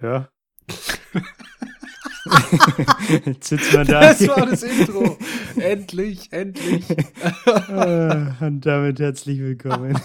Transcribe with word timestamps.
Ja. 0.00 0.28
Jetzt 3.24 3.48
sitzen 3.48 3.72
wir 3.72 3.84
da. 3.84 4.00
Das 4.00 4.28
war 4.28 4.46
das 4.46 4.62
Intro. 4.62 5.18
endlich, 5.56 6.32
endlich. 6.32 6.84
Ah, 7.46 8.36
Und 8.40 8.64
damit 8.64 9.00
herzlich 9.00 9.40
willkommen. 9.40 9.98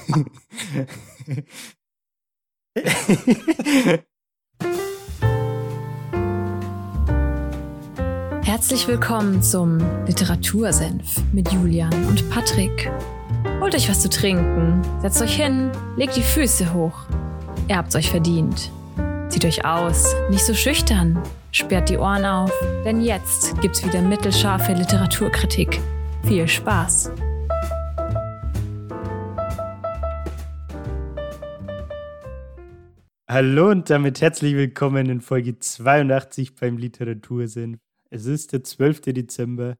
Herzlich 8.43 8.87
willkommen 8.87 9.43
zum 9.43 9.77
Literatursenf 10.07 11.21
mit 11.33 11.51
Julian 11.51 11.93
und 12.07 12.27
Patrick. 12.31 12.89
Holt 13.59 13.75
euch 13.75 13.87
was 13.89 14.01
zu 14.01 14.09
trinken, 14.09 14.81
setzt 15.01 15.21
euch 15.21 15.35
hin, 15.35 15.71
legt 15.97 16.15
die 16.15 16.23
Füße 16.23 16.73
hoch. 16.73 17.05
Ihr 17.67 17.77
habt's 17.77 17.95
euch 17.95 18.09
verdient. 18.09 18.71
Zieht 19.33 19.45
euch 19.45 19.65
aus, 19.65 20.13
nicht 20.29 20.45
so 20.45 20.53
schüchtern, 20.53 21.19
sperrt 21.51 21.89
die 21.89 21.97
Ohren 21.97 22.23
auf, 22.23 22.51
denn 22.85 23.01
jetzt 23.01 23.59
gibt's 23.61 23.83
wieder 23.83 23.99
mittelscharfe 23.99 24.73
Literaturkritik. 24.73 25.81
Viel 26.27 26.47
Spaß! 26.47 27.09
Hallo 33.27 33.71
und 33.71 33.89
damit 33.89 34.21
herzlich 34.21 34.53
willkommen 34.53 35.09
in 35.09 35.19
Folge 35.19 35.57
82 35.57 36.53
beim 36.53 36.77
Literatursenf. 36.77 37.79
Es 38.11 38.27
ist 38.27 38.53
der 38.53 38.63
12. 38.63 39.01
Dezember 39.01 39.77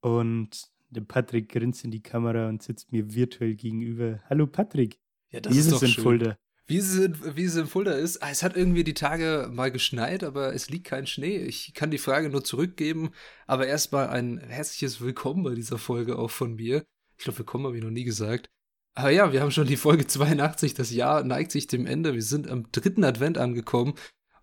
und 0.00 0.70
der 0.90 1.00
Patrick 1.00 1.48
grinst 1.48 1.84
in 1.84 1.90
die 1.90 2.04
Kamera 2.04 2.48
und 2.48 2.62
sitzt 2.62 2.92
mir 2.92 3.12
virtuell 3.12 3.56
gegenüber. 3.56 4.20
Hallo 4.30 4.46
Patrick, 4.46 5.00
Ja, 5.32 5.40
wie 5.48 5.58
ist 5.58 5.72
es 5.72 5.82
in 5.82 5.88
schön. 5.88 6.04
Fulda? 6.04 6.36
Wie 6.70 6.76
es, 6.76 6.96
in, 6.96 7.16
wie 7.34 7.42
es 7.42 7.56
in 7.56 7.66
Fulda 7.66 7.94
ist, 7.94 8.22
ah, 8.22 8.28
es 8.30 8.44
hat 8.44 8.56
irgendwie 8.56 8.84
die 8.84 8.94
Tage 8.94 9.50
mal 9.52 9.72
geschneit, 9.72 10.22
aber 10.22 10.54
es 10.54 10.70
liegt 10.70 10.86
kein 10.86 11.04
Schnee. 11.04 11.38
Ich 11.38 11.74
kann 11.74 11.90
die 11.90 11.98
Frage 11.98 12.30
nur 12.30 12.44
zurückgeben, 12.44 13.10
aber 13.48 13.66
erstmal 13.66 14.06
ein 14.10 14.38
herzliches 14.38 15.00
Willkommen 15.00 15.42
bei 15.42 15.56
dieser 15.56 15.78
Folge 15.78 16.16
auch 16.16 16.30
von 16.30 16.54
mir. 16.54 16.84
Ich 17.18 17.24
glaube, 17.24 17.40
willkommen 17.40 17.66
habe 17.66 17.76
ich 17.76 17.82
noch 17.82 17.90
nie 17.90 18.04
gesagt. 18.04 18.50
Aber 18.94 19.10
ja, 19.10 19.32
wir 19.32 19.40
haben 19.40 19.50
schon 19.50 19.66
die 19.66 19.76
Folge 19.76 20.06
82, 20.06 20.74
das 20.74 20.92
Jahr 20.92 21.24
neigt 21.24 21.50
sich 21.50 21.66
dem 21.66 21.86
Ende. 21.86 22.14
Wir 22.14 22.22
sind 22.22 22.48
am 22.48 22.70
dritten 22.70 23.02
Advent 23.02 23.36
angekommen. 23.36 23.94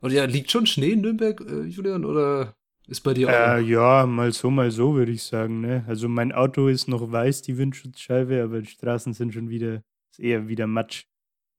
Und 0.02 0.11
ja, 0.11 0.25
liegt 0.25 0.52
schon 0.52 0.66
Schnee 0.66 0.92
in 0.92 1.02
Nürnberg, 1.02 1.39
äh, 1.39 1.64
Julian, 1.64 2.03
oder 2.03 2.55
ist 2.89 3.05
bei 3.05 3.14
dir 3.14 3.30
auch? 3.30 3.55
Äh, 3.55 3.61
ja, 3.61 4.05
mal 4.05 4.33
so, 4.33 4.52
mal 4.52 4.70
so 4.70 4.95
würde 4.95 5.14
ich 5.14 5.23
sagen. 5.23 5.61
Ne? 5.61 5.86
Also 5.88 6.09
mein 6.09 6.33
Auto 6.33 6.67
ist 6.67 6.89
noch 6.89 7.09
weiß, 7.09 7.44
die 7.44 7.58
Windschutzscheibe, 7.58 8.44
aber 8.44 8.59
die 8.59 8.67
Straßen 8.67 9.14
sind 9.14 9.33
schon 9.33 9.48
wieder, 9.48 9.81
ist 10.11 10.20
eher 10.20 10.50
wieder 10.50 10.67
Matsch. 10.67 11.05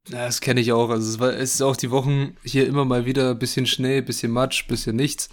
Ja, 0.09 0.27
das 0.27 0.41
kenne 0.41 0.61
ich 0.61 0.73
auch. 0.73 0.91
Also 0.91 1.09
es, 1.11 1.19
war, 1.19 1.33
es 1.33 1.55
ist 1.55 1.63
auch 1.63 1.77
die 1.77 1.91
Wochen 1.91 2.37
hier 2.43 2.67
immer 2.67 2.85
mal 2.85 3.05
wieder 3.05 3.31
ein 3.31 3.39
bisschen 3.39 3.67
Schnee, 3.67 4.01
bisschen 4.01 4.33
Matsch, 4.33 4.67
bisschen 4.67 4.97
nichts. 4.97 5.29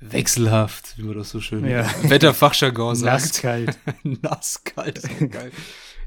Wechselhaft, 0.00 0.96
wie 0.96 1.02
man 1.02 1.16
das 1.16 1.30
so 1.30 1.40
schön 1.40 1.66
Ja. 1.66 1.86
Wetterfachjargon 2.02 2.96
sagt. 2.96 3.22
Nasskalt. 3.22 3.78
Nasskalt, 4.02 4.98
ist 4.98 5.10
auch 5.10 5.30
geil. 5.30 5.52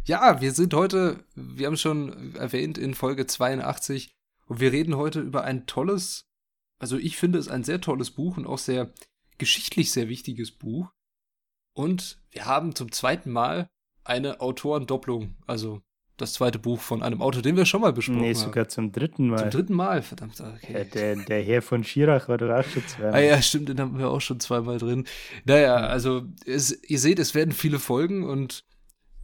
Ja, 0.05 0.41
wir 0.41 0.51
sind 0.51 0.73
heute, 0.73 1.23
wir 1.35 1.67
haben 1.67 1.77
schon 1.77 2.35
erwähnt, 2.35 2.77
in 2.77 2.93
Folge 2.93 3.25
82 3.25 4.11
und 4.47 4.59
wir 4.59 4.71
reden 4.71 4.97
heute 4.97 5.21
über 5.21 5.43
ein 5.43 5.65
tolles, 5.65 6.25
also 6.79 6.97
ich 6.97 7.17
finde 7.17 7.39
es 7.39 7.47
ein 7.47 7.63
sehr 7.63 7.79
tolles 7.79 8.11
Buch 8.11 8.37
und 8.37 8.45
auch 8.45 8.57
sehr 8.57 8.91
geschichtlich 9.37 9.91
sehr 9.91 10.09
wichtiges 10.09 10.51
Buch. 10.51 10.91
Und 11.75 12.21
wir 12.31 12.45
haben 12.45 12.75
zum 12.75 12.91
zweiten 12.91 13.31
Mal 13.31 13.69
eine 14.03 14.41
Autorendopplung, 14.41 15.35
also 15.47 15.81
das 16.17 16.33
zweite 16.33 16.59
Buch 16.59 16.79
von 16.79 17.01
einem 17.01 17.21
Autor, 17.21 17.41
den 17.41 17.55
wir 17.55 17.65
schon 17.65 17.81
mal 17.81 17.91
besprochen 17.91 18.21
nee, 18.21 18.33
haben. 18.33 18.35
sogar 18.35 18.67
zum 18.67 18.91
dritten 18.91 19.29
Mal. 19.29 19.39
Zum 19.39 19.49
dritten 19.49 19.73
Mal, 19.73 20.01
verdammt. 20.01 20.37
Ja, 20.39 20.53
Okay. 20.53 20.87
der, 20.93 21.15
der 21.15 21.41
Herr 21.41 21.61
von 21.61 21.83
Schirach 21.83 22.27
war 22.27 22.37
doch 22.37 22.49
auch 22.51 22.63
schon 22.63 22.85
zweimal. 22.87 23.13
Ah 23.13 23.19
ja, 23.19 23.41
stimmt, 23.41 23.69
den 23.69 23.79
haben 23.79 23.97
wir 23.97 24.09
auch 24.09 24.21
schon 24.21 24.39
zweimal 24.39 24.77
drin. 24.77 25.05
Naja, 25.45 25.75
also 25.75 26.23
es, 26.45 26.83
ihr 26.83 26.99
seht, 26.99 27.19
es 27.19 27.33
werden 27.33 27.51
viele 27.51 27.79
Folgen 27.79 28.23
und 28.23 28.63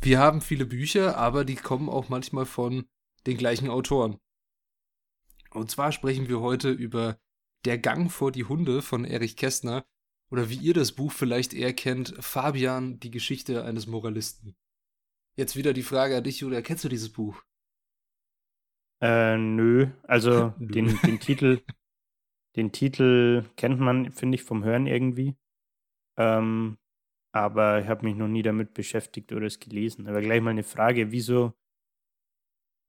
wir 0.02 0.18
haben 0.20 0.42
viele 0.42 0.66
Bücher, 0.66 1.18
aber 1.18 1.46
die 1.46 1.56
kommen 1.56 1.90
auch 1.90 2.10
manchmal 2.10 2.46
von 2.46 2.86
den 3.28 3.38
gleichen 3.38 3.70
Autoren. 3.70 4.18
Und 5.52 5.70
zwar 5.70 5.92
sprechen 5.92 6.30
wir 6.30 6.40
heute 6.40 6.70
über 6.72 7.18
Der 7.66 7.78
Gang 7.78 8.12
vor 8.12 8.32
die 8.32 8.46
Hunde 8.46 8.82
von 8.82 9.06
Erich 9.06 9.36
Kästner 9.36 9.86
oder 10.32 10.50
wie 10.50 10.56
ihr 10.56 10.74
das 10.74 10.94
Buch 10.94 11.12
vielleicht 11.12 11.54
eher 11.54 11.74
kennt, 11.74 12.16
Fabian, 12.20 13.00
die 13.00 13.12
Geschichte 13.12 13.64
eines 13.66 13.88
Moralisten. 13.88 14.56
Jetzt 15.40 15.56
wieder 15.56 15.72
die 15.72 15.84
Frage 15.84 16.18
an 16.18 16.24
dich, 16.26 16.42
Julia, 16.42 16.62
kennst 16.62 16.84
du 16.84 16.90
dieses 16.90 17.14
Buch? 17.14 17.42
Äh, 19.02 19.38
nö. 19.38 19.88
Also 20.04 20.54
Nö. 20.60 20.68
den, 20.68 21.00
den 21.02 21.22
Titel, 21.22 21.62
den 22.58 22.74
Titel 22.74 23.46
kennt 23.56 23.80
man, 23.80 24.12
finde 24.12 24.36
ich, 24.36 24.44
vom 24.44 24.66
Hören 24.66 24.86
irgendwie. 24.86 25.38
Ähm, 26.18 26.78
aber 27.32 27.80
ich 27.80 27.88
habe 27.88 28.06
mich 28.06 28.16
noch 28.16 28.28
nie 28.28 28.42
damit 28.42 28.74
beschäftigt 28.74 29.32
oder 29.32 29.46
es 29.46 29.62
gelesen. 29.62 30.10
Aber 30.10 30.20
gleich 30.20 30.42
mal 30.42 30.50
eine 30.50 30.64
Frage, 30.64 31.14
wieso 31.14 31.54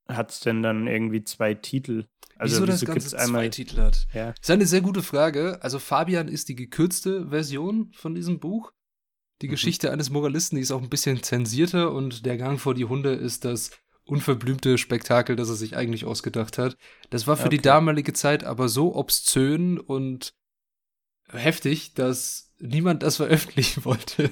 hat 0.09 0.31
es 0.31 0.41
denn 0.41 0.61
dann 0.61 0.87
irgendwie 0.87 1.23
zwei 1.23 1.53
Titel? 1.53 2.09
Also 2.35 2.55
wieso 2.55 2.67
wieso, 2.67 2.85
das 2.85 2.85
Ganze 2.85 3.17
einmal. 3.17 3.43
zwei 3.43 3.49
Titel 3.49 3.77
hat? 3.77 4.07
Ja. 4.13 4.31
Das 4.31 4.41
ist 4.41 4.49
eine 4.49 4.65
sehr 4.65 4.81
gute 4.81 5.03
Frage. 5.03 5.63
Also 5.63 5.79
Fabian 5.79 6.27
ist 6.27 6.49
die 6.49 6.55
gekürzte 6.55 7.29
Version 7.29 7.93
von 7.93 8.13
diesem 8.13 8.41
Buch. 8.41 8.73
Die 9.41 9.47
Mhm. 9.47 9.51
Geschichte 9.51 9.91
eines 9.91 10.09
Moralisten, 10.09 10.55
die 10.55 10.61
ist 10.61 10.71
auch 10.71 10.81
ein 10.81 10.89
bisschen 10.89 11.23
zensierter 11.23 11.91
und 11.91 12.25
der 12.25 12.37
Gang 12.37 12.59
vor 12.59 12.73
die 12.73 12.85
Hunde 12.85 13.13
ist 13.13 13.45
das 13.45 13.71
unverblümte 14.05 14.77
Spektakel, 14.77 15.35
das 15.35 15.49
er 15.49 15.55
sich 15.55 15.75
eigentlich 15.75 16.05
ausgedacht 16.05 16.57
hat. 16.57 16.75
Das 17.09 17.27
war 17.27 17.37
für 17.37 17.49
die 17.49 17.57
Okay. 17.57 17.67
damalige 17.67 18.13
Zeit 18.13 18.43
aber 18.43 18.69
so 18.69 18.95
obszön 18.95 19.79
und 19.79 20.33
heftig, 21.29 21.93
dass 21.93 22.53
niemand 22.59 23.03
das 23.03 23.17
veröffentlichen 23.17 23.85
wollte. 23.85 24.31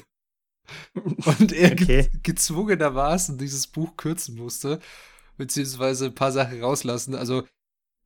Und 0.94 1.52
er 1.52 1.75
ge 1.75 1.86
Okay. 1.86 2.09
gezwungenermaßen 2.24 3.38
dieses 3.38 3.68
Buch 3.68 3.98
kürzen 3.98 4.36
musste, 4.36 4.80
beziehungsweise 5.38 6.06
ein 6.08 6.16
paar 6.16 6.31
Sachen 6.31 6.62
rauslassen. 6.62 7.16
Also, 7.16 7.48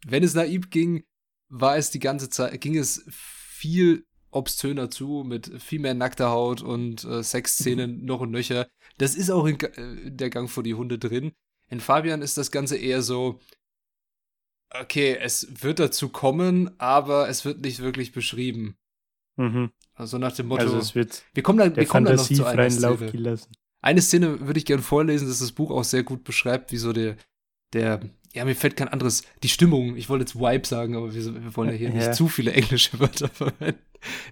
wenn 0.06 0.24
es 0.24 0.34
naiv 0.34 0.70
ging, 0.70 1.04
war 1.50 1.78
es 1.78 1.92
die 1.92 2.00
ganze 2.00 2.30
Zeit, 2.30 2.60
ging 2.62 2.78
es 2.78 3.04
viel 3.10 4.06
obszöner 4.36 4.90
zu, 4.90 5.24
mit 5.26 5.62
viel 5.62 5.80
mehr 5.80 5.94
nackter 5.94 6.30
Haut 6.30 6.62
und 6.62 7.04
äh, 7.04 7.24
Sexszenen 7.24 8.06
noch 8.06 8.22
und 8.22 8.32
nöcher. 8.32 8.68
Das 8.98 9.16
ist 9.16 9.30
auch 9.30 9.46
in, 9.46 9.60
äh, 9.60 10.12
der 10.12 10.30
Gang 10.30 10.50
vor 10.50 10.64
die 10.64 10.74
Hunde 10.76 10.98
drin. 11.00 11.32
In 11.70 11.80
Fabian 11.80 12.22
ist 12.22 12.38
das 12.38 12.52
Ganze 12.52 12.78
eher 12.78 13.02
so, 13.02 13.40
okay, 14.70 15.18
es 15.20 15.48
wird 15.64 15.80
dazu 15.80 16.10
kommen, 16.10 16.72
aber 16.80 17.30
es 17.30 17.46
wird 17.46 17.62
nicht 17.62 17.80
wirklich 17.80 18.12
beschrieben. 18.12 18.76
Mhm. 19.38 19.72
Also 19.96 20.18
nach 20.18 20.34
dem 20.34 20.48
Motto, 20.48 20.64
Also 20.64 20.78
es 20.78 20.96
wird 20.96 21.24
wir 21.34 21.44
kommen, 21.44 21.60
da, 21.60 21.76
wir 21.76 21.86
kommen 21.86 22.06
da 22.06 22.14
noch 22.16 22.24
zu 22.28 22.46
einer 22.46 22.70
Szene. 22.70 23.12
gelassen. 23.12 23.52
Eine 23.82 24.02
Szene 24.02 24.40
würde 24.48 24.58
ich 24.60 24.66
gerne 24.66 24.82
vorlesen, 24.84 25.28
dass 25.28 25.40
das 25.40 25.52
Buch 25.52 25.70
auch 25.72 25.84
sehr 25.84 26.04
gut 26.04 26.24
beschreibt, 26.24 26.72
wie 26.72 26.78
so 26.78 26.94
der, 26.94 27.18
der, 27.74 28.00
ja, 28.34 28.46
mir 28.46 28.56
fällt 28.56 28.78
kein 28.78 28.88
anderes, 28.88 29.24
die 29.44 29.50
Stimmung, 29.50 29.96
ich 29.98 30.10
wollte 30.10 30.24
jetzt 30.24 30.36
Vibe 30.40 30.66
sagen, 30.66 30.96
aber 30.96 31.14
wir, 31.14 31.44
wir 31.44 31.56
wollen 31.56 31.70
ja 31.70 31.76
hier 31.76 31.90
Ja. 31.90 31.96
nicht 31.96 32.16
zu 32.16 32.28
viele 32.28 32.54
englische 32.54 33.00
Wörter 33.00 33.28
verwenden. 33.30 33.82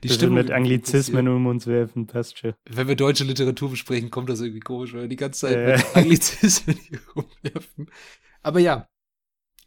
Die 0.03 0.07
Das 0.07 0.17
Stimmung 0.17 0.35
mit 0.35 0.51
Anglizismen 0.51 1.27
um 1.27 1.45
uns 1.47 1.67
werfen, 1.67 2.07
passt 2.07 2.37
schon. 2.39 2.53
Wenn 2.69 2.87
wir 2.87 2.95
deutsche 2.95 3.23
Literatur 3.23 3.69
besprechen, 3.69 4.09
kommt 4.11 4.29
das 4.29 4.41
irgendwie 4.41 4.59
komisch, 4.59 4.93
weil 4.93 5.01
wir 5.01 5.07
die 5.07 5.15
ganze 5.15 5.41
Zeit 5.47 5.57
Ja. 5.69 5.77
mit 5.77 5.95
Anglizismen 5.95 6.75
hier 6.77 6.99
rumwerfen. 7.15 7.89
Aber 8.41 8.59
ja, 8.59 8.87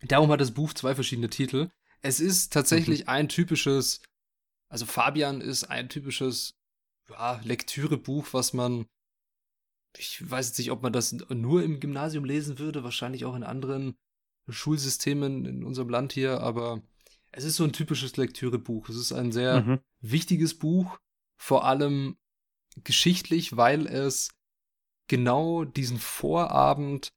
darum 0.03 0.31
hat 0.31 0.41
das 0.41 0.53
Buch 0.53 0.73
zwei 0.75 0.95
verschiedene 0.95 1.31
Titel. 1.31 1.71
Es 2.03 2.21
ist 2.21 2.53
tatsächlich 2.53 3.01
Mhm. 3.03 3.09
ein 3.09 3.29
typisches, 3.29 4.03
also 4.69 4.85
Fabian 4.87 5.41
ist 5.41 5.65
ein 5.65 5.89
typisches 5.89 6.55
ja, 7.11 7.41
Lektürebuch, 7.45 8.29
was 8.33 8.53
man, 8.53 8.87
ich 9.97 10.29
weiß 10.29 10.49
jetzt 10.49 10.59
nicht, 10.59 10.71
ob 10.71 10.83
man 10.83 10.93
das 10.93 11.13
nur 11.31 11.63
im 11.63 11.81
Gymnasium 11.81 12.25
lesen 12.25 12.59
würde, 12.59 12.83
wahrscheinlich 12.85 13.25
auch 13.25 13.37
in 13.37 13.43
anderen 13.45 13.95
Schulsystemen 14.49 15.45
in 15.47 15.65
unserem 15.65 15.89
Land 15.89 16.13
hier, 16.13 16.41
aber 16.41 16.83
es 17.33 17.45
ist 17.45 17.57
so 17.57 17.65
ein 17.65 17.73
typisches 17.73 18.17
Lektürebuch. 18.17 18.89
Es 18.89 18.97
ist 18.97 19.13
ein 19.13 19.33
sehr 19.33 19.63
Mhm. 19.63 19.81
Wichtiges 20.11 20.59
Buch, 20.59 20.99
vor 21.37 21.65
allem 21.65 22.17
geschichtlich, 22.83 23.57
weil 23.57 23.87
es 23.87 24.31
genau 25.09 25.65
diesen 25.65 25.99
Vorabend 25.99 27.09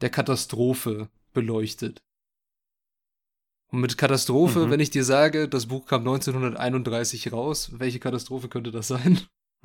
der 0.00 0.10
Katastrophe 0.10 1.08
beleuchtet. 1.32 2.02
Und 3.68 3.80
mit 3.80 3.98
Katastrophe, 3.98 4.66
Mhm. 4.66 4.70
wenn 4.70 4.80
ich 4.80 4.90
dir 4.90 5.04
sage, 5.04 5.48
das 5.48 5.66
Buch 5.66 5.86
kam 5.86 6.02
1931 6.04 7.32
raus, 7.32 7.70
welche 7.78 7.98
Katastrophe 7.98 8.48
könnte 8.48 8.70
das 8.70 8.88
sein? 8.88 9.20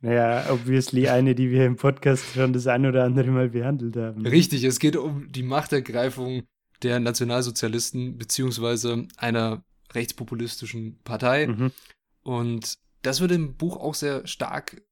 naja, 0.00 0.50
obviously 0.50 1.08
eine, 1.08 1.34
die 1.34 1.50
wir 1.50 1.64
im 1.66 1.76
Podcast 1.76 2.24
schon 2.34 2.52
das 2.52 2.66
ein 2.66 2.84
oder 2.84 3.04
andere 3.04 3.30
Mal 3.30 3.48
behandelt 3.50 3.96
haben. 3.96 4.26
Richtig, 4.26 4.64
es 4.64 4.78
geht 4.78 4.96
um 4.96 5.30
die 5.30 5.42
Machtergreifung 5.42 6.42
der 6.82 7.00
Nationalsozialisten 7.00 8.18
beziehungsweise 8.18 9.06
einer 9.16 9.64
rechtspopulistischen 9.94 11.00
Partei. 11.02 11.46
Mhm. 11.46 11.72
Und 12.22 12.78
das 13.02 13.20
wird 13.20 13.32
im 13.32 13.56
Buch 13.56 13.76
auch 13.76 13.94
sehr 13.94 14.26
stark 14.26 14.82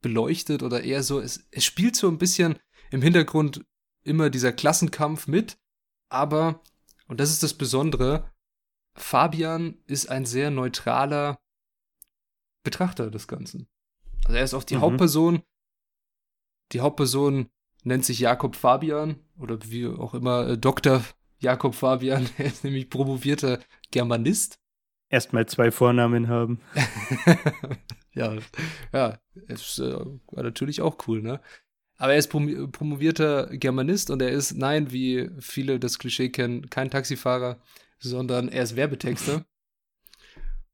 beleuchtet 0.00 0.62
oder 0.62 0.82
eher 0.82 1.02
so, 1.02 1.20
es, 1.20 1.46
es 1.50 1.64
spielt 1.64 1.96
so 1.96 2.08
ein 2.08 2.18
bisschen 2.18 2.58
im 2.90 3.02
Hintergrund 3.02 3.64
immer 4.04 4.30
dieser 4.30 4.52
Klassenkampf 4.52 5.26
mit, 5.28 5.58
aber, 6.08 6.60
Und 7.06 7.20
das 7.20 7.30
ist 7.30 7.42
das 7.42 7.54
Besondere. 7.54 8.30
Fabian 8.96 9.78
ist 9.86 10.08
ein 10.10 10.26
sehr 10.26 10.50
neutraler 10.50 11.38
Betrachter 12.64 13.10
des 13.10 13.26
Ganzen. 13.28 13.68
Also 14.24 14.36
er 14.36 14.44
ist 14.44 14.54
auch 14.54 14.64
die 14.64 14.76
Mhm. 14.76 14.80
Hauptperson. 14.82 15.42
Die 16.72 16.80
Hauptperson 16.80 17.48
nennt 17.84 18.04
sich 18.04 18.18
Jakob 18.20 18.56
Fabian 18.56 19.16
oder 19.38 19.58
wie 19.64 19.86
auch 19.86 20.14
immer 20.14 20.48
äh, 20.48 20.58
Dr. 20.58 21.02
Jakob 21.38 21.74
Fabian. 21.74 22.28
Er 22.38 22.46
ist 22.46 22.64
nämlich 22.64 22.88
promovierter 22.90 23.58
Germanist. 23.92 24.58
Erstmal 25.08 25.46
zwei 25.46 25.70
Vornamen 25.70 26.28
haben. 26.28 26.60
ja, 28.14 28.36
ja, 28.92 29.18
ist 29.46 29.78
äh, 29.78 29.92
war 29.92 30.42
natürlich 30.42 30.80
auch 30.80 30.96
cool, 31.06 31.22
ne? 31.22 31.40
Aber 31.98 32.14
er 32.14 32.18
ist 32.18 32.28
prom 32.28 32.72
promovierter 32.72 33.46
Germanist 33.56 34.10
und 34.10 34.20
er 34.22 34.30
ist, 34.30 34.54
nein, 34.54 34.90
wie 34.90 35.30
viele 35.38 35.78
das 35.78 35.98
Klischee 35.98 36.30
kennen, 36.30 36.68
kein 36.70 36.90
Taxifahrer, 36.90 37.60
sondern 38.00 38.48
er 38.48 38.64
ist 38.64 38.74
Werbetexter 38.74 39.44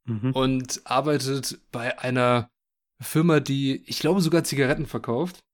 Mhm. 0.07 0.33
und 0.33 0.81
arbeitet 0.85 1.61
bei 1.71 1.99
einer 1.99 2.51
Firma, 3.01 3.41
die, 3.41 3.83
ich 3.87 3.99
glaube, 3.99 4.23
sogar 4.23 4.43
Zigaretten 4.43 4.87
verkauft 4.87 5.45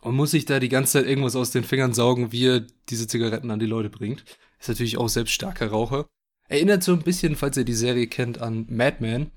und 0.00 0.16
muss 0.16 0.30
sich 0.30 0.46
da 0.46 0.58
die 0.58 0.70
ganze 0.70 0.92
Zeit 0.92 1.06
irgendwas 1.06 1.36
aus 1.36 1.50
den 1.50 1.64
Fingern 1.64 1.92
saugen, 1.92 2.32
wie 2.32 2.46
er 2.46 2.60
diese 2.88 3.06
Zigaretten 3.06 3.50
an 3.50 3.58
die 3.58 3.66
Leute 3.66 3.90
bringt. 3.90 4.24
Ist 4.58 4.68
natürlich 4.68 4.96
auch 4.96 5.08
selbst 5.08 5.32
starker 5.32 5.68
Raucher. 5.68 6.08
Erinnert 6.48 6.82
so 6.82 6.92
ein 6.92 7.02
bisschen, 7.02 7.36
falls 7.36 7.56
ihr 7.56 7.64
die 7.64 7.74
Serie 7.74 8.06
kennt, 8.06 8.40
an 8.40 8.66
Mad 8.70 8.96
Men. 9.00 9.30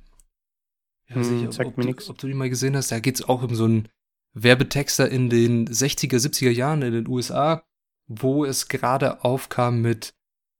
Ich 1.07 1.15
weiß 1.15 1.27
Hm, 1.27 1.35
nicht, 1.41 1.59
ob, 1.59 1.65
ob, 1.67 1.75
du, 1.81 1.89
ob 2.09 2.17
du 2.17 2.27
die 2.27 2.33
mal 2.33 2.49
gesehen 2.49 2.75
hast. 2.75 2.91
Da 2.91 2.99
geht's 2.99 3.23
auch 3.23 3.43
um 3.43 3.53
so 3.55 3.65
einen 3.65 3.89
Werbetexter 4.33 5.09
in 5.09 5.29
den 5.29 5.67
60er, 5.67 6.19
70er 6.19 6.51
Jahren 6.51 6.81
in 6.81 6.93
den 6.93 7.07
USA, 7.07 7.63
wo 8.07 8.45
es 8.45 8.69
gerade 8.69 9.23
aufkam 9.25 9.81
mit, 9.81 10.13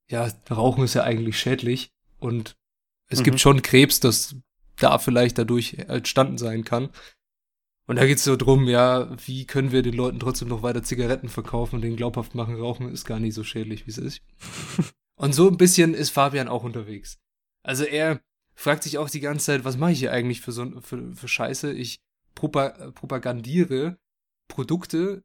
ja, 0.10 0.30
Rauchen 0.50 0.84
ist 0.84 0.94
ja 0.96 1.04
eigentlich 1.04 1.40
schädlich 1.40 1.92
und 2.20 2.56
es 3.10 3.20
Mhm. 3.20 3.24
gibt 3.24 3.40
schon 3.40 3.62
Krebs, 3.62 4.02
das 4.02 4.36
da 4.78 4.98
vielleicht 5.00 5.38
dadurch 5.38 5.76
entstanden 5.76 6.38
sein 6.38 6.66
kann. 6.66 6.90
Und 7.88 7.96
da 7.98 8.06
geht's 8.06 8.24
so 8.24 8.36
drum, 8.36 8.68
ja, 8.68 9.10
wie 9.26 9.46
können 9.46 9.72
wir 9.72 9.84
den 9.84 9.96
Leuten 9.96 10.20
trotzdem 10.20 10.48
noch 10.50 10.64
weiter 10.64 10.84
Zigaretten 10.84 11.30
verkaufen 11.30 11.76
und 11.76 11.82
denen 11.82 11.98
glaubhaft 11.98 12.36
machen, 12.36 12.56
Rauchen 12.56 12.90
ist 12.90 13.06
gar 13.06 13.20
nicht 13.20 13.34
so 13.36 13.44
schädlich, 13.44 13.86
wie 13.88 13.92
es 13.92 13.98
ist. 13.98 14.22
und 15.22 15.34
so 15.34 15.48
ein 15.48 15.58
bisschen 15.58 15.94
ist 15.94 16.10
Fabian 16.10 16.48
auch 16.48 16.64
unterwegs. 16.64 17.20
Also 17.64 17.84
er 17.84 18.22
fragt 18.56 18.84
sich 18.84 18.98
auch 18.98 19.10
die 19.10 19.20
ganze 19.20 19.46
Zeit, 19.46 19.64
was 19.64 19.78
mache 19.78 19.92
ich 19.92 20.00
hier 20.00 20.12
eigentlich 20.12 20.42
für 20.42 20.52
so 20.52 20.82
für, 20.82 21.14
für 21.16 21.28
Scheiße? 21.28 21.72
Ich 21.74 22.02
propa 22.36 22.92
propagandiere 22.92 23.98
Produkte, 24.48 25.24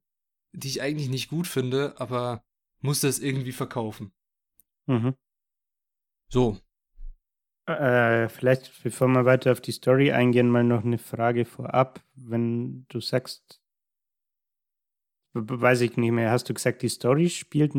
die 0.52 0.68
ich 0.68 0.82
eigentlich 0.82 1.08
nicht 1.08 1.28
gut 1.28 1.46
finde, 1.46 1.94
aber 1.98 2.44
muss 2.80 3.00
das 3.00 3.18
irgendwie 3.18 3.52
verkaufen. 3.52 4.12
Mhm. 4.86 5.14
So. 6.30 6.58
Äh, 7.66 8.28
vielleicht, 8.28 8.82
bevor 8.84 9.08
wir 9.08 9.24
weiter 9.24 9.50
auf 9.50 9.60
die 9.60 9.72
Story 9.72 10.12
eingehen, 10.12 10.48
mal 10.50 10.62
noch 10.62 10.84
eine 10.84 10.98
Frage 10.98 11.44
vorab. 11.44 12.00
Wenn 12.14 12.86
du 12.88 13.00
sagst, 13.00 13.60
we- 15.32 15.48
we- 15.48 15.60
weiß 15.60 15.80
ich 15.80 15.96
nicht 15.96 16.12
mehr, 16.12 16.30
hast 16.30 16.48
du 16.48 16.54
gesagt, 16.54 16.82
die 16.82 16.88
Story 16.88 17.28
spielt 17.28 17.74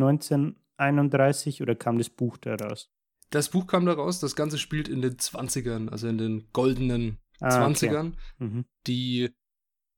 1931 0.77 1.61
oder 1.61 1.75
kam 1.75 1.97
das 1.97 2.09
Buch 2.09 2.37
daraus? 2.37 2.89
Das 3.29 3.49
Buch 3.49 3.67
kam 3.67 3.85
da 3.85 3.93
raus, 3.93 4.19
das 4.19 4.35
Ganze 4.35 4.57
spielt 4.57 4.87
in 4.87 5.01
den 5.01 5.17
20ern, 5.17 5.89
also 5.89 6.07
in 6.07 6.17
den 6.17 6.47
goldenen 6.53 7.17
Ah, 7.39 7.47
okay. 7.67 7.87
20ern, 7.87 8.13
Mhm. 8.39 8.65
die 8.87 9.29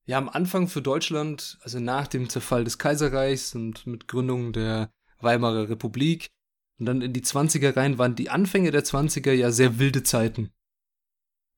ja 0.05 0.17
am 0.17 0.27
Anfang 0.29 0.67
für 0.67 0.81
Deutschland, 0.81 1.57
also 1.61 1.79
nach 1.79 2.07
dem 2.07 2.27
Zerfall 2.29 2.63
des 2.63 2.77
Kaiserreichs 2.79 3.53
und 3.55 3.85
mit 3.85 4.07
Gründung 4.07 4.51
der 4.51 4.91
Weimarer 5.21 5.69
Republik 5.69 6.27
und 6.79 6.85
dann 6.87 7.01
in 7.01 7.13
die 7.13 7.21
20er 7.21 7.75
rein 7.77 7.97
waren 7.97 8.15
die 8.15 8.29
Anfänge 8.29 8.71
der 8.71 8.83
20er 8.83 9.31
ja 9.31 9.51
sehr 9.51 9.79
wilde 9.79 10.01
Zeiten. 10.03 10.49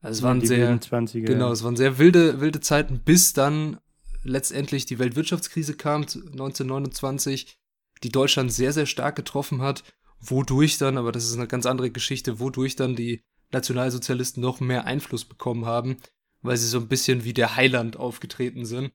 Also 0.02 0.20
es 0.20 0.24
waren 0.24 0.42
sehr, 0.42 0.68
wilden 0.70 0.80
20er. 0.82 1.22
Genau, 1.26 1.52
es 1.52 1.64
waren 1.64 1.76
sehr 1.78 1.98
wilde, 2.00 2.42
wilde 2.42 2.60
Zeiten, 2.60 3.00
bis 3.00 3.34
dann 3.34 3.80
letztendlich 4.24 4.86
die 4.86 5.00
Weltwirtschaftskrise 5.00 5.76
kam, 5.78 6.02
1929, 6.02 7.58
die 8.04 8.10
Deutschland 8.10 8.52
sehr, 8.52 8.74
sehr 8.74 8.86
stark 8.86 9.16
getroffen 9.16 9.62
hat, 9.62 9.84
wodurch 10.20 10.78
dann, 10.78 10.98
aber 10.98 11.12
das 11.12 11.26
ist 11.26 11.36
eine 11.36 11.48
ganz 11.48 11.66
andere 11.66 11.92
Geschichte, 11.92 12.40
wodurch 12.40 12.76
dann 12.76 12.96
die 12.96 13.24
Nationalsozialisten 13.52 14.42
noch 14.42 14.60
mehr 14.60 14.86
Einfluss 14.86 15.26
bekommen 15.26 15.66
haben, 15.66 15.98
weil 16.42 16.58
sie 16.58 16.68
so 16.68 16.80
ein 16.80 16.88
bisschen 16.88 17.24
wie 17.24 17.34
der 17.34 17.56
Heiland 17.56 17.98
aufgetreten 17.98 18.66
sind, 18.66 18.92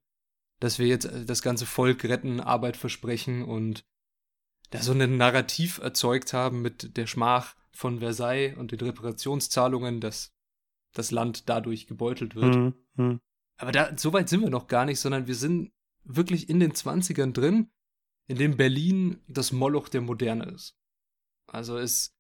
dass 0.60 0.78
wir 0.78 0.86
jetzt 0.86 1.06
äh, 1.06 1.24
das 1.24 1.42
ganze 1.42 1.66
Volk 1.66 2.04
retten, 2.04 2.40
Arbeit 2.40 2.76
versprechen 2.76 3.44
und 3.44 3.84
da 4.70 4.82
so 4.82 4.92
ein 4.92 5.16
Narrativ 5.16 5.78
erzeugt 5.78 6.32
haben 6.32 6.60
mit 6.60 6.96
der 6.96 7.06
Schmach 7.06 7.54
von 7.70 8.00
Versailles 8.00 8.56
und 8.56 8.72
den 8.72 8.80
Reparationszahlungen, 8.80 10.00
dass 10.00 10.32
das 10.92 11.10
Land 11.10 11.48
dadurch 11.48 11.86
gebeutelt 11.86 12.34
wird. 12.34 12.56
Mhm. 12.56 12.74
Mhm. 12.94 13.20
Aber 13.58 13.72
da, 13.72 13.96
so 13.96 14.12
weit 14.12 14.28
sind 14.28 14.40
wir 14.40 14.50
noch 14.50 14.66
gar 14.66 14.84
nicht, 14.84 14.98
sondern 14.98 15.26
wir 15.26 15.34
sind 15.34 15.72
wirklich 16.04 16.48
in 16.48 16.58
den 16.58 16.72
20ern 16.72 17.32
drin, 17.32 17.70
in 18.28 18.36
dem 18.38 18.56
Berlin 18.56 19.20
das 19.28 19.52
Moloch 19.52 19.88
der 19.88 20.00
Moderne 20.00 20.44
ist. 20.46 20.74
Also 21.50 21.78
es 21.78 22.14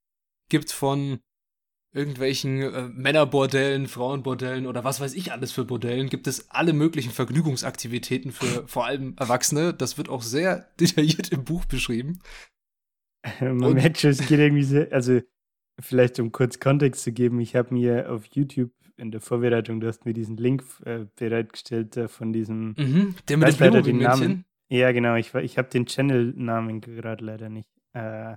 gibt 0.48 0.70
von 0.72 1.20
irgendwelchen 1.92 2.60
äh, 2.62 2.88
Männerbordellen, 2.88 3.88
Frauenbordellen 3.88 4.66
oder 4.66 4.84
was 4.84 5.00
weiß 5.00 5.14
ich 5.14 5.32
alles 5.32 5.50
für 5.52 5.64
Bordellen, 5.64 6.08
gibt 6.10 6.26
es 6.26 6.50
alle 6.50 6.72
möglichen 6.74 7.10
Vergnügungsaktivitäten 7.10 8.32
für 8.32 8.66
vor 8.68 8.84
allem 8.86 9.14
Erwachsene. 9.18 9.72
Das 9.74 9.96
wird 9.98 10.08
auch 10.08 10.22
sehr 10.22 10.68
detailliert 10.80 11.30
im 11.32 11.44
Buch 11.44 11.64
beschrieben. 11.64 12.20
Man 13.40 13.62
Und- 13.64 13.74
merkt 13.74 13.98
schon, 13.98 14.10
es 14.10 14.18
geht 14.26 14.38
irgendwie 14.38 14.62
sehr, 14.64 14.88
also 14.92 15.20
vielleicht 15.80 16.20
um 16.20 16.32
kurz 16.32 16.60
Kontext 16.60 17.02
zu 17.02 17.12
geben, 17.12 17.40
ich 17.40 17.56
habe 17.56 17.74
mir 17.74 18.10
auf 18.12 18.26
YouTube 18.26 18.70
in 18.98 19.10
der 19.10 19.20
Vorbereitung, 19.20 19.80
du 19.80 19.88
hast 19.88 20.06
mir 20.06 20.14
diesen 20.14 20.36
Link 20.38 20.64
äh, 20.84 21.06
bereitgestellt 21.16 21.96
äh, 21.98 22.08
von 22.08 22.32
diesem, 22.32 22.74
Mhm, 22.78 23.14
der 23.28 23.36
mit 23.36 23.60
dem 23.60 23.82
den. 23.82 23.98
Namen. 23.98 24.44
Ja 24.68 24.92
genau, 24.92 25.14
ich, 25.16 25.34
ich 25.34 25.58
habe 25.58 25.68
den 25.68 25.86
Channel-Namen 25.86 26.80
gerade 26.80 27.24
leider 27.24 27.48
nicht. 27.48 27.70
Äh, 27.94 28.36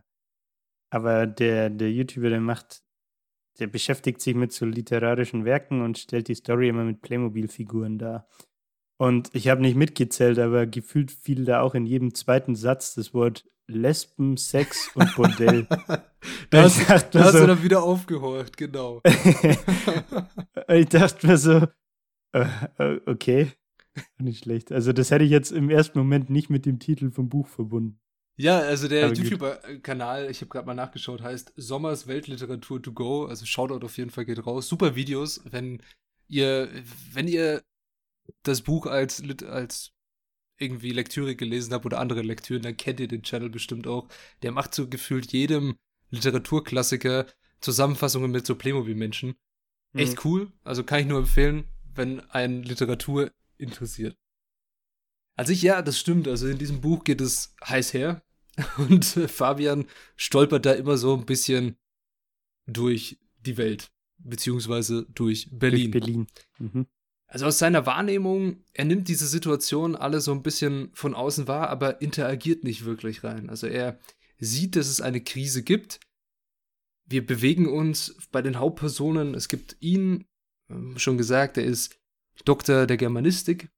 aber 0.92 1.28
der, 1.28 1.70
der 1.70 1.92
YouTuber, 1.92 2.30
der 2.30 2.40
macht, 2.42 2.82
der 3.60 3.68
beschäftigt 3.68 4.22
sich 4.22 4.36
mit 4.36 4.52
so 4.52 4.66
literarischen 4.66 5.46
Werken 5.46 5.82
und 5.82 5.98
stellt 5.98 6.28
die 6.28 6.36
Story 6.36 6.70
immer 6.70 6.84
mit 6.84 7.02
Playmobil-Figuren 7.02 7.98
dar. 8.00 8.28
Und 9.02 9.30
ich 9.34 9.48
habe 9.48 9.62
nicht 9.62 9.76
mitgezählt, 9.78 10.40
aber 10.40 10.66
gefühlt 10.68 11.12
fiel 11.12 11.46
da 11.46 11.62
auch 11.62 11.74
in 11.76 11.86
jedem 11.86 12.14
zweiten 12.16 12.56
Satz 12.56 12.96
das 12.96 13.14
Wort 13.14 13.46
Lesben, 13.68 14.36
Sex 14.36 14.90
und 14.96 15.16
Bordell. 15.16 15.68
Da 16.50 16.66
Ich 16.66 16.90
hast, 16.90 16.90
dachte 16.90 17.10
da 17.12 17.20
mir 17.20 17.26
hast 17.26 17.32
so- 17.34 17.40
du 17.42 17.48
dann 17.48 17.64
wieder 17.64 17.82
aufgehorcht, 17.84 18.58
genau. 18.58 19.02
ich 20.68 20.90
dachte 20.90 21.28
mir 21.28 21.38
so, 21.38 21.66
äh, 22.34 22.46
äh, 22.78 23.00
okay, 23.06 23.52
nicht 24.18 24.44
schlecht. 24.44 24.72
Also 24.72 24.94
das 24.94 25.12
hätte 25.12 25.24
ich 25.24 25.32
jetzt 25.32 25.52
im 25.52 25.70
ersten 25.70 25.98
Moment 25.98 26.30
nicht 26.30 26.50
mit 26.50 26.66
dem 26.66 26.80
Titel 26.80 27.12
vom 27.12 27.30
Buch 27.30 27.48
verbunden. 27.48 28.00
Ja, 28.38 28.60
also 28.60 28.88
der. 28.88 29.12
YouTuber-Kanal, 29.12 30.32
ich 30.32 30.40
habe 30.40 30.50
gerade 30.50 30.66
mal 30.66 30.74
nachgeschaut, 30.74 31.22
heißt 31.22 31.52
Sommers 31.58 32.08
Weltliteratur 32.08 32.82
to 32.82 32.94
go. 32.94 33.26
Also 33.26 33.46
Shoutout 33.46 33.86
auf 33.86 33.98
jeden 33.98 34.12
Fall 34.12 34.26
geht 34.26 34.46
raus. 34.46 34.70
Super 34.70 34.96
Videos, 34.96 35.42
wenn 35.44 35.82
ihr, 36.30 36.70
wenn 37.12 37.28
ihr 37.28 37.62
das 38.44 38.62
Buch 38.62 38.86
als, 38.86 39.22
als 39.44 39.92
irgendwie 40.58 40.92
Lektüre 40.92 41.36
gelesen 41.36 41.74
habt 41.74 41.86
oder 41.86 42.00
andere 42.00 42.22
Lektüren, 42.22 42.62
dann 42.62 42.78
kennt 42.78 43.00
ihr 43.00 43.08
den 43.08 43.24
Channel 43.24 43.50
bestimmt 43.50 43.88
auch. 43.88 44.08
Der 44.42 44.52
macht 44.52 44.74
so 44.74 44.88
gefühlt 44.88 45.34
jedem 45.34 45.76
Literaturklassiker 46.10 47.26
Zusammenfassungen 47.60 48.32
mit 48.32 48.46
so 48.46 48.56
Playmobil-Menschen. 48.56 49.36
Echt 49.94 50.24
cool. 50.24 50.52
Also 50.64 50.84
kann 50.84 51.02
ich 51.02 51.08
nur 51.08 51.20
empfehlen, 51.20 51.66
wenn 51.94 52.22
ein 52.30 52.64
Literatur 52.64 53.32
interessiert. 53.60 54.18
Also 55.36 55.54
ich, 55.54 55.62
ja, 55.62 55.82
das 55.82 55.98
stimmt. 55.98 56.28
Also 56.28 56.48
in 56.48 56.58
diesem 56.58 56.82
Buch 56.82 57.04
geht 57.04 57.22
es 57.22 57.56
heiß 57.64 57.94
her. 57.94 58.24
Und 58.78 59.16
äh, 59.18 59.28
Fabian 59.28 59.86
stolpert 60.16 60.66
da 60.66 60.74
immer 60.74 60.98
so 60.98 61.16
ein 61.16 61.26
bisschen 61.26 61.78
durch 62.66 63.20
die 63.40 63.58
Welt. 63.58 63.92
Beziehungsweise 64.18 65.06
durch 65.14 65.48
Berlin. 65.52 65.92
Durch 65.92 66.04
Berlin. 66.04 66.28
Mhm. 66.58 66.88
Also 67.28 67.46
aus 67.46 67.60
seiner 67.60 67.86
Wahrnehmung, 67.86 68.64
er 68.74 68.86
nimmt 68.86 69.08
diese 69.08 69.28
Situation 69.28 69.96
alle 69.96 70.20
so 70.20 70.32
ein 70.32 70.42
bisschen 70.42 70.90
von 70.94 71.14
außen 71.14 71.48
wahr, 71.48 71.70
aber 71.70 72.02
interagiert 72.02 72.64
nicht 72.64 72.86
wirklich 72.86 73.24
rein. 73.24 73.50
Also 73.50 73.68
er 73.68 74.00
sieht, 74.40 74.76
dass 74.76 74.88
es 74.88 75.00
eine 75.00 75.22
Krise 75.22 75.64
gibt. 75.64 76.00
Wir 77.06 77.26
bewegen 77.26 77.68
uns 77.68 78.18
bei 78.32 78.42
den 78.42 78.58
Hauptpersonen. 78.58 79.36
Es 79.36 79.48
gibt 79.48 79.78
ihn, 79.80 80.26
ähm, 80.70 80.98
schon 80.98 81.18
gesagt, 81.18 81.58
er 81.58 81.66
ist 81.66 82.00
Doktor 82.46 82.86
der 82.88 82.98
Germanistik. 82.98 83.70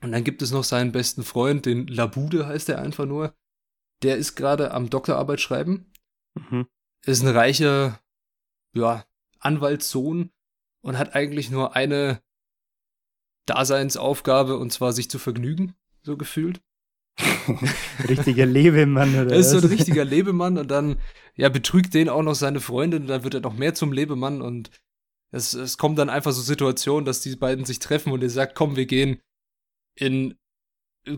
Und 0.00 0.12
dann 0.12 0.24
gibt 0.24 0.42
es 0.42 0.50
noch 0.52 0.64
seinen 0.64 0.92
besten 0.92 1.24
Freund, 1.24 1.66
den 1.66 1.86
Labude 1.88 2.46
heißt 2.46 2.68
er 2.68 2.80
einfach 2.80 3.04
nur. 3.06 3.34
Der 4.02 4.16
ist 4.16 4.36
gerade 4.36 4.70
am 4.72 4.90
Doktorarbeit 4.90 5.40
schreiben 5.40 5.92
Mhm. 6.36 6.66
ist 7.04 7.22
ein 7.22 7.28
reicher, 7.36 8.00
ja, 8.74 9.04
Anwaltssohn 9.40 10.30
und 10.82 10.98
hat 10.98 11.16
eigentlich 11.16 11.50
nur 11.50 11.74
eine 11.74 12.22
Daseinsaufgabe 13.46 14.56
und 14.58 14.72
zwar 14.72 14.92
sich 14.92 15.10
zu 15.10 15.18
vergnügen, 15.18 15.74
so 16.02 16.16
gefühlt. 16.16 16.60
richtiger 18.08 18.46
Lebemann 18.46 19.14
oder 19.14 19.32
Er 19.32 19.38
ist 19.38 19.50
so 19.50 19.56
ein 19.56 19.64
was? 19.64 19.70
richtiger 19.70 20.04
Lebemann 20.04 20.58
und 20.58 20.70
dann 20.70 21.00
ja 21.34 21.48
betrügt 21.48 21.94
den 21.94 22.08
auch 22.08 22.22
noch 22.22 22.34
seine 22.34 22.60
Freundin 22.60 23.02
und 23.02 23.08
dann 23.08 23.24
wird 23.24 23.34
er 23.34 23.40
noch 23.40 23.54
mehr 23.54 23.74
zum 23.74 23.92
Lebemann 23.92 24.42
und 24.42 24.70
es, 25.30 25.54
es 25.54 25.78
kommen 25.78 25.96
dann 25.96 26.10
einfach 26.10 26.32
so 26.32 26.42
Situationen, 26.42 27.04
dass 27.04 27.20
die 27.20 27.36
beiden 27.36 27.64
sich 27.64 27.78
treffen 27.78 28.12
und 28.12 28.22
er 28.22 28.30
sagt, 28.30 28.54
komm, 28.54 28.76
wir 28.76 28.86
gehen 28.86 29.20
in 29.94 30.36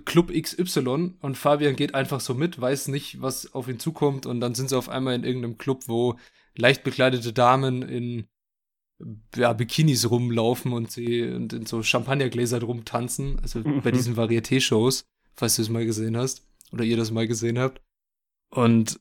Club 0.05 0.33
XY 0.33 1.14
und 1.21 1.37
Fabian 1.37 1.76
geht 1.76 1.95
einfach 1.95 2.21
so 2.21 2.35
mit, 2.35 2.61
weiß 2.61 2.88
nicht, 2.88 3.21
was 3.21 3.52
auf 3.55 3.69
ihn 3.69 3.79
zukommt 3.79 4.26
und 4.26 4.40
dann 4.40 4.55
sind 4.55 4.69
sie 4.69 4.79
auf 4.79 4.88
einmal 4.88 5.14
in 5.14 5.25
irgendeinem 5.25 5.59
Club, 5.59 5.85
wo 5.87 6.17
leicht 6.57 6.85
bekleidete 6.85 7.33
Damen 7.33 7.83
in 7.83 8.26
ja, 9.35 9.52
Bikinis 9.52 10.11
rumlaufen 10.11 10.73
und 10.73 10.90
sie 10.90 11.23
und 11.23 11.52
in 11.52 11.67
so 11.67 11.83
Champagnergläsern 11.83 12.62
rumtanzen, 12.62 13.38
also 13.40 13.61
Mhm. 13.61 13.81
bei 13.83 13.90
diesen 13.90 14.17
Varieté-Shows, 14.17 15.05
falls 15.35 15.57
du 15.57 15.62
es 15.62 15.71
mal 15.71 15.87
gesehen 15.87 16.17
hast 16.17 16.47
oder 16.73 16.85
ihr 16.85 16.97
das 16.97 17.11
mal 17.11 17.26
gesehen 17.26 17.59
habt. 17.59 17.81
Und 18.50 19.00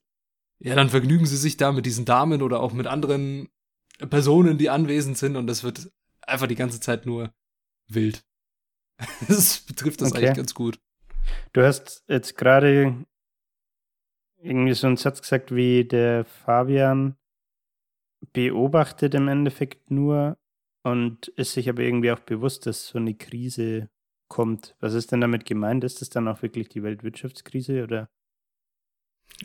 ja, 0.59 0.75
dann 0.75 0.89
vergnügen 0.89 1.25
sie 1.25 1.37
sich 1.37 1.57
da 1.57 1.71
mit 1.71 1.85
diesen 1.85 2.05
Damen 2.05 2.41
oder 2.41 2.61
auch 2.61 2.73
mit 2.73 2.87
anderen 2.87 3.49
Personen, 4.07 4.57
die 4.57 4.69
anwesend 4.69 5.17
sind 5.17 5.35
und 5.35 5.47
das 5.47 5.63
wird 5.63 5.91
einfach 6.21 6.47
die 6.47 6.55
ganze 6.55 6.79
Zeit 6.79 7.05
nur 7.05 7.33
wild. 7.87 8.23
Das 9.27 9.61
betrifft 9.61 10.01
das 10.01 10.11
Okay. 10.11 10.25
eigentlich 10.25 10.37
ganz 10.37 10.53
gut. 10.53 10.79
Du 11.53 11.61
hast 11.61 12.03
jetzt 12.07 12.37
gerade 12.37 13.05
irgendwie 14.41 14.73
so 14.73 14.87
einen 14.87 14.97
Satz 14.97 15.21
gesagt, 15.21 15.53
wie 15.53 15.85
der 15.85 16.25
Fabian 16.25 17.15
beobachtet 18.33 19.15
im 19.15 19.27
Endeffekt 19.27 19.91
nur 19.91 20.37
und 20.83 21.27
ist 21.29 21.53
sich 21.53 21.69
aber 21.69 21.81
irgendwie 21.81 22.11
auch 22.11 22.19
bewusst, 22.19 22.65
dass 22.65 22.87
so 22.87 22.97
eine 22.97 23.15
Krise 23.15 23.89
kommt. 24.27 24.75
Was 24.79 24.93
ist 24.93 25.11
denn 25.11 25.21
damit 25.21 25.45
gemeint? 25.45 25.83
Ist 25.83 26.01
das 26.01 26.09
dann 26.09 26.27
auch 26.27 26.41
wirklich 26.41 26.69
die 26.69 26.83
Weltwirtschaftskrise 26.83 27.83
oder? 27.83 28.09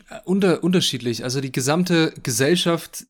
Äh, 0.09 0.19
Unter, 0.25 0.63
unterschiedlich. 0.63 1.23
Also 1.23 1.41
die 1.41 1.51
gesamte 1.51 2.13
Gesellschaft 2.23 3.05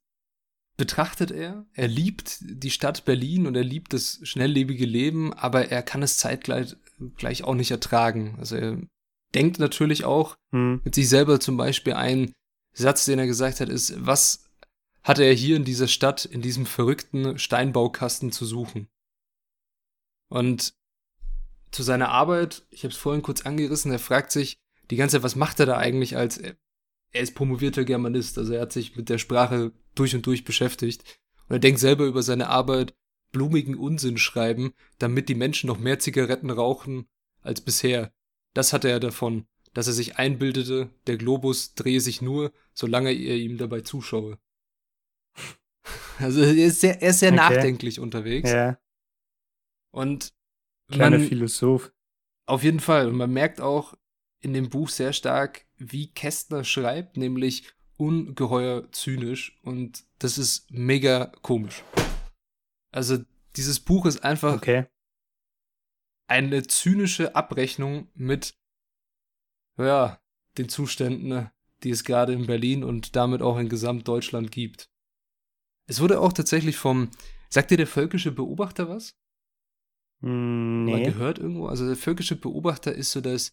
betrachtet 0.77 1.32
er. 1.32 1.65
Er 1.74 1.88
liebt 1.88 2.38
die 2.41 2.72
Stadt 2.72 3.05
Berlin 3.05 3.48
und 3.48 3.55
er 3.55 3.63
liebt 3.63 3.94
das 3.94 4.20
schnelllebige 4.24 4.86
Leben, 4.86 5.34
aber 5.34 5.70
er 5.70 5.82
kann 5.82 6.03
es 6.03 6.17
zeitgleich 6.17 6.75
gleich 7.17 7.44
auch 7.44 7.55
nicht 7.55 7.72
ertragen. 7.72 8.36
Also 8.39 8.55
er 8.55 8.82
denkt 9.34 9.60
natürlich 9.60 10.05
auch 10.05 10.36
Hm, 10.51 10.82
mit 10.84 10.96
sich 10.96 11.10
selber 11.10 11.39
zum 11.39 11.58
Beispiel 11.58 11.94
ein 11.94 12.32
Satz, 12.74 13.05
den 13.05 13.20
er 13.20 13.27
gesagt 13.27 13.60
hat, 13.60 13.70
ist, 13.70 14.05
was 14.05 14.50
hatte 15.03 15.24
er 15.24 15.34
hier 15.34 15.55
in 15.55 15.65
dieser 15.65 15.88
Stadt, 15.88 16.25
in 16.25 16.41
diesem 16.41 16.65
verrückten 16.65 17.38
Steinbaukasten 17.38 18.32
zu 18.32 18.46
suchen? 18.46 18.88
Und 20.29 20.74
zu 21.72 21.84
seiner 21.84 22.10
Arbeit, 22.10 22.65
ich 22.72 22.84
habe 22.84 22.91
es 22.91 22.98
vorhin 22.98 23.22
kurz 23.22 23.41
angerissen, 23.41 23.91
er 23.91 24.00
fragt 24.00 24.32
sich 24.32 24.58
die 24.89 24.96
ganze 24.96 25.17
Zeit, 25.17 25.24
was 25.24 25.36
macht 25.36 25.60
er 25.60 25.65
da 25.65 25.77
eigentlich 25.77 26.17
als, 26.17 26.38
er 26.38 26.55
ist 27.12 27.36
promovierter 27.36 27.84
Germanist, 27.86 28.38
also 28.38 28.53
er 28.53 28.62
hat 28.62 28.74
sich 28.74 28.96
mit 28.96 29.10
der 29.10 29.17
Sprache 29.17 29.72
durch 29.96 30.16
und 30.16 30.25
durch 30.25 30.44
beschäftigt 30.44 31.04
und 31.48 31.56
er 31.56 31.60
denkt 31.60 31.80
selber 31.80 32.06
über 32.06 32.24
seine 32.24 32.50
Arbeit, 32.50 32.96
blumigen 33.32 33.75
Unsinn 33.75 34.18
schreiben, 34.18 34.74
damit 34.98 35.28
die 35.30 35.36
Menschen 35.36 35.68
noch 35.68 35.78
mehr 35.78 36.00
Zigaretten 36.00 36.50
rauchen 36.50 37.08
als 37.42 37.62
bisher. 37.62 38.14
Das 38.54 38.72
hatte 38.74 38.90
er 38.90 39.00
davon, 39.00 39.46
dass 39.74 39.88
er 39.88 39.94
sich 39.94 40.18
einbildete, 40.18 40.90
der 41.08 41.18
Globus 41.18 41.74
drehe 41.75 42.00
sich 42.00 42.22
nur, 42.22 42.54
solange 42.74 43.12
er 43.12 43.36
ihm 43.36 43.58
dabei 43.58 43.82
zuschaue. 43.82 44.38
Also 46.18 46.42
er 46.42 46.54
ist 46.56 46.80
sehr, 46.80 47.02
er 47.02 47.10
ist 47.10 47.20
sehr 47.20 47.34
Okay. 47.34 47.36
nachdenklich 47.36 48.00
unterwegs. 48.00 48.50
ja, 48.50 48.80
Und 49.92 50.34
kleiner 50.90 51.18
man, 51.18 51.28
Philosoph. 51.28 51.92
auf 52.46 52.64
jeden 52.64 52.80
Fall. 52.80 53.10
Und 53.10 53.18
man 53.18 53.32
merkt 53.32 53.60
auch 53.60 53.96
in 54.40 54.54
dem 54.54 54.70
Buch 54.70 54.90
sehr 54.90 55.12
stark, 55.14 55.66
wie 55.78 56.12
Kästner 56.12 56.64
schreibt, 56.64 57.18
nämlich 57.18 57.74
ungeheuer 57.98 58.92
zynisch. 58.92 59.60
Und 59.64 60.04
das 60.20 60.38
ist 60.38 60.72
mega 60.72 61.28
komisch. 61.42 61.84
Also 62.92 63.18
dieses 63.56 63.80
Buch 63.80 64.06
ist 64.06 64.24
einfach 64.24 64.56
Okay. 64.56 64.86
eine 66.28 66.64
zynische 66.68 67.36
Abrechnung 67.36 68.10
mit, 68.14 68.56
ja, 69.78 70.20
den 70.58 70.70
Zuständen, 70.70 71.50
die 71.84 71.90
es 71.90 72.04
gerade 72.04 72.34
in 72.34 72.48
Berlin 72.48 72.84
und 72.84 73.16
damit 73.16 73.42
auch 73.42 73.58
in 73.58 73.70
Gesamtdeutschland 73.70 74.52
gibt. 74.52 74.90
Es 75.88 76.00
wurde 76.02 76.20
auch 76.20 76.34
tatsächlich 76.34 76.78
vom, 76.78 77.12
sagt 77.50 77.72
dir 77.72 77.78
der 77.78 77.88
völkische 77.88 78.32
Beobachter 78.32 78.90
was? 78.90 79.16
Hm, 80.22 80.86
Mal 80.86 81.00
nee. 81.00 81.06
gehört 81.06 81.38
irgendwo? 81.40 81.68
Also 81.68 81.86
der 81.86 81.96
völkische 81.98 82.36
Beobachter 82.38 82.94
ist 82.94 83.12
so 83.12 83.22
das, 83.22 83.52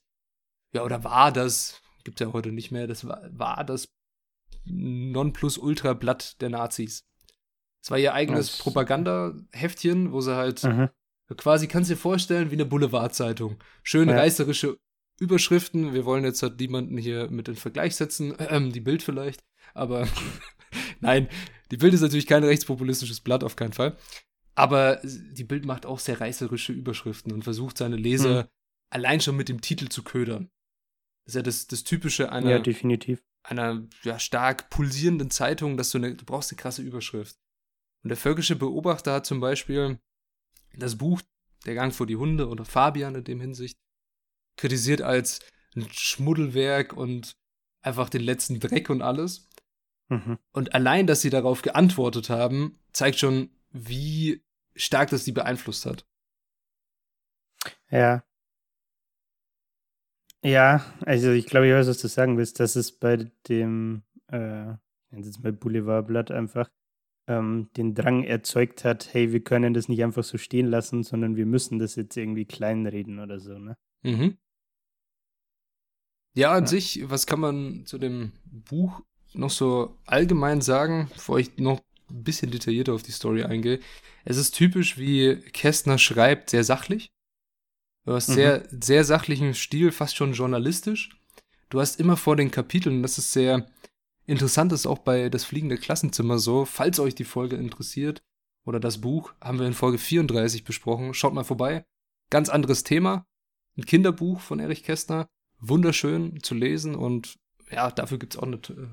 ja, 0.73 0.83
oder 0.83 1.05
war 1.05 1.33
das, 1.33 1.83
gibt 2.05 2.21
ja 2.21 2.33
heute 2.33 2.53
nicht 2.53 2.71
mehr, 2.71 2.87
das 2.87 3.07
war, 3.07 3.23
war 3.37 3.65
das 3.65 3.89
Nonplusultra-Blatt 4.64 6.40
der 6.40 6.50
Nazis. 6.50 7.04
Es 7.83 7.90
war 7.90 7.99
ihr 7.99 8.14
eigenes 8.14 8.59
Propagandaheftchen, 8.59 10.12
wo 10.12 10.21
sie 10.21 10.37
halt 10.37 10.64
Aha. 10.64 10.92
quasi, 11.37 11.66
kannst 11.69 11.90
dir 11.90 11.97
vorstellen, 11.97 12.50
wie 12.50 12.54
eine 12.54 12.64
Boulevardzeitung. 12.66 13.57
Schön 13.83 14.09
Ja. 14.09 14.16
reißerische 14.16 14.78
Überschriften. 15.19 15.92
Wir 15.92 16.04
wollen 16.04 16.25
jetzt 16.25 16.42
halt 16.42 16.59
niemanden 16.61 16.97
hier 16.97 17.28
mit 17.31 17.49
in 17.49 17.57
Vergleich 17.57 17.97
setzen. 17.97 18.35
Ähm, 18.50 18.73
die 18.73 18.81
Bild 18.81 19.02
vielleicht. 19.02 19.42
Aber 19.75 20.07
nein, 21.00 21.28
die 21.71 21.76
Bild 21.76 21.95
ist 21.95 22.00
natürlich 22.02 22.26
kein 22.26 22.45
rechtspopulistisches 22.45 23.21
Blatt, 23.21 23.45
auf 23.45 23.57
keinen 23.57 23.73
Fall. 23.73 23.97
Aber 24.54 25.00
die 25.02 25.45
Bild 25.45 25.64
macht 25.64 25.87
auch 25.87 25.99
sehr 25.99 26.21
reißerische 26.21 26.73
Überschriften 26.73 27.33
und 27.33 27.42
versucht 27.42 27.78
seine 27.78 27.97
Leser 27.97 28.42
Hm. 28.42 28.49
allein 28.90 29.21
schon 29.21 29.37
mit 29.37 29.49
dem 29.49 29.61
Titel 29.61 29.88
zu 29.88 30.02
ködern. 30.02 30.50
Das 31.25 31.33
ist 31.33 31.37
ja 31.37 31.42
das, 31.42 31.66
das 31.69 31.85
Typische 31.85 32.31
einer, 32.31 32.50
Ja, 32.50 32.59
definitiv. 32.59 33.23
Einer 33.43 33.87
ja, 34.03 34.19
stark 34.19 34.71
pulsierenden 34.71 35.31
Zeitung, 35.31 35.77
dass 35.77 35.91
du 35.91 35.99
eine, 35.99 36.15
du 36.15 36.25
brauchst 36.25 36.51
eine 36.53 36.61
krasse 36.61 36.83
Überschrift. 36.83 37.37
Und 38.03 38.09
der 38.09 38.17
völkische 38.17 38.57
Beobachter 38.57 39.13
hat 39.13 39.27
zum 39.27 39.41
Beispiel 39.41 40.01
das 40.75 40.97
Buch 40.99 41.21
Der 41.67 41.75
Gang 41.75 41.95
vor 41.95 42.07
die 42.07 42.17
Hunde 42.17 42.49
oder 42.49 42.65
Fabian 42.65 43.15
in 43.15 43.25
dem 43.25 43.41
Hinsicht 43.41 43.79
kritisiert 44.57 45.03
als 45.03 45.41
ein 45.75 45.89
Schmuddelwerk 45.91 46.93
und 46.93 47.37
einfach 47.83 48.09
den 48.09 48.23
letzten 48.23 48.61
Dreck 48.61 48.91
und 48.91 49.03
alles. 49.03 49.49
Mhm. 50.09 50.39
Und 50.53 50.75
allein, 50.75 51.07
dass 51.07 51.23
sie 51.23 51.31
darauf 51.31 51.63
geantwortet 51.63 52.31
haben, 52.31 52.81
zeigt 52.93 53.19
schon, 53.19 53.51
wie 53.71 54.45
stark 54.75 55.11
das 55.11 55.25
die 55.25 55.33
beeinflusst 55.33 55.87
hat. 55.87 56.07
Ja. 57.91 58.25
Ja, 60.45 60.85
also 61.07 61.31
ich 61.31 61.47
glaube, 61.47 61.69
ich 61.69 61.73
weiß, 61.73 61.87
was 61.87 61.99
du 61.99 62.09
sagen 62.09 62.37
willst. 62.37 62.59
Das 62.59 62.75
ist 62.77 62.99
bei 63.01 63.31
dem, 63.49 64.03
äh, 64.29 64.73
es 65.11 65.27
jetzt 65.27 65.43
mal 65.43 65.53
Boulevardblatt 65.53 66.31
einfach, 66.31 66.69
ähm, 67.29 67.71
den 67.77 67.95
Drang 67.95 68.25
erzeugt 68.25 68.85
hat, 68.85 69.15
hey, 69.15 69.33
wir 69.33 69.45
können 69.45 69.75
das 69.75 69.89
nicht 69.89 70.03
einfach 70.03 70.25
so 70.25 70.39
stehen 70.39 70.67
lassen, 70.67 71.05
sondern 71.05 71.37
wir 71.37 71.47
müssen 71.47 71.79
das 71.79 71.95
jetzt 71.95 72.17
irgendwie 72.17 72.45
kleinreden 72.45 73.21
oder 73.21 73.39
so, 73.39 73.59
ne? 73.59 73.77
Mhm. 74.03 74.39
Ja, 76.35 76.53
an 76.53 76.65
Ja. 76.65 76.69
sich, 76.69 77.09
was 77.11 77.27
kann 77.27 77.41
man 77.41 77.87
zu 77.87 77.99
dem 77.99 78.33
Buch 78.47 79.01
noch 79.35 79.51
so 79.51 79.99
allgemein 80.07 80.61
sagen, 80.61 81.09
bevor 81.15 81.39
ich 81.39 81.57
noch 81.59 81.81
ein 82.11 82.25
bisschen 82.25 82.51
detaillierter 82.51 82.95
auf 82.95 83.03
die 83.03 83.13
Story 83.13 83.45
eingehe? 83.45 83.81
Es 84.25 84.37
ist 84.39 84.53
typisch, 84.53 84.99
wie 84.99 85.37
Kästner 85.53 85.99
schreibt, 85.99 86.51
sehr 86.51 86.65
sachlich. 86.65 87.13
Du 88.05 88.13
hast 88.13 88.29
Mhm. 88.29 88.35
sehr, 88.35 88.69
sehr 88.71 89.05
sachlichen 89.05 89.55
Stil, 89.55 89.93
fast 89.93 90.17
schon 90.17 90.33
journalistisch. 90.33 91.11
Du 91.69 91.81
hast 91.81 92.01
immer 92.01 92.17
vor 92.17 92.37
den 92.37 92.51
Kapiteln, 92.51 93.03
das 93.03 93.19
ist 93.19 93.33
sehr 93.33 93.67
interessant, 94.27 94.73
ist 94.73 94.87
auch 94.87 94.99
bei 94.99 95.29
Das 95.29 95.45
fliegende 95.45 95.79
Klassenzimmer 95.79 96.39
so, 96.39 96.65
falls 96.65 96.99
euch 97.01 97.15
die 97.15 97.25
Folge 97.25 97.57
interessiert 97.57 98.23
oder 98.65 98.81
das 98.81 99.01
Buch, 99.01 99.33
haben 99.41 99.59
wir 99.59 99.67
in 99.67 99.73
Folge 99.75 99.99
34 99.99 100.65
besprochen. 100.65 101.15
Schaut 101.15 101.35
mal 101.35 101.45
vorbei. 101.45 101.85
Ganz 102.31 102.49
anderes 102.49 102.85
Thema. 102.85 103.27
Ein 103.77 103.87
Kinderbuch 103.87 104.41
von 104.41 104.59
Erich 104.61 104.85
Kästner. 104.85 105.29
Wunderschön 105.59 106.43
zu 106.43 106.55
lesen 106.55 106.95
und 106.95 107.39
ja, 107.71 107.91
dafür 107.91 108.19
gibt 108.19 108.35
es 108.35 108.39
auch 108.39 108.47
eine, 108.47 108.57
äh, 108.57 108.89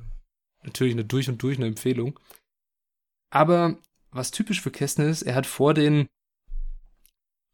natürlich 0.63 0.93
eine 0.93 1.03
durch 1.03 1.27
und 1.27 1.41
durch 1.41 1.57
eine 1.57 1.65
Empfehlung. 1.67 2.19
Aber 3.31 3.77
was 4.11 4.31
typisch 4.31 4.61
für 4.61 4.71
Kästner 4.71 5.05
ist, 5.05 5.23
er 5.23 5.35
hat 5.35 5.45
vor 5.45 5.73
den, 5.73 6.07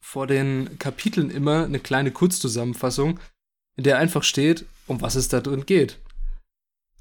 vor 0.06 0.28
den 0.28 0.78
Kapiteln 0.78 1.32
immer 1.32 1.66
eine 1.66 1.80
kleine 1.80 2.12
Kurzzusammenfassung, 2.12 3.20
in 3.76 3.84
der 3.84 3.98
einfach 3.98 4.22
steht, 4.22 4.66
um 4.86 5.02
was 5.02 5.16
es 5.16 5.30
da 5.30 5.42
drin 5.42 5.66
geht. 5.66 6.00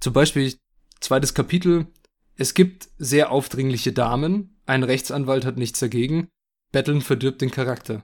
Zum 0.00 0.14
Beispiel, 0.14 0.54
zweites 1.00 1.34
Kapitel, 1.34 1.86
es 2.36 2.54
gibt 2.54 2.88
sehr 2.96 3.30
aufdringliche 3.30 3.92
Damen, 3.92 4.58
ein 4.64 4.82
Rechtsanwalt 4.82 5.44
hat 5.44 5.58
nichts 5.58 5.80
dagegen, 5.80 6.28
Betteln 6.72 7.02
verdirbt 7.02 7.42
den 7.42 7.50
Charakter. 7.50 8.02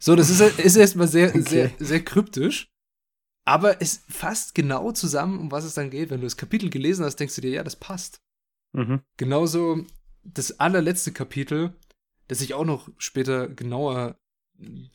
So, 0.00 0.16
das 0.16 0.30
ist, 0.30 0.40
ist 0.58 0.76
erstmal 0.76 1.06
sehr, 1.06 1.28
Okay. 1.28 1.40
sehr, 1.42 1.70
sehr 1.78 2.04
kryptisch. 2.04 2.68
Aber 3.46 3.80
es 3.80 4.02
fasst 4.08 4.56
genau 4.56 4.90
zusammen, 4.90 5.38
um 5.38 5.52
was 5.52 5.64
es 5.64 5.74
dann 5.74 5.90
geht. 5.90 6.10
Wenn 6.10 6.20
du 6.20 6.26
das 6.26 6.36
Kapitel 6.36 6.70
gelesen 6.70 7.04
hast, 7.04 7.16
denkst 7.16 7.36
du 7.36 7.40
dir, 7.40 7.52
ja, 7.52 7.62
das 7.62 7.76
passt. 7.76 8.20
Mhm. 8.72 9.00
Genauso 9.16 9.86
das 10.24 10.58
allerletzte 10.58 11.12
Kapitel, 11.12 11.72
das 12.28 12.40
ich 12.40 12.54
auch 12.54 12.64
noch 12.64 12.88
später 12.98 13.48
genauer 13.48 14.18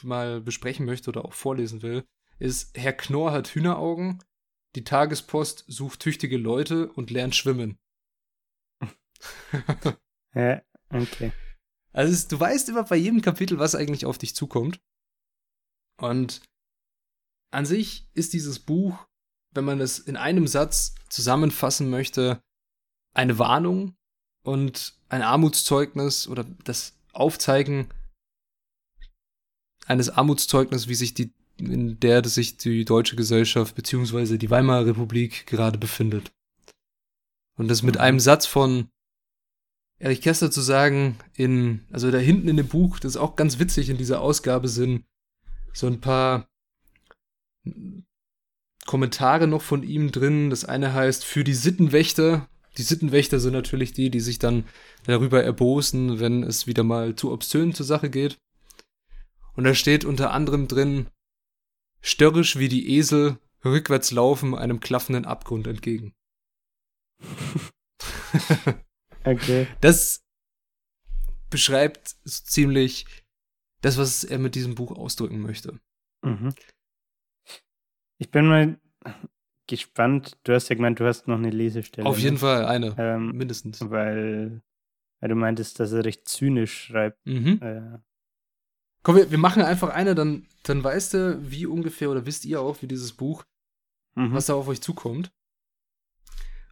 mal 0.03 0.41
besprechen 0.41 0.85
möchte 0.85 1.09
oder 1.09 1.25
auch 1.25 1.33
vorlesen 1.33 1.81
will, 1.81 2.05
ist 2.39 2.77
Herr 2.77 2.93
Knorr 2.93 3.31
hat 3.31 3.49
Hühneraugen, 3.49 4.23
die 4.75 4.83
Tagespost 4.83 5.65
sucht 5.67 5.99
tüchtige 5.99 6.37
Leute 6.37 6.91
und 6.91 7.11
lernt 7.11 7.35
schwimmen. 7.35 7.77
ja, 10.33 10.61
okay. 10.89 11.31
Also 11.91 12.27
du 12.27 12.39
weißt 12.39 12.69
immer 12.69 12.83
bei 12.83 12.95
jedem 12.95 13.21
Kapitel, 13.21 13.59
was 13.59 13.75
eigentlich 13.75 14.05
auf 14.05 14.17
dich 14.17 14.35
zukommt. 14.35 14.81
Und 15.97 16.41
an 17.51 17.65
sich 17.65 18.09
ist 18.13 18.33
dieses 18.33 18.59
Buch, 18.59 19.07
wenn 19.51 19.63
man 19.63 19.79
es 19.79 19.99
in 19.99 20.17
einem 20.17 20.47
Satz 20.47 20.95
zusammenfassen 21.09 21.89
möchte, 21.89 22.41
eine 23.13 23.37
Warnung 23.37 23.95
und 24.43 24.99
ein 25.09 25.21
Armutszeugnis 25.21 26.27
oder 26.27 26.43
das 26.43 26.97
Aufzeigen 27.13 27.87
eines 29.85 30.09
Armutszeugnisses, 30.09 30.87
wie 30.87 30.95
sich 30.95 31.13
die, 31.13 31.33
in 31.57 31.99
der 31.99 32.23
sich 32.27 32.57
die 32.57 32.85
deutsche 32.85 33.15
Gesellschaft 33.15 33.75
beziehungsweise 33.75 34.37
die 34.37 34.49
Weimarer 34.49 34.87
Republik 34.87 35.45
gerade 35.47 35.77
befindet. 35.77 36.31
Und 37.57 37.67
das 37.69 37.83
mit 37.83 37.95
mhm. 37.95 38.01
einem 38.01 38.19
Satz 38.19 38.45
von 38.45 38.89
Erich 39.99 40.21
Kästner 40.21 40.51
zu 40.51 40.61
sagen, 40.61 41.17
in, 41.35 41.85
also 41.91 42.11
da 42.11 42.17
hinten 42.17 42.49
in 42.49 42.57
dem 42.57 42.67
Buch, 42.67 42.99
das 42.99 43.13
ist 43.13 43.21
auch 43.21 43.35
ganz 43.35 43.59
witzig 43.59 43.89
in 43.89 43.97
dieser 43.97 44.21
Ausgabe 44.21 44.67
sind 44.67 45.05
so 45.73 45.87
ein 45.87 46.01
paar 46.01 46.47
Kommentare 48.85 49.47
noch 49.47 49.61
von 49.61 49.83
ihm 49.83 50.11
drin. 50.11 50.49
Das 50.49 50.65
eine 50.65 50.93
heißt, 50.93 51.23
für 51.23 51.43
die 51.43 51.53
Sittenwächter. 51.53 52.49
Die 52.77 52.83
Sittenwächter 52.83 53.39
sind 53.39 53.53
natürlich 53.53 53.93
die, 53.93 54.09
die 54.09 54.19
sich 54.19 54.39
dann 54.39 54.65
darüber 55.05 55.43
erbosen, 55.43 56.19
wenn 56.19 56.43
es 56.43 56.65
wieder 56.65 56.83
mal 56.83 57.15
zu 57.15 57.31
obszön 57.31 57.73
zur 57.73 57.85
Sache 57.85 58.09
geht. 58.09 58.37
Und 59.55 59.65
da 59.65 59.75
steht 59.75 60.05
unter 60.05 60.31
anderem 60.31 60.67
drin, 60.67 61.07
störrisch 62.01 62.57
wie 62.57 62.69
die 62.69 62.95
Esel 62.97 63.37
rückwärts 63.63 64.11
laufen 64.11 64.55
einem 64.55 64.79
klaffenden 64.79 65.25
Abgrund 65.25 65.67
entgegen. 65.67 66.13
okay. 69.23 69.67
Das 69.81 70.23
beschreibt 71.49 72.15
ziemlich 72.25 73.05
das, 73.81 73.97
was 73.97 74.23
er 74.23 74.39
mit 74.39 74.55
diesem 74.55 74.75
Buch 74.75 74.91
ausdrücken 74.91 75.39
möchte. 75.39 75.79
Mhm. 76.23 76.53
Ich 78.17 78.31
bin 78.31 78.47
mal 78.47 78.79
gespannt. 79.67 80.37
Du 80.43 80.53
hast 80.53 80.69
ja 80.69 80.75
gemeint, 80.75 80.99
du 80.99 81.05
hast 81.05 81.27
noch 81.27 81.37
eine 81.37 81.49
Lesestelle. 81.49 82.07
Auf 82.07 82.19
jeden 82.19 82.35
ne? 82.35 82.39
Fall 82.39 82.65
eine, 82.65 82.95
ähm, 82.97 83.31
mindestens. 83.31 83.79
Weil, 83.81 84.61
weil 85.19 85.29
du 85.29 85.35
meintest, 85.35 85.79
dass 85.79 85.91
er 85.91 86.05
recht 86.05 86.27
zynisch 86.27 86.85
schreibt. 86.85 87.25
Mhm. 87.25 87.59
Äh, 87.61 87.99
Komm, 89.03 89.17
wir, 89.17 89.31
wir 89.31 89.37
machen 89.37 89.61
einfach 89.61 89.89
eine, 89.89 90.15
dann, 90.15 90.47
dann 90.63 90.83
weißt 90.83 91.13
du, 91.13 91.39
wie 91.41 91.65
ungefähr, 91.65 92.09
oder 92.09 92.25
wisst 92.25 92.45
ihr 92.45 92.61
auch, 92.61 92.81
wie 92.81 92.87
dieses 92.87 93.11
Buch, 93.11 93.43
mhm. 94.15 94.33
was 94.33 94.45
da 94.45 94.53
auf 94.53 94.67
euch 94.67 94.81
zukommt. 94.81 95.31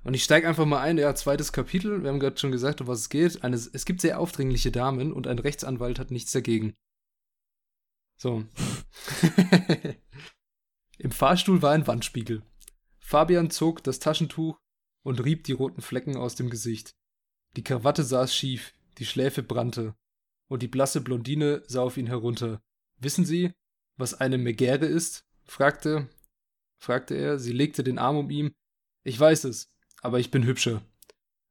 Und 0.03 0.15
ich 0.15 0.23
steige 0.23 0.47
einfach 0.47 0.65
mal 0.65 0.81
ein, 0.81 0.97
ja, 0.97 1.13
zweites 1.13 1.51
Kapitel, 1.51 2.01
wir 2.01 2.09
haben 2.09 2.19
gerade 2.19 2.37
schon 2.37 2.51
gesagt, 2.51 2.81
um 2.81 2.87
was 2.87 3.01
es 3.01 3.09
geht. 3.09 3.43
Eine, 3.43 3.55
es 3.55 3.85
gibt 3.85 4.01
sehr 4.01 4.19
aufdringliche 4.19 4.71
Damen 4.71 5.13
und 5.13 5.27
ein 5.27 5.39
Rechtsanwalt 5.39 5.99
hat 5.99 6.09
nichts 6.09 6.31
dagegen. 6.31 6.73
So. 8.17 8.45
Im 10.97 11.11
Fahrstuhl 11.11 11.61
war 11.61 11.71
ein 11.71 11.85
Wandspiegel. 11.85 12.43
Fabian 13.11 13.49
zog 13.49 13.83
das 13.83 13.99
Taschentuch 13.99 14.57
und 15.03 15.21
rieb 15.25 15.43
die 15.43 15.51
roten 15.51 15.81
Flecken 15.81 16.15
aus 16.15 16.35
dem 16.35 16.49
Gesicht. 16.49 16.95
Die 17.57 17.61
Krawatte 17.61 18.05
saß 18.05 18.33
schief, 18.33 18.73
die 18.99 19.05
Schläfe 19.05 19.43
brannte, 19.43 19.95
und 20.47 20.63
die 20.63 20.69
blasse 20.69 21.01
Blondine 21.01 21.61
sah 21.67 21.81
auf 21.81 21.97
ihn 21.97 22.07
herunter. 22.07 22.61
Wissen 22.99 23.25
Sie, 23.25 23.51
was 23.97 24.13
eine 24.13 24.37
Megäre 24.37 24.85
ist? 24.85 25.25
fragte, 25.43 26.07
fragte 26.79 27.15
er. 27.15 27.37
Sie 27.37 27.51
legte 27.51 27.83
den 27.83 27.97
Arm 27.97 28.15
um 28.15 28.29
ihn. 28.29 28.53
Ich 29.03 29.19
weiß 29.19 29.43
es, 29.43 29.69
aber 30.01 30.21
ich 30.21 30.31
bin 30.31 30.45
hübscher. 30.45 30.81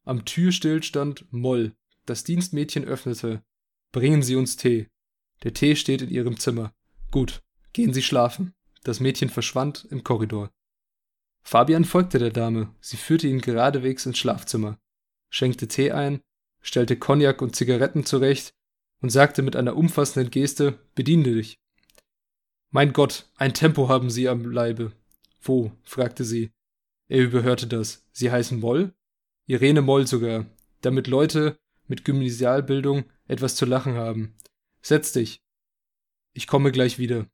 Am 0.05 0.25
Türstillstand 0.25 1.31
Moll. 1.31 1.76
Das 2.07 2.25
Dienstmädchen 2.25 2.87
öffnete. 2.87 3.45
Bringen 3.93 4.23
Sie 4.23 4.37
uns 4.37 4.56
Tee. 4.56 4.89
Der 5.43 5.52
Tee 5.52 5.76
steht 5.76 6.00
in 6.00 6.08
Ihrem 6.08 6.39
Zimmer. 6.39 6.73
Gut, 7.11 7.43
gehen 7.75 7.93
Sie 7.93 8.02
schlafen. 8.02 8.54
Das 8.82 8.99
Mädchen 8.99 9.28
verschwand 9.28 9.87
im 9.91 10.02
Korridor. 10.04 10.50
Fabian 11.43 11.85
folgte 11.85 12.19
der 12.19 12.31
Dame. 12.31 12.75
Sie 12.81 12.97
führte 12.97 13.26
ihn 13.26 13.41
geradewegs 13.41 14.07
ins 14.07 14.19
Schlafzimmer, 14.19 14.79
schenkte 15.31 15.69
Tee 15.69 15.93
ein, 15.93 16.21
stellte 16.61 16.97
Cognac 16.97 17.43
und 17.43 17.57
Zigaretten 17.57 18.05
zurecht 18.05 18.53
und 19.00 19.11
sagte 19.11 19.43
mit 19.43 19.57
einer 19.57 19.76
umfassenden 19.76 20.31
Geste: 20.31 20.79
Bediene 20.95 21.35
dich. 21.35 21.59
Mein 22.71 22.93
Gott, 22.93 23.29
ein 23.37 23.55
Tempo 23.55 23.89
haben 23.89 24.11
Sie 24.11 24.29
am 24.29 24.50
Leibe. 24.50 24.93
Wo? 25.43 25.73
fragte 25.83 26.25
sie. 26.25 26.53
Er 27.09 27.19
überhörte 27.19 27.67
das. 27.67 28.07
Sie 28.13 28.31
heißen 28.31 28.61
Moll? 28.61 28.95
Irene 29.47 29.83
Moll 29.83 30.07
sogar, 30.07 30.47
damit 30.81 31.09
Leute 31.09 31.59
mit 31.89 32.05
Gymnasialbildung 32.05 33.05
etwas 33.26 33.57
zu 33.57 33.67
lachen 33.67 33.95
haben. 33.95 34.37
Setz 34.83 35.13
dich. 35.13 35.43
Ich 36.33 36.47
komme 36.47 36.71
gleich 36.71 36.99
wieder. 36.99 37.26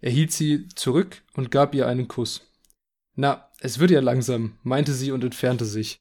Er 0.00 0.10
hielt 0.10 0.32
sie 0.32 0.66
zurück 0.68 1.22
und 1.34 1.50
gab 1.50 1.74
ihr 1.74 1.86
einen 1.86 2.08
Kuss. 2.08 2.49
Na, 3.16 3.50
es 3.60 3.78
wird 3.78 3.90
ja 3.90 4.00
langsam, 4.00 4.58
meinte 4.62 4.92
sie 4.92 5.12
und 5.12 5.24
entfernte 5.24 5.64
sich. 5.64 6.00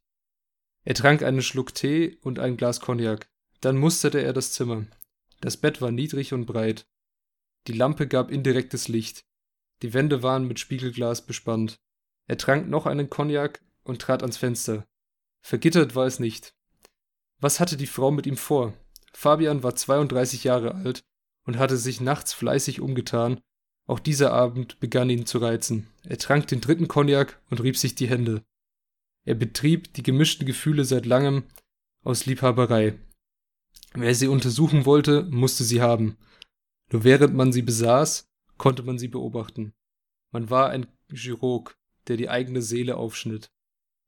Er 0.84 0.95
trank 0.95 1.24
einen 1.24 1.41
Schluck 1.41 1.74
Tee 1.74 2.17
und 2.22 2.39
ein 2.39 2.58
Glas 2.58 2.80
Cognac. 2.80 3.30
Dann 3.62 3.78
musterte 3.78 4.22
er 4.22 4.34
das 4.34 4.54
Zimmer. 4.54 4.86
Das 5.41 5.58
Bett 5.58 5.82
war 5.82 5.91
niedrig 5.91 6.34
und 6.34 6.45
breit. 6.45 6.86
Die 7.67 7.74
Lampe 7.74 8.08
gab 8.08 8.32
indirektes 8.32 8.88
Licht. 8.88 9.26
Die 9.82 9.93
Wände 9.93 10.24
waren 10.24 10.48
mit 10.48 10.60
Spiegelglas 10.60 11.26
bespannt. 11.26 11.80
Er 12.28 12.38
trank 12.38 12.69
noch 12.69 12.86
einen 12.86 13.10
Cognac 13.10 13.62
und 13.84 14.02
trat 14.02 14.22
ans 14.22 14.38
Fenster. 14.38 14.86
Vergittert 15.41 15.95
war 15.95 16.06
es 16.06 16.19
nicht. 16.19 16.56
Was 17.39 17.60
hatte 17.60 17.78
die 17.78 17.88
Frau 17.88 18.12
mit 18.12 18.28
ihm 18.28 18.38
vor? 18.38 18.74
Fabian 19.13 19.63
war 19.63 19.76
32 19.76 20.43
Jahre 20.43 20.76
alt 20.76 21.02
und 21.45 21.58
hatte 21.58 21.78
sich 21.78 22.02
nachts 22.02 22.34
fleißig 22.34 22.82
umgetan 22.82 23.41
auch 23.89 23.99
dieser 23.99 24.34
Abend 24.34 24.80
begann 24.80 25.10
ihn 25.10 25.25
zu 25.25 25.39
reizen. 25.39 25.88
Er 26.04 26.19
trank 26.19 26.47
den 26.47 26.62
dritten 26.62 26.88
Cognac 26.88 27.41
und 27.49 27.62
rieb 27.63 27.75
sich 27.75 27.95
die 27.95 28.08
Hände. 28.08 28.43
Er 29.25 29.34
betrieb 29.34 29.93
die 29.95 30.04
gemischten 30.04 30.45
Gefühle 30.45 30.86
seit 30.86 31.08
langem 31.08 31.45
aus 32.04 32.28
Liebhaberei. 32.28 32.99
Wer 33.95 34.13
sie 34.13 34.28
untersuchen 34.28 34.86
wollte, 34.86 35.23
musste 35.23 35.63
sie 35.63 35.82
haben. 35.82 36.17
Nur 36.91 37.04
während 37.04 37.34
man 37.34 37.52
sie 37.52 37.63
besaß, 37.63 38.28
konnte 38.58 38.84
man 38.84 38.99
sie 38.99 39.08
beobachten. 39.08 39.73
Man 40.32 40.52
war 40.52 40.69
ein 40.69 40.86
Chirurg, 41.12 41.75
der 42.08 42.17
die 42.17 42.30
eigene 42.30 42.62
Seele 42.62 42.95
aufschnitt. 42.95 43.52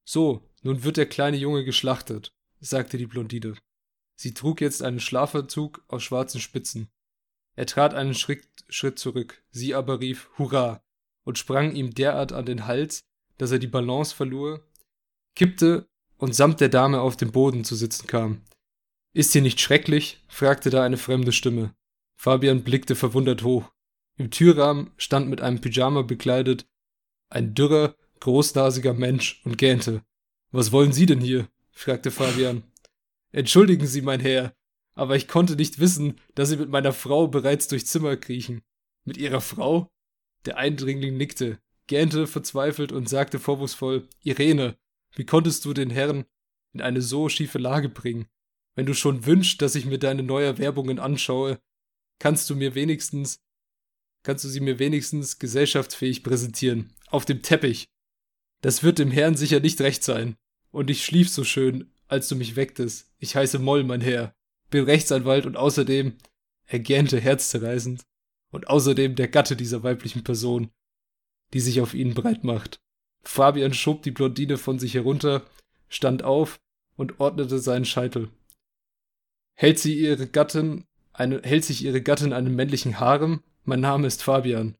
So, 0.06 0.48
nun 0.62 0.84
wird 0.84 0.98
der 0.98 1.08
kleine 1.08 1.38
Junge 1.38 1.66
geschlachtet, 1.66 2.36
sagte 2.60 3.00
die 3.00 3.08
Blondine. 3.08 3.56
Sie 4.16 4.36
trug 4.36 4.62
jetzt 4.62 4.84
einen 4.84 5.00
Schlafanzug 5.00 5.84
aus 5.88 6.04
schwarzen 6.04 6.40
Spitzen. 6.40 6.88
Er 7.56 7.66
trat 7.66 7.94
einen 7.94 8.14
Schritt, 8.14 8.48
Schritt 8.70 9.00
zurück, 9.00 9.44
sie 9.50 9.76
aber 9.76 10.00
rief 10.00 10.30
Hurra 10.38 10.84
und 11.24 11.38
sprang 11.38 11.76
ihm 11.76 11.94
derart 11.94 12.32
an 12.32 12.46
den 12.46 12.68
Hals, 12.68 13.04
dass 13.38 13.52
er 13.52 13.60
die 13.60 13.68
Balance 13.68 14.16
verlor, 14.16 14.62
kippte 15.36 15.88
und 16.18 16.36
samt 16.36 16.62
der 16.62 16.70
Dame 16.70 17.02
auf 17.02 17.18
dem 17.18 17.32
Boden 17.32 17.64
zu 17.64 17.76
sitzen 17.76 18.08
kam. 18.08 18.42
Ist 19.14 19.32
sie 19.32 19.42
nicht 19.42 19.60
schrecklich? 19.60 20.24
fragte 20.28 20.70
da 20.70 20.84
eine 20.84 20.98
fremde 20.98 21.32
Stimme. 21.32 21.74
Fabian 22.16 22.64
blickte 22.64 22.96
verwundert 22.96 23.44
hoch. 23.44 23.72
Im 24.18 24.30
Türrahmen 24.30 24.92
stand 24.98 25.30
mit 25.30 25.42
einem 25.42 25.60
Pyjama 25.60 26.04
bekleidet 26.04 26.68
ein 27.30 27.54
dürrer, 27.56 27.96
großnasiger 28.20 28.94
Mensch 28.94 29.42
und 29.46 29.58
gähnte. 29.58 30.04
Was 30.52 30.72
wollen 30.72 30.92
Sie 30.92 31.06
denn 31.06 31.22
hier? 31.22 31.48
fragte 31.72 32.12
Fabian. 32.12 32.64
Entschuldigen 33.32 33.88
Sie, 33.88 34.02
mein 34.02 34.20
Herr, 34.20 34.54
aber 34.94 35.16
ich 35.16 35.28
konnte 35.28 35.56
nicht 35.56 35.80
wissen, 35.80 36.20
dass 36.36 36.50
sie 36.50 36.58
mit 36.58 36.70
meiner 36.70 36.94
Frau 36.94 37.28
bereits 37.28 37.68
durchs 37.68 37.88
Zimmer 37.88 38.18
kriechen. 38.18 38.62
Mit 39.06 39.18
ihrer 39.18 39.42
Frau? 39.42 39.90
Der 40.46 40.58
Eindringling 40.58 41.18
nickte, 41.18 41.60
gähnte 41.88 42.28
verzweifelt 42.28 42.92
und 42.92 43.08
sagte 43.08 43.40
vorwurfsvoll, 43.40 44.08
Irene, 44.24 44.78
wie 45.16 45.26
konntest 45.26 45.66
du 45.66 45.74
den 45.74 45.90
Herrn 45.90 46.26
in 46.74 46.82
eine 46.82 47.02
so 47.02 47.30
schiefe 47.30 47.58
Lage 47.58 47.90
bringen? 47.90 48.28
Wenn 48.76 48.86
du 48.86 48.94
schon 48.94 49.26
wünschst, 49.26 49.62
dass 49.62 49.76
ich 49.76 49.86
mir 49.86 50.00
deine 50.00 50.24
Neuerwerbungen 50.24 51.00
anschaue, 51.00 51.60
kannst 52.20 52.50
du 52.50 52.56
mir 52.56 52.76
wenigstens, 52.76 53.40
kannst 54.24 54.46
du 54.46 54.50
sie 54.50 54.62
mir 54.62 54.80
wenigstens 54.80 55.40
gesellschaftsfähig 55.40 56.24
präsentieren. 56.24 56.94
Auf 57.08 57.26
dem 57.26 57.42
Teppich. 57.42 57.90
Das 58.62 58.84
wird 58.84 59.00
dem 59.00 59.12
Herrn 59.12 59.36
sicher 59.36 59.60
nicht 59.60 59.82
recht 59.82 60.04
sein. 60.04 60.38
Und 60.72 60.90
ich 60.90 61.04
schlief 61.04 61.30
so 61.30 61.44
schön, 61.44 61.92
als 62.08 62.30
du 62.30 62.36
mich 62.36 62.56
wecktest. 62.56 63.12
Ich 63.18 63.36
heiße 63.36 63.60
Moll, 63.60 63.84
mein 63.84 64.02
Herr 64.02 64.34
bin 64.72 64.86
Rechtsanwalt 64.86 65.46
und 65.46 65.56
außerdem, 65.56 66.18
er 66.66 66.80
gähnte 66.80 67.20
herzzerreißend, 67.20 68.04
und 68.52 68.68
außerdem 68.68 69.16
der 69.16 69.28
Gatte 69.28 69.56
dieser 69.56 69.84
weiblichen 69.84 70.24
Person, 70.24 70.72
die 71.54 71.60
sich 71.60 71.80
auf 71.82 71.94
ihn 71.94 72.14
breit 72.14 72.44
macht. 72.44 72.80
Fabian 73.24 73.74
schob 73.74 74.04
die 74.04 74.12
Blondine 74.12 74.58
von 74.58 74.80
sich 74.80 74.94
herunter, 74.94 75.46
stand 75.90 76.24
auf 76.24 76.60
und 76.96 77.20
ordnete 77.20 77.60
seinen 77.60 77.86
Scheitel. 77.86 78.30
Hält 79.54 79.80
sie 79.80 79.98
ihre 79.98 80.28
Gattin, 80.28 80.86
eine, 81.14 81.42
hält 81.44 81.66
sich 81.66 81.84
ihre 81.84 82.02
Gattin 82.02 82.34
einen 82.34 82.56
männlichen 82.56 83.00
Harem? 83.00 83.44
Mein 83.64 83.82
Name 83.82 84.08
ist 84.08 84.24
Fabian. 84.24 84.76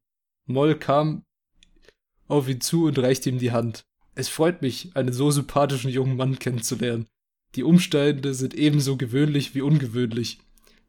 Moll 0.46 0.78
kam 0.78 1.24
auf 2.26 2.48
ihn 2.48 2.60
zu 2.60 2.86
und 2.86 2.98
reichte 2.98 3.28
ihm 3.28 3.38
die 3.38 3.52
Hand. 3.52 3.84
Es 4.14 4.28
freut 4.28 4.60
mich, 4.60 4.96
einen 4.96 5.12
so 5.12 5.30
sympathischen 5.30 5.90
jungen 5.90 6.16
Mann 6.16 6.38
kennenzulernen. 6.38 7.06
Die 7.54 7.64
Umstände 7.64 8.34
sind 8.34 8.54
ebenso 8.54 8.96
gewöhnlich 8.96 9.54
wie 9.54 9.60
ungewöhnlich. 9.60 10.38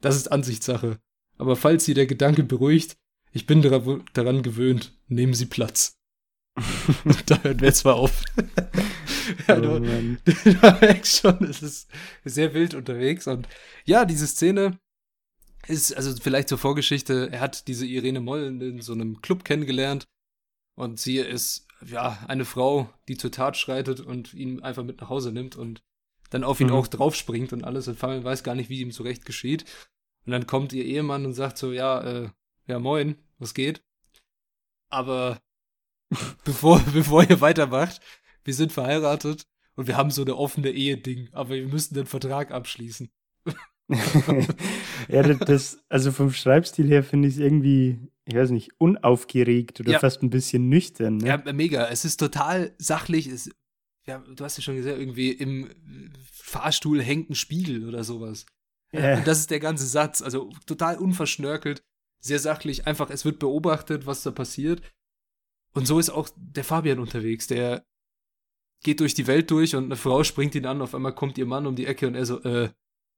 Das 0.02 0.15
ist 0.15 0.32
Ansichtssache. 0.32 0.99
Aber 1.38 1.56
falls 1.56 1.86
Sie 1.86 1.93
der 1.93 2.06
Gedanke 2.06 2.43
beruhigt, 2.43 2.95
ich 3.32 3.45
bin 3.45 3.62
daran 3.62 4.43
gewöhnt, 4.43 4.97
nehmen 5.08 5.34
Sie 5.34 5.45
Platz. 5.45 5.97
da 7.26 7.41
hören 7.41 7.60
wir 7.60 7.67
jetzt 7.67 7.84
mal 7.84 7.93
auf. 7.93 8.23
ja, 9.47 9.60
du, 9.60 9.76
oh 9.76 9.80
du 9.80 10.52
merkst 10.82 11.21
schon, 11.21 11.43
es 11.45 11.63
ist 11.63 11.89
sehr 12.23 12.54
wild 12.54 12.76
unterwegs. 12.76 13.28
Und 13.28 13.47
ja, 13.86 14.06
diese 14.06 14.28
Szene 14.28 14.78
ist, 15.67 15.95
also 15.95 16.15
vielleicht 16.21 16.49
zur 16.49 16.58
Vorgeschichte, 16.58 17.30
er 17.32 17.39
hat 17.39 17.67
diese 17.67 17.86
Irene 17.86 18.19
Moll 18.19 18.62
in 18.62 18.82
so 18.82 18.93
einem 18.93 19.21
Club 19.21 19.43
kennengelernt 19.43 20.06
und 20.76 20.99
sie 20.99 21.17
ist, 21.17 21.67
ja, 21.86 22.23
eine 22.28 22.45
Frau, 22.45 22.93
die 23.08 23.17
zur 23.17 23.32
Tat 23.32 23.58
schreitet 23.58 23.99
und 23.99 24.34
ihn 24.34 24.62
einfach 24.62 24.84
mit 24.84 25.02
nach 25.02 25.10
Hause 25.10 25.32
nimmt 25.32 25.56
und 25.56 25.82
dann 26.34 26.43
auf 26.43 26.60
ihn 26.60 26.67
mhm. 26.67 26.74
auch 26.74 26.88
draufspringt 26.88 27.54
und 27.54 27.63
alles 27.63 27.88
und 27.88 27.98
Fabian 27.98 28.24
weiß 28.24 28.43
gar 28.43 28.56
nicht, 28.56 28.69
wie 28.69 28.82
ihm 28.82 28.91
zurecht 28.91 29.24
geschieht. 29.26 29.65
Und 30.26 30.32
dann 30.32 30.48
kommt 30.48 30.74
ihr 30.74 30.84
Ehemann 30.84 31.26
und 31.26 31.34
sagt 31.34 31.60
so, 31.60 31.72
ja, 31.72 32.02
äh, 32.02 32.30
ja, 32.65 32.80
moin, 32.80 33.17
was 33.38 33.54
geht? 33.54 33.84
Aber 34.89 35.39
bevor, 36.43 36.80
bevor 36.91 37.30
ihr 37.30 37.39
weitermacht, 37.39 38.02
wir 38.43 38.56
sind 38.56 38.72
verheiratet 38.72 39.46
und 39.76 39.88
wir 39.88 39.96
haben 39.96 40.10
so 40.10 40.24
eine 40.24 40.36
offene 40.36 40.72
Ehe-Ding, 40.72 41.30
aber 41.34 41.52
wir 41.52 41.67
müssen 41.67 41.93
den 41.93 42.08
Vertrag 42.08 42.52
abschließen. 42.52 43.12
ja, 45.08 45.22
das, 45.22 45.84
also 45.89 46.12
vom 46.12 46.32
Schreibstil 46.32 46.88
her 46.88 47.04
finde 47.04 47.28
ich 47.28 47.36
es 47.36 47.39
irgendwie, 47.39 48.00
ich 48.26 48.34
weiß 48.34 48.50
nicht, 48.50 48.72
unaufgeregt 48.80 49.82
oder 49.82 49.91
ja. 49.91 50.00
fast 50.00 50.24
ein 50.24 50.32
bisschen 50.32 50.67
nüchtern. 50.67 51.17
Ne? 51.17 51.28
Ja, 51.28 51.54
mega. 51.54 51.88
Es 51.89 52.06
ist 52.06 52.17
total 52.17 52.74
sachlich. 52.80 53.28
Es, 53.28 53.52
ja, 54.06 54.20
du 54.20 54.44
hast 54.44 54.58
ja 54.58 54.63
schon 54.63 54.76
gesagt, 54.76 54.98
irgendwie 54.98 55.32
im 55.32 55.70
Fahrstuhl 56.32 57.02
hängt 57.02 57.30
ein 57.30 57.36
Spiegel 57.36 57.88
oder 57.88 58.04
sowas. 58.04 58.46
Ja. 58.92 59.18
Und 59.18 59.28
das 59.28 59.39
ist 59.39 59.52
der 59.52 59.60
ganze 59.60 59.86
Satz. 59.86 60.22
Also 60.22 60.52
total 60.66 60.98
unverschnörkelt, 60.98 61.84
sehr 62.20 62.39
sachlich. 62.39 62.86
Einfach, 62.86 63.10
es 63.10 63.26
wird 63.26 63.39
beobachtet, 63.39 64.06
was 64.06 64.24
da 64.24 64.32
passiert. 64.32 64.82
Und 65.74 65.88
so 65.88 66.00
ist 66.00 66.10
auch 66.10 66.30
der 66.36 66.63
Fabian 66.63 67.00
unterwegs. 67.00 67.48
Der 67.48 67.86
geht 68.84 69.00
durch 69.00 69.13
die 69.13 69.28
Welt 69.28 69.50
durch 69.50 69.76
und 69.76 69.86
eine 69.86 69.96
Frau 69.96 70.24
springt 70.24 70.54
ihn 70.56 70.66
an. 70.66 70.82
Auf 70.82 70.94
einmal 70.94 71.16
kommt 71.16 71.38
ihr 71.38 71.46
Mann 71.46 71.66
um 71.66 71.76
die 71.76 71.88
Ecke 71.88 72.06
und 72.08 72.16
er 72.16 72.26
so, 72.26 72.42
äh, 72.44 72.70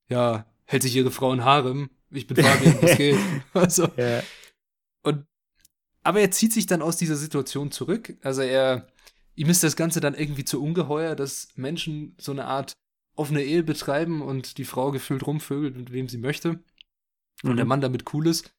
ja, 0.08 0.46
hält 0.66 0.84
sich 0.84 0.96
ihre 0.96 1.12
Frau 1.12 1.34
in 1.34 1.44
Harem. 1.44 1.90
Ich 2.12 2.28
bin 2.28 2.38
Fabian, 2.38 2.82
was 2.82 2.98
geht? 2.98 3.18
Also, 3.54 3.90
ja. 3.98 4.24
Und, 5.02 5.26
aber 6.04 6.22
er 6.22 6.32
zieht 6.32 6.54
sich 6.54 6.68
dann 6.68 6.82
aus 6.82 6.98
dieser 6.98 7.16
Situation 7.16 7.72
zurück. 7.72 8.16
Also 8.22 8.42
er, 8.42 8.88
ihm 9.36 9.50
ist 9.50 9.64
das 9.64 9.76
Ganze 9.76 10.00
dann 10.00 10.16
irgendwie 10.16 10.46
zu 10.46 10.62
ungeheuer, 10.62 11.16
dass 11.16 11.50
Menschen 11.56 12.16
so 12.20 12.32
eine 12.32 12.46
Art 12.46 12.78
offene 13.16 13.44
Ehe 13.44 13.64
betreiben 13.64 14.22
und 14.22 14.58
die 14.58 14.66
Frau 14.66 14.92
gefühlt 14.92 15.26
rumvögelt, 15.26 15.76
mit 15.76 15.92
wem 15.92 16.10
sie 16.10 16.18
möchte. 16.18 16.64
Und 17.44 17.54
mhm. 17.54 17.58
der 17.58 17.66
Mann 17.66 17.82
damit 17.82 18.14
cool 18.14 18.28
ist. 18.28 18.54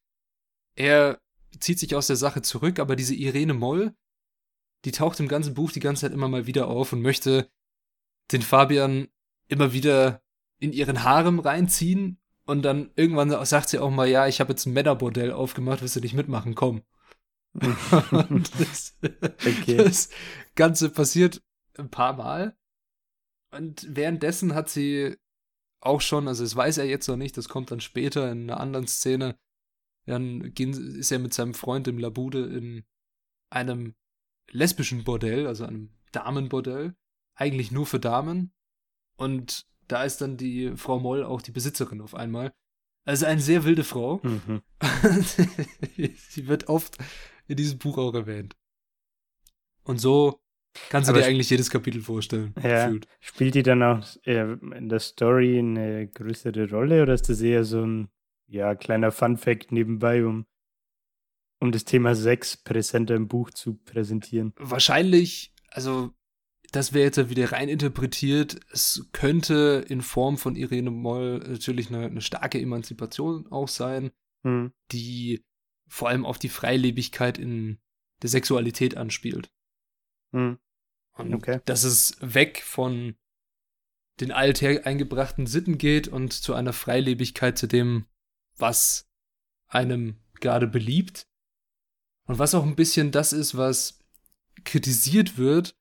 Er 0.74 1.18
zieht 1.60 1.78
sich 1.78 1.94
aus 1.94 2.06
der 2.06 2.16
Sache 2.16 2.42
zurück, 2.42 2.78
aber 2.78 2.96
diese 2.96 3.14
Irene 3.14 3.54
Moll, 3.54 3.94
die 4.84 4.92
taucht 4.92 5.20
im 5.20 5.28
ganzen 5.28 5.54
Buch 5.54 5.72
die 5.72 5.80
ganze 5.80 6.02
Zeit 6.02 6.12
immer 6.12 6.28
mal 6.28 6.46
wieder 6.46 6.68
auf 6.68 6.92
und 6.92 7.02
möchte 7.02 7.50
den 8.32 8.42
Fabian 8.42 9.08
immer 9.48 9.72
wieder 9.72 10.22
in 10.58 10.72
ihren 10.72 11.02
Harem 11.02 11.38
reinziehen 11.38 12.18
und 12.44 12.62
dann 12.62 12.90
irgendwann 12.96 13.44
sagt 13.44 13.68
sie 13.68 13.78
auch 13.78 13.90
mal, 13.90 14.08
ja, 14.08 14.26
ich 14.26 14.40
habe 14.40 14.52
jetzt 14.52 14.66
ein 14.66 14.72
Männerbordell 14.72 15.32
aufgemacht, 15.32 15.82
willst 15.82 15.96
du 15.96 16.00
nicht 16.00 16.14
mitmachen, 16.14 16.54
komm. 16.54 16.82
Das, 18.58 18.96
okay. 19.00 19.76
das 19.76 20.08
Ganze 20.54 20.90
passiert 20.90 21.42
ein 21.78 21.90
paar 21.90 22.14
Mal. 22.14 22.56
Und 23.50 23.86
währenddessen 23.88 24.54
hat 24.54 24.68
sie 24.68 25.16
auch 25.80 26.00
schon, 26.00 26.28
also 26.28 26.42
das 26.42 26.56
weiß 26.56 26.78
er 26.78 26.86
jetzt 26.86 27.08
noch 27.08 27.16
nicht, 27.16 27.36
das 27.36 27.48
kommt 27.48 27.70
dann 27.70 27.80
später 27.80 28.30
in 28.30 28.50
einer 28.50 28.60
anderen 28.60 28.86
Szene. 28.86 29.38
Dann 30.06 30.52
gehen, 30.54 30.72
ist 30.96 31.10
er 31.10 31.18
mit 31.18 31.34
seinem 31.34 31.54
Freund 31.54 31.88
im 31.88 31.98
Labude 31.98 32.44
in 32.46 32.84
einem 33.50 33.94
lesbischen 34.50 35.04
Bordell, 35.04 35.46
also 35.46 35.64
einem 35.64 35.90
Damenbordell, 36.12 36.94
eigentlich 37.34 37.72
nur 37.72 37.86
für 37.86 38.00
Damen. 38.00 38.52
Und 39.16 39.66
da 39.88 40.04
ist 40.04 40.20
dann 40.20 40.36
die 40.36 40.76
Frau 40.76 40.98
Moll 40.98 41.24
auch 41.24 41.42
die 41.42 41.52
Besitzerin 41.52 42.00
auf 42.00 42.14
einmal. 42.14 42.52
Also 43.04 43.26
eine 43.26 43.40
sehr 43.40 43.64
wilde 43.64 43.84
Frau. 43.84 44.20
Mhm. 44.22 44.62
Sie 46.16 46.48
wird 46.48 46.68
oft 46.68 46.98
in 47.48 47.56
diesem 47.56 47.78
Buch 47.78 47.98
auch 47.98 48.14
erwähnt. 48.14 48.56
Und 49.84 50.00
so 50.00 50.40
kannst 50.90 51.08
du 51.08 51.12
Aber 51.12 51.20
dir 51.20 51.26
eigentlich 51.26 51.50
jedes 51.50 51.70
Kapitel 51.70 52.00
vorstellen. 52.00 52.54
Ja. 52.62 52.86
Gefühlt. 52.86 53.06
Spielt 53.20 53.54
die 53.54 53.62
dann 53.62 53.82
auch 53.82 54.04
in 54.24 54.88
der 54.88 55.00
Story 55.00 55.58
eine 55.58 56.08
größere 56.08 56.68
Rolle 56.70 57.02
oder 57.02 57.14
ist 57.14 57.28
das 57.28 57.40
eher 57.40 57.64
so 57.64 57.82
ein 57.82 58.08
ja, 58.48 58.74
kleiner 58.74 59.12
Fun-Fact 59.12 59.72
nebenbei, 59.72 60.24
um, 60.24 60.46
um 61.60 61.72
das 61.72 61.84
Thema 61.84 62.14
Sex 62.14 62.56
präsenter 62.56 63.14
im 63.14 63.28
Buch 63.28 63.50
zu 63.50 63.74
präsentieren? 63.74 64.52
Wahrscheinlich, 64.56 65.52
also 65.70 66.12
das 66.72 66.92
wäre 66.92 67.06
jetzt 67.06 67.30
wieder 67.30 67.52
rein 67.52 67.68
interpretiert. 67.68 68.60
Es 68.70 69.08
könnte 69.12 69.84
in 69.88 70.02
Form 70.02 70.36
von 70.36 70.56
Irene 70.56 70.90
Moll 70.90 71.38
natürlich 71.38 71.88
eine, 71.88 72.06
eine 72.06 72.20
starke 72.20 72.60
Emanzipation 72.60 73.46
auch 73.50 73.68
sein, 73.68 74.10
hm. 74.42 74.72
die 74.92 75.44
vor 75.88 76.08
allem 76.08 76.24
auf 76.24 76.38
die 76.38 76.48
Freilebigkeit 76.48 77.38
in 77.38 77.78
der 78.22 78.30
Sexualität 78.30 78.96
anspielt. 78.96 79.50
Hm. 80.32 80.58
Und 81.12 81.34
okay. 81.34 81.60
dass 81.64 81.84
es 81.84 82.16
weg 82.20 82.62
von 82.64 83.16
den 84.20 84.32
alteingebrachten 84.32 85.46
Sitten 85.46 85.78
geht 85.78 86.08
und 86.08 86.32
zu 86.32 86.54
einer 86.54 86.72
Freilebigkeit 86.72 87.58
zu 87.58 87.66
dem, 87.66 88.06
was 88.56 89.08
einem 89.66 90.16
gerade 90.40 90.66
beliebt. 90.66 91.28
Und 92.26 92.38
was 92.38 92.54
auch 92.54 92.64
ein 92.64 92.76
bisschen 92.76 93.12
das 93.12 93.32
ist, 93.32 93.56
was 93.56 94.00
kritisiert 94.64 95.38
wird, 95.38 95.76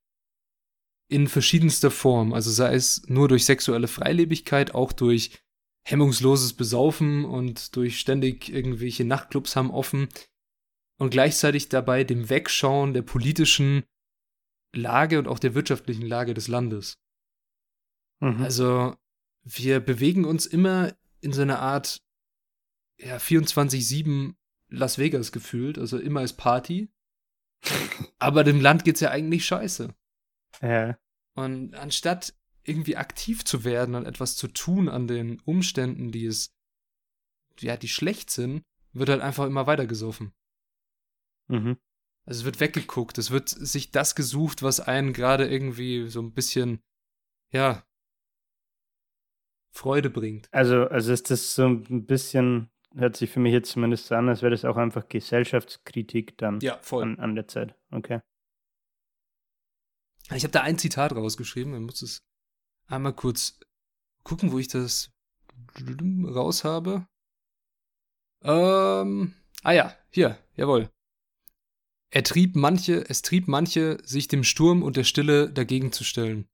in 1.08 1.28
verschiedenster 1.28 1.92
Form. 1.92 2.34
Also 2.34 2.52
sei 2.52 2.74
es 2.74 3.04
nur 3.08 3.28
durch 3.28 3.46
sexuelle 3.46 3.88
Freilebigkeit, 3.88 4.74
auch 4.74 4.92
durch 4.92 5.32
hemmungsloses 5.86 6.54
Besaufen 6.54 7.26
und 7.26 7.76
durch 7.76 8.00
ständig 8.00 8.50
irgendwelche 8.50 9.06
Nachtclubs 9.06 9.56
haben 9.56 9.72
offen 9.72 10.10
und 10.98 11.12
gleichzeitig 11.12 11.70
dabei 11.70 12.04
dem 12.04 12.30
Wegschauen 12.30 12.94
der 12.94 13.04
politischen 13.04 13.84
Lage 14.74 15.20
und 15.20 15.28
auch 15.28 15.40
der 15.40 15.54
wirtschaftlichen 15.54 16.06
Lage 16.06 16.34
des 16.34 16.48
Landes. 16.48 16.98
Mhm. 18.20 18.42
Also 18.42 18.96
wir 19.44 19.80
bewegen 19.80 20.26
uns 20.26 20.48
immer 20.48 20.96
in 21.22 21.34
so 21.34 21.44
einer 21.44 21.60
Art 21.60 22.02
ja, 23.00 23.18
24-7 23.18 24.34
Las 24.70 24.98
Vegas 24.98 25.32
gefühlt, 25.32 25.78
also 25.78 26.00
immer 26.00 26.24
ist 26.24 26.34
Party. 26.34 26.90
Aber 28.20 28.44
dem 28.44 28.60
Land 28.60 28.84
geht's 28.84 29.02
ja 29.02 29.12
eigentlich 29.12 29.46
scheiße. 29.46 29.94
Ja. 30.62 30.98
Und 31.36 31.76
anstatt 31.76 32.34
irgendwie 32.66 32.98
aktiv 32.98 33.46
zu 33.46 33.64
werden 33.64 33.96
und 33.96 34.06
etwas 34.06 34.36
zu 34.36 34.48
tun 34.48 34.90
an 34.90 35.08
den 35.08 35.40
Umständen, 35.42 36.12
die 36.12 36.26
es, 36.26 36.54
ja, 37.60 37.78
die 37.78 37.88
schlecht 37.88 38.30
sind, 38.30 38.64
wird 38.94 39.10
halt 39.10 39.22
einfach 39.22 39.46
immer 39.46 39.68
weiter 39.68 39.86
gesoffen. 39.86 40.34
Mhm. 41.48 41.78
Also 42.26 42.40
es 42.40 42.46
wird 42.46 42.60
weggeguckt, 42.60 43.18
es 43.18 43.30
wird 43.30 43.50
sich 43.50 43.92
das 43.92 44.16
gesucht, 44.16 44.64
was 44.64 44.80
einen 44.80 45.14
gerade 45.14 45.48
irgendwie 45.48 46.08
so 46.08 46.22
ein 46.22 46.34
bisschen, 46.34 46.82
ja, 47.52 47.86
Freude 49.72 50.10
bringt. 50.10 50.48
Also, 50.52 50.88
also 50.88 51.12
ist 51.14 51.30
das 51.30 51.54
so 51.54 51.68
ein 51.68 52.06
bisschen, 52.06 52.72
hört 52.96 53.18
sich 53.18 53.30
für 53.30 53.40
mich 53.40 53.54
jetzt 53.54 53.72
zumindest 53.72 54.08
so 54.08 54.16
an, 54.16 54.30
als 54.30 54.42
wäre 54.42 54.52
das 54.52 54.66
auch 54.66 54.78
einfach 54.78 55.08
Gesellschaftskritik 55.08 56.38
dann 56.38 56.60
ja, 56.62 56.80
voll. 56.82 57.04
An, 57.04 57.20
an 57.20 57.36
der 57.36 57.48
Zeit. 57.48 57.76
Okay. 57.92 58.22
Ich 60.34 60.44
habe 60.44 60.52
da 60.52 60.62
ein 60.62 60.80
Zitat 60.80 61.14
rausgeschrieben, 61.14 61.74
man 61.74 61.84
muss 61.84 62.02
es 62.02 62.24
einmal 62.88 63.14
kurz 63.14 63.60
gucken, 64.24 64.52
wo 64.52 64.60
ich 64.60 64.68
das 64.68 65.12
raus 65.80 66.64
habe. 66.64 67.08
Ähm, 68.44 69.34
ah 69.64 69.72
ja, 69.72 69.96
hier, 70.10 70.38
jawohl. 70.56 70.90
Er 72.12 72.24
trieb 72.24 72.56
manche, 72.56 73.04
es 73.10 73.22
trieb 73.22 73.48
manche, 73.48 73.98
sich 74.04 74.28
dem 74.28 74.44
Sturm 74.44 74.84
und 74.84 74.96
der 74.96 75.04
Stille 75.04 75.52
dagegen 75.52 75.92
zu 75.92 76.04
stellen. 76.04 76.48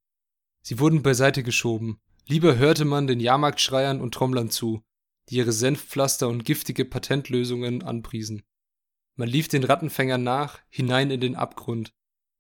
Sie 0.64 0.80
wurden 0.80 1.04
beiseite 1.04 1.44
geschoben. 1.44 2.00
Lieber 2.28 2.58
hörte 2.58 2.86
man 2.86 3.08
den 3.08 3.20
Jahrmarktschreiern 3.20 4.00
und 4.00 4.14
Trommlern 4.14 4.50
zu, 4.50 4.84
die 5.30 5.36
ihre 5.36 5.52
Senfpflaster 5.52 6.28
und 6.28 6.46
giftige 6.46 6.86
Patentlösungen 6.86 7.84
anpriesen. 7.84 8.44
Man 9.16 9.28
lief 9.28 9.48
den 9.48 9.64
Rattenfängern 9.64 10.24
nach, 10.24 10.60
hinein 10.70 11.12
in 11.12 11.20
den 11.20 11.36
Abgrund, 11.36 11.94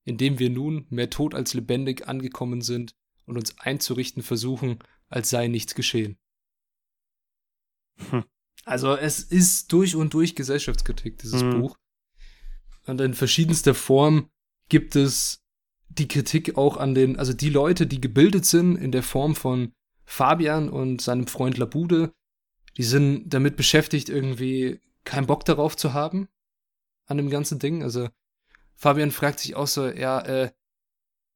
in 0.03 0.17
dem 0.17 0.39
wir 0.39 0.49
nun, 0.49 0.87
mehr 0.89 1.09
tot 1.09 1.35
als 1.35 1.53
lebendig, 1.53 2.07
angekommen 2.07 2.61
sind 2.61 2.95
und 3.25 3.37
uns 3.37 3.57
einzurichten 3.59 4.23
versuchen, 4.23 4.79
als 5.07 5.29
sei 5.29 5.47
nichts 5.47 5.75
geschehen. 5.75 6.17
Hm. 8.09 8.23
Also 8.65 8.95
es 8.95 9.19
ist 9.19 9.71
durch 9.71 9.95
und 9.95 10.13
durch 10.13 10.35
Gesellschaftskritik, 10.35 11.17
dieses 11.19 11.41
hm. 11.41 11.61
Buch. 11.61 11.77
Und 12.85 13.01
in 13.01 13.13
verschiedenster 13.13 13.73
Form 13.73 14.29
gibt 14.69 14.95
es 14.95 15.43
die 15.89 16.07
Kritik 16.07 16.57
auch 16.57 16.77
an 16.77 16.95
den, 16.95 17.17
also 17.17 17.33
die 17.33 17.49
Leute, 17.49 17.85
die 17.85 18.01
gebildet 18.01 18.45
sind 18.45 18.77
in 18.77 18.91
der 18.91 19.03
Form 19.03 19.35
von 19.35 19.73
Fabian 20.05 20.69
und 20.69 21.01
seinem 21.01 21.27
Freund 21.27 21.57
Labude, 21.57 22.13
die 22.77 22.83
sind 22.83 23.29
damit 23.29 23.57
beschäftigt, 23.57 24.09
irgendwie 24.09 24.79
keinen 25.03 25.27
Bock 25.27 25.45
darauf 25.45 25.75
zu 25.75 25.93
haben, 25.93 26.27
an 27.05 27.17
dem 27.17 27.29
ganzen 27.29 27.59
Ding. 27.59 27.83
Also 27.83 28.09
Fabian 28.75 29.11
fragt 29.11 29.39
sich 29.39 29.55
auch 29.55 29.67
so, 29.67 29.87
ja, 29.87 30.21
äh, 30.21 30.51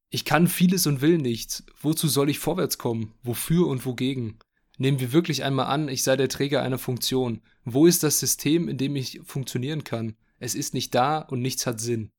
ich 0.09 0.25
kann 0.25 0.47
vieles 0.47 0.87
und 0.87 1.01
will 1.01 1.17
nichts. 1.17 1.63
Wozu 1.81 2.07
soll 2.07 2.29
ich 2.29 2.39
vorwärts 2.39 2.77
kommen? 2.77 3.13
Wofür 3.23 3.67
und 3.67 3.85
wogegen? 3.85 4.39
Nehmen 4.77 4.99
wir 4.99 5.13
wirklich 5.13 5.43
einmal 5.43 5.67
an, 5.67 5.87
ich 5.87 6.03
sei 6.03 6.15
der 6.15 6.29
Träger 6.29 6.61
einer 6.61 6.77
Funktion. 6.77 7.41
Wo 7.63 7.85
ist 7.85 8.03
das 8.03 8.19
System, 8.19 8.67
in 8.67 8.77
dem 8.77 8.95
ich 8.95 9.21
funktionieren 9.23 9.83
kann? 9.83 10.15
Es 10.39 10.53
ist 10.53 10.73
nicht 10.73 10.93
da 10.93 11.19
und 11.19 11.41
nichts 11.41 11.65
hat 11.65 11.79
Sinn. 11.79 12.11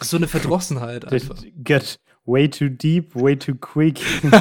So 0.00 0.16
eine 0.16 0.28
Verdrossenheit 0.28 1.04
einfach. 1.06 1.42
Get 1.56 1.98
way 2.24 2.48
too 2.48 2.68
deep, 2.68 3.14
way 3.14 3.36
too 3.36 3.54
quick. 3.54 4.00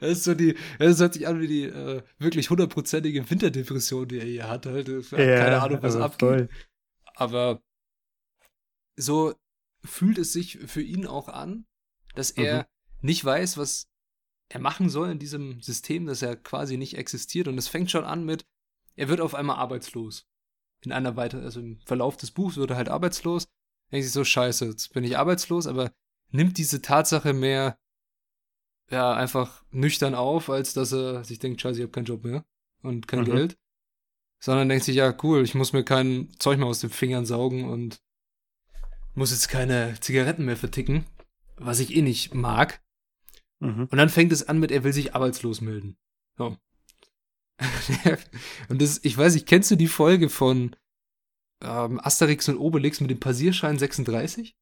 das 0.00 0.10
ist 0.10 0.24
so 0.24 0.34
die, 0.34 0.56
das 0.78 1.00
hört 1.00 1.14
sich 1.14 1.26
an 1.26 1.40
wie 1.40 1.48
die 1.48 1.64
äh, 1.64 2.02
wirklich 2.18 2.50
hundertprozentige 2.50 3.28
Winterdepression, 3.28 4.08
die 4.08 4.18
er 4.18 4.26
hier 4.26 4.48
hat. 4.48 4.66
Halt. 4.66 4.88
Ja, 4.88 5.16
keine 5.16 5.62
Ahnung, 5.62 5.78
was 5.82 5.96
abgeht. 5.96 6.28
Voll. 6.28 6.48
Aber 7.14 7.60
so 9.00 9.34
fühlt 9.84 10.18
es 10.18 10.32
sich 10.32 10.58
für 10.58 10.82
ihn 10.82 11.06
auch 11.06 11.28
an, 11.28 11.66
dass 12.14 12.30
er 12.30 12.62
mhm. 12.62 12.66
nicht 13.02 13.24
weiß, 13.24 13.56
was 13.56 13.88
er 14.48 14.60
machen 14.60 14.90
soll 14.90 15.10
in 15.10 15.18
diesem 15.18 15.62
System, 15.62 16.06
dass 16.06 16.22
er 16.22 16.36
quasi 16.36 16.76
nicht 16.76 16.96
existiert. 16.96 17.48
Und 17.48 17.56
es 17.56 17.68
fängt 17.68 17.90
schon 17.90 18.04
an 18.04 18.24
mit, 18.24 18.44
er 18.96 19.08
wird 19.08 19.20
auf 19.20 19.34
einmal 19.34 19.56
arbeitslos. 19.56 20.26
In 20.82 20.92
einer 20.92 21.16
weiteren, 21.16 21.44
also 21.44 21.60
im 21.60 21.80
Verlauf 21.80 22.16
des 22.16 22.32
Buchs 22.32 22.56
wird 22.56 22.70
er 22.70 22.76
halt 22.76 22.88
arbeitslos. 22.88 23.46
Denkt 23.92 24.04
sich 24.04 24.12
so, 24.12 24.24
scheiße, 24.24 24.66
jetzt 24.66 24.92
bin 24.92 25.04
ich 25.04 25.18
arbeitslos, 25.18 25.66
aber 25.66 25.92
nimmt 26.30 26.58
diese 26.58 26.82
Tatsache 26.82 27.32
mehr, 27.32 27.78
ja, 28.90 29.12
einfach 29.12 29.64
nüchtern 29.70 30.14
auf, 30.14 30.50
als 30.50 30.74
dass 30.74 30.92
er 30.92 31.24
sich 31.24 31.38
denkt, 31.38 31.60
scheiße, 31.60 31.78
ich 31.78 31.82
habe 31.84 31.92
keinen 31.92 32.06
Job 32.06 32.24
mehr 32.24 32.44
und 32.82 33.06
kein 33.06 33.20
mhm. 33.20 33.26
Geld. 33.26 33.58
Sondern 34.40 34.68
denkt 34.68 34.84
sich, 34.84 34.96
ja, 34.96 35.14
cool, 35.22 35.42
ich 35.42 35.54
muss 35.54 35.72
mir 35.72 35.84
kein 35.84 36.32
Zeug 36.38 36.58
mehr 36.58 36.66
aus 36.66 36.80
den 36.80 36.90
Fingern 36.90 37.26
saugen 37.26 37.68
und 37.68 38.00
muss 39.14 39.32
jetzt 39.32 39.48
keine 39.48 39.98
Zigaretten 40.00 40.44
mehr 40.44 40.56
verticken, 40.56 41.04
was 41.56 41.80
ich 41.80 41.94
eh 41.94 42.02
nicht 42.02 42.34
mag. 42.34 42.80
Mhm. 43.60 43.88
Und 43.90 43.96
dann 43.96 44.08
fängt 44.08 44.32
es 44.32 44.48
an 44.48 44.58
mit, 44.58 44.70
er 44.70 44.84
will 44.84 44.92
sich 44.92 45.14
arbeitslos 45.14 45.60
melden. 45.60 45.96
So. 46.36 46.56
und 48.68 48.80
das, 48.80 49.00
ich 49.02 49.16
weiß 49.16 49.34
nicht, 49.34 49.46
kennst 49.46 49.70
du 49.70 49.76
die 49.76 49.88
Folge 49.88 50.28
von 50.28 50.74
ähm, 51.62 52.00
Asterix 52.02 52.48
und 52.48 52.56
Obelix 52.56 53.00
mit 53.00 53.10
dem 53.10 53.20
Passierschein 53.20 53.78
36? 53.78 54.56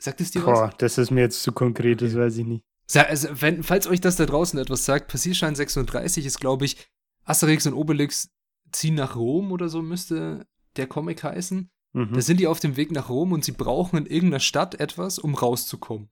Sagt 0.00 0.20
es 0.20 0.30
dir 0.30 0.42
Boah, 0.42 0.68
was? 0.68 0.76
das 0.78 0.98
ist 0.98 1.10
mir 1.10 1.22
jetzt 1.22 1.42
zu 1.42 1.52
konkret, 1.52 2.00
das 2.00 2.14
weiß 2.14 2.38
ich 2.38 2.46
nicht. 2.46 2.64
Also, 2.94 3.28
wenn, 3.42 3.62
falls 3.62 3.86
euch 3.86 4.00
das 4.00 4.16
da 4.16 4.24
draußen 4.24 4.58
etwas 4.58 4.86
sagt, 4.86 5.08
Passierschein 5.08 5.54
36 5.54 6.24
ist, 6.24 6.40
glaube 6.40 6.64
ich, 6.64 6.88
Asterix 7.24 7.66
und 7.66 7.74
Obelix 7.74 8.30
ziehen 8.72 8.94
nach 8.94 9.16
Rom 9.16 9.52
oder 9.52 9.68
so 9.68 9.82
müsste 9.82 10.46
der 10.76 10.86
Comic 10.86 11.22
heißen. 11.22 11.70
Mhm. 11.92 12.12
Da 12.12 12.20
sind 12.20 12.40
die 12.40 12.46
auf 12.46 12.60
dem 12.60 12.76
Weg 12.76 12.92
nach 12.92 13.08
Rom 13.08 13.32
und 13.32 13.44
sie 13.44 13.52
brauchen 13.52 13.98
in 13.98 14.06
irgendeiner 14.06 14.40
Stadt 14.40 14.74
etwas, 14.76 15.18
um 15.18 15.34
rauszukommen. 15.34 16.08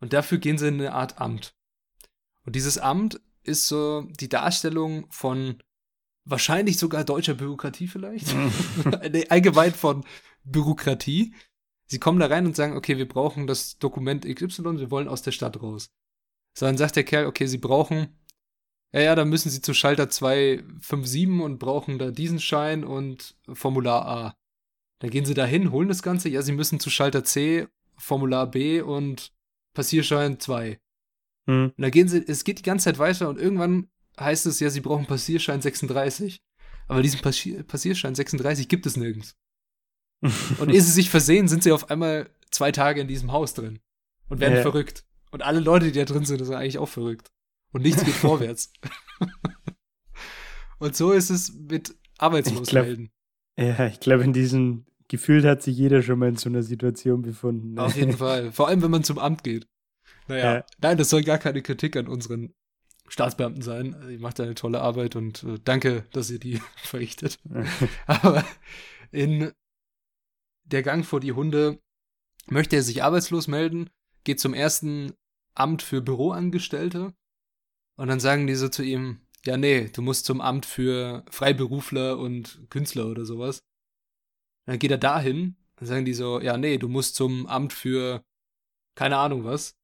Und 0.00 0.12
dafür 0.12 0.38
gehen 0.38 0.58
sie 0.58 0.68
in 0.68 0.74
eine 0.74 0.92
Art 0.92 1.18
Amt. 1.20 1.54
Und 2.44 2.56
dieses 2.56 2.78
Amt 2.78 3.20
ist 3.42 3.66
so 3.66 4.02
die 4.20 4.28
Darstellung 4.28 5.06
von 5.10 5.62
wahrscheinlich 6.24 6.78
sogar 6.78 7.04
deutscher 7.04 7.34
Bürokratie 7.34 7.88
vielleicht. 7.88 8.34
Mhm. 8.34 8.52
allgemein 9.28 9.72
von 9.72 10.04
Bürokratie. 10.44 11.34
Sie 11.86 11.98
kommen 11.98 12.20
da 12.20 12.26
rein 12.26 12.46
und 12.46 12.56
sagen, 12.56 12.76
okay, 12.76 12.96
wir 12.96 13.08
brauchen 13.08 13.46
das 13.46 13.78
Dokument 13.78 14.24
XY, 14.24 14.78
wir 14.78 14.90
wollen 14.90 15.08
aus 15.08 15.22
der 15.22 15.32
Stadt 15.32 15.60
raus. 15.60 15.90
So, 16.56 16.66
dann 16.66 16.78
sagt 16.78 16.96
der 16.96 17.04
Kerl, 17.04 17.26
okay, 17.26 17.46
sie 17.46 17.58
brauchen, 17.58 18.16
ja, 18.92 19.00
ja, 19.00 19.14
dann 19.14 19.28
müssen 19.28 19.50
sie 19.50 19.62
zu 19.62 19.74
Schalter 19.74 20.10
257 20.10 21.40
und 21.40 21.58
brauchen 21.58 21.98
da 21.98 22.10
diesen 22.10 22.40
Schein 22.40 22.84
und 22.84 23.36
Formular 23.52 24.06
A. 24.06 24.36
Dann 25.02 25.10
gehen 25.10 25.24
sie 25.24 25.34
da 25.34 25.44
hin, 25.44 25.72
holen 25.72 25.88
das 25.88 26.04
Ganze. 26.04 26.28
Ja, 26.28 26.42
sie 26.42 26.52
müssen 26.52 26.78
zu 26.78 26.88
Schalter 26.88 27.24
C, 27.24 27.66
Formular 27.96 28.48
B 28.48 28.80
und 28.80 29.32
Passierschein 29.74 30.38
2. 30.38 30.78
Hm. 31.48 31.72
Und 31.76 31.82
da 31.82 31.90
gehen 31.90 32.06
sie, 32.06 32.24
es 32.24 32.44
geht 32.44 32.60
die 32.60 32.62
ganze 32.62 32.84
Zeit 32.84 33.00
weiter 33.00 33.28
und 33.28 33.36
irgendwann 33.36 33.88
heißt 34.20 34.46
es 34.46 34.60
ja, 34.60 34.70
sie 34.70 34.80
brauchen 34.80 35.06
Passierschein 35.06 35.60
36. 35.60 36.40
Aber 36.86 37.02
diesen 37.02 37.20
Passier 37.20 37.64
Passierschein 37.64 38.14
36 38.14 38.68
gibt 38.68 38.86
es 38.86 38.96
nirgends. 38.96 39.36
und 40.58 40.68
ehe 40.68 40.80
sie 40.80 40.92
sich 40.92 41.10
versehen, 41.10 41.48
sind 41.48 41.64
sie 41.64 41.72
auf 41.72 41.90
einmal 41.90 42.30
zwei 42.52 42.70
Tage 42.70 43.00
in 43.00 43.08
diesem 43.08 43.32
Haus 43.32 43.54
drin 43.54 43.80
und 44.28 44.38
werden 44.38 44.54
ja. 44.54 44.62
verrückt. 44.62 45.04
Und 45.32 45.42
alle 45.42 45.58
Leute, 45.58 45.86
die 45.86 45.98
da 45.98 46.04
drin 46.04 46.24
sind, 46.24 46.44
sind 46.44 46.54
eigentlich 46.54 46.78
auch 46.78 46.88
verrückt. 46.88 47.32
Und 47.72 47.82
nichts 47.82 48.04
geht 48.04 48.14
vorwärts. 48.14 48.72
und 50.78 50.94
so 50.94 51.10
ist 51.10 51.30
es 51.30 51.52
mit 51.54 51.96
Arbeitslosmelden. 52.18 53.10
Ja, 53.58 53.88
ich 53.88 53.98
glaube, 53.98 54.22
in 54.22 54.32
diesem 54.32 54.86
gefühlt 55.12 55.44
hat 55.44 55.62
sich 55.62 55.76
jeder 55.76 56.02
schon 56.02 56.18
mal 56.18 56.30
in 56.30 56.36
so 56.36 56.48
einer 56.48 56.62
Situation 56.62 57.20
befunden. 57.20 57.74
Ne? 57.74 57.82
Auf 57.82 57.94
jeden 57.96 58.16
Fall. 58.16 58.50
Vor 58.50 58.68
allem, 58.68 58.82
wenn 58.82 58.90
man 58.90 59.04
zum 59.04 59.18
Amt 59.18 59.44
geht. 59.44 59.68
Naja, 60.26 60.54
ja. 60.54 60.64
nein, 60.80 60.96
das 60.96 61.10
soll 61.10 61.22
gar 61.22 61.36
keine 61.36 61.60
Kritik 61.60 61.96
an 61.96 62.08
unseren 62.08 62.54
Staatsbeamten 63.08 63.60
sein. 63.60 63.94
Ihr 64.08 64.20
macht 64.20 64.40
eine 64.40 64.54
tolle 64.54 64.80
Arbeit 64.80 65.14
und 65.14 65.42
äh, 65.42 65.58
danke, 65.62 66.06
dass 66.12 66.30
ihr 66.30 66.38
die 66.38 66.62
verrichtet. 66.76 67.38
Aber 68.06 68.42
in 69.10 69.52
der 70.64 70.82
Gang 70.82 71.04
vor 71.04 71.20
die 71.20 71.32
Hunde 71.32 71.78
möchte 72.46 72.76
er 72.76 72.82
sich 72.82 73.02
arbeitslos 73.02 73.48
melden, 73.48 73.90
geht 74.24 74.40
zum 74.40 74.54
ersten 74.54 75.12
Amt 75.54 75.82
für 75.82 76.00
Büroangestellte 76.00 77.12
und 77.98 78.08
dann 78.08 78.18
sagen 78.18 78.46
die 78.46 78.54
so 78.54 78.70
zu 78.70 78.82
ihm, 78.82 79.20
ja, 79.44 79.58
nee, 79.58 79.90
du 79.90 80.00
musst 80.00 80.24
zum 80.24 80.40
Amt 80.40 80.64
für 80.64 81.22
Freiberufler 81.28 82.16
und 82.16 82.62
Künstler 82.70 83.08
oder 83.08 83.26
sowas. 83.26 83.62
Dann 84.66 84.78
geht 84.78 84.90
er 84.90 84.98
dahin, 84.98 85.56
dann 85.76 85.88
sagen 85.88 86.04
die 86.04 86.14
so, 86.14 86.40
ja, 86.40 86.56
nee, 86.56 86.78
du 86.78 86.88
musst 86.88 87.14
zum 87.16 87.46
Amt 87.46 87.72
für 87.72 88.24
keine 88.94 89.16
Ahnung 89.16 89.44
was. 89.44 89.76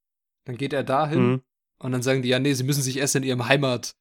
Dann 0.44 0.56
geht 0.56 0.72
er 0.72 0.84
dahin 0.84 1.30
mhm. 1.30 1.42
und 1.78 1.92
dann 1.92 2.02
sagen 2.02 2.22
die, 2.22 2.28
ja, 2.28 2.38
nee, 2.38 2.54
sie 2.54 2.64
müssen 2.64 2.82
sich 2.82 2.98
erst 2.98 3.16
in 3.16 3.22
ihrem 3.22 3.48
Heimat 3.48 3.96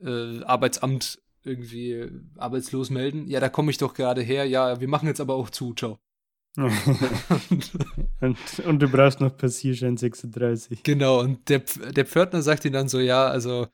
äh, 0.00 0.42
Arbeitsamt 0.42 1.22
irgendwie 1.42 2.10
arbeitslos 2.36 2.90
melden. 2.90 3.26
Ja, 3.28 3.40
da 3.40 3.48
komme 3.48 3.70
ich 3.70 3.78
doch 3.78 3.94
gerade 3.94 4.22
her. 4.22 4.46
Ja, 4.46 4.80
wir 4.80 4.88
machen 4.88 5.08
jetzt 5.08 5.20
aber 5.20 5.34
auch 5.34 5.50
zu. 5.50 5.74
Ciao. 5.74 5.98
und, 6.56 6.72
und, 8.64 8.78
du 8.78 8.88
brauchst 8.88 9.20
noch 9.20 9.36
Passierschein 9.36 9.96
36. 9.96 10.84
Genau, 10.84 11.20
und 11.20 11.48
der, 11.48 11.58
der 11.58 12.06
Pförtner 12.06 12.42
sagt 12.42 12.64
ihm 12.64 12.72
dann 12.72 12.88
so, 12.88 13.00
ja, 13.00 13.26
also, 13.26 13.66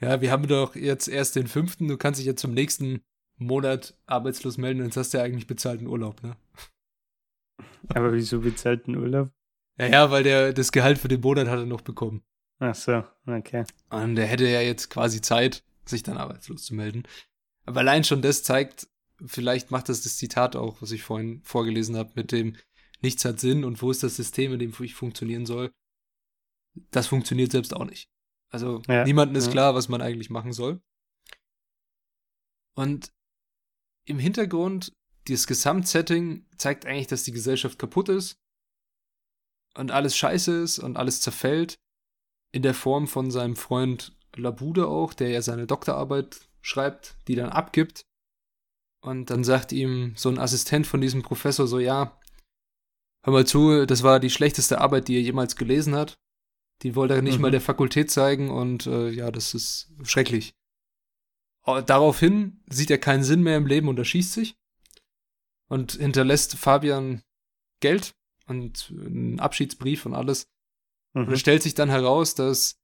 ja, 0.00 0.22
wir 0.22 0.30
haben 0.30 0.48
doch 0.48 0.74
jetzt 0.74 1.06
erst 1.06 1.36
den 1.36 1.48
fünften, 1.48 1.86
du 1.86 1.98
kannst 1.98 2.18
dich 2.18 2.26
jetzt 2.26 2.40
zum 2.40 2.54
nächsten 2.54 3.02
Monat 3.36 3.98
arbeitslos 4.06 4.58
melden, 4.58 4.80
dann 4.80 4.90
hast 4.94 5.12
du 5.12 5.18
ja 5.18 5.24
eigentlich 5.24 5.46
bezahlten 5.46 5.86
Urlaub, 5.86 6.22
ne? 6.22 6.36
Aber 7.88 8.12
wieso 8.12 8.40
bezahlten 8.40 8.96
Urlaub? 8.96 9.30
Ja, 9.78 9.86
ja, 9.86 10.10
weil 10.10 10.22
der 10.22 10.52
das 10.52 10.72
Gehalt 10.72 10.98
für 10.98 11.08
den 11.08 11.20
Monat 11.20 11.48
hat 11.48 11.58
er 11.58 11.66
noch 11.66 11.80
bekommen. 11.80 12.22
Ach 12.60 12.74
so, 12.74 13.04
okay. 13.26 13.64
Und 13.90 14.14
der 14.14 14.26
hätte 14.26 14.48
ja 14.48 14.60
jetzt 14.60 14.88
quasi 14.88 15.20
Zeit, 15.20 15.64
sich 15.84 16.02
dann 16.02 16.16
arbeitslos 16.16 16.64
zu 16.64 16.74
melden. 16.74 17.02
Aber 17.66 17.80
allein 17.80 18.04
schon 18.04 18.22
das 18.22 18.42
zeigt, 18.42 18.88
vielleicht 19.24 19.70
macht 19.70 19.88
das 19.88 20.02
das 20.02 20.16
Zitat 20.16 20.56
auch, 20.56 20.80
was 20.80 20.92
ich 20.92 21.02
vorhin 21.02 21.42
vorgelesen 21.42 21.96
habe, 21.96 22.12
mit 22.14 22.32
dem 22.32 22.56
Nichts 23.00 23.24
hat 23.26 23.38
Sinn 23.38 23.64
und 23.64 23.82
wo 23.82 23.90
ist 23.90 24.02
das 24.02 24.16
System, 24.16 24.54
in 24.54 24.58
dem 24.58 24.72
ich 24.80 24.94
funktionieren 24.94 25.44
soll. 25.44 25.72
Das 26.90 27.06
funktioniert 27.06 27.52
selbst 27.52 27.74
auch 27.74 27.84
nicht. 27.84 28.08
Also 28.50 28.80
ja, 28.88 29.04
niemandem 29.04 29.36
ist 29.36 29.46
ja. 29.46 29.52
klar, 29.52 29.74
was 29.74 29.88
man 29.88 30.00
eigentlich 30.00 30.30
machen 30.30 30.52
soll. 30.52 30.80
Und 32.74 33.12
im 34.06 34.18
Hintergrund, 34.18 34.92
dieses 35.28 35.46
Gesamtsetting 35.46 36.46
zeigt 36.56 36.86
eigentlich, 36.86 37.06
dass 37.06 37.24
die 37.24 37.32
Gesellschaft 37.32 37.78
kaputt 37.78 38.08
ist 38.08 38.36
und 39.76 39.90
alles 39.90 40.16
scheiße 40.16 40.62
ist 40.62 40.78
und 40.78 40.96
alles 40.96 41.20
zerfällt. 41.20 41.76
In 42.52 42.62
der 42.62 42.74
Form 42.74 43.08
von 43.08 43.30
seinem 43.30 43.56
Freund 43.56 44.16
Labude 44.36 44.86
auch, 44.86 45.14
der 45.14 45.30
ja 45.30 45.42
seine 45.42 45.66
Doktorarbeit 45.66 46.48
schreibt, 46.60 47.16
die 47.28 47.34
dann 47.34 47.50
abgibt. 47.50 48.04
Und 49.02 49.30
dann 49.30 49.44
sagt 49.44 49.72
ihm 49.72 50.14
so 50.16 50.28
ein 50.28 50.38
Assistent 50.38 50.86
von 50.86 51.00
diesem 51.00 51.22
Professor 51.22 51.66
so, 51.66 51.78
ja, 51.78 52.18
hör 53.24 53.32
mal 53.32 53.46
zu, 53.46 53.86
das 53.86 54.02
war 54.02 54.20
die 54.20 54.30
schlechteste 54.30 54.80
Arbeit, 54.80 55.08
die 55.08 55.16
er 55.16 55.22
jemals 55.22 55.56
gelesen 55.56 55.94
hat. 55.94 56.14
Die 56.82 56.94
wollte 56.94 57.14
er 57.14 57.22
nicht 57.22 57.36
mhm. 57.36 57.42
mal 57.42 57.50
der 57.50 57.60
Fakultät 57.60 58.10
zeigen 58.10 58.50
und 58.50 58.86
äh, 58.86 59.10
ja, 59.10 59.30
das 59.30 59.54
ist 59.54 59.90
schrecklich. 60.04 60.52
Daraufhin 61.64 62.62
sieht 62.68 62.90
er 62.90 62.98
keinen 62.98 63.24
Sinn 63.24 63.42
mehr 63.42 63.56
im 63.56 63.66
Leben 63.66 63.88
und 63.88 63.98
erschießt 63.98 64.32
sich 64.32 64.56
und 65.68 65.92
hinterlässt 65.92 66.56
Fabian 66.56 67.22
Geld 67.80 68.14
und 68.46 68.90
einen 68.90 69.40
Abschiedsbrief 69.40 70.04
und 70.04 70.14
alles. 70.14 70.46
Mhm. 71.14 71.26
Und 71.26 71.32
es 71.32 71.40
stellt 71.40 71.62
sich 71.62 71.74
dann 71.74 71.88
heraus, 71.88 72.34
dass 72.34 72.78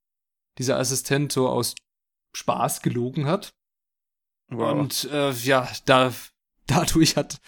dieser 0.59 0.79
Assistent 0.79 1.33
so 1.33 1.49
aus 1.49 1.75
Spaß 2.35 2.81
gelogen 2.83 3.27
hat 3.27 3.53
Wow. 4.51 4.73
Und 4.73 5.05
äh, 5.11 5.31
ja, 5.31 5.69
da, 5.85 6.12
dadurch 6.66 7.16
hat 7.16 7.40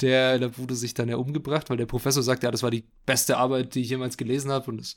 der 0.00 0.38
der 0.38 0.48
Bude 0.48 0.74
sich 0.74 0.94
dann 0.94 1.08
ja 1.08 1.16
umgebracht, 1.16 1.70
weil 1.70 1.76
der 1.76 1.86
Professor 1.86 2.22
sagt, 2.22 2.42
ja, 2.42 2.50
das 2.50 2.62
war 2.62 2.70
die 2.70 2.88
beste 3.06 3.36
Arbeit, 3.36 3.74
die 3.74 3.82
ich 3.82 3.90
jemals 3.90 4.16
gelesen 4.16 4.50
habe 4.50 4.70
und 4.70 4.80
es, 4.80 4.96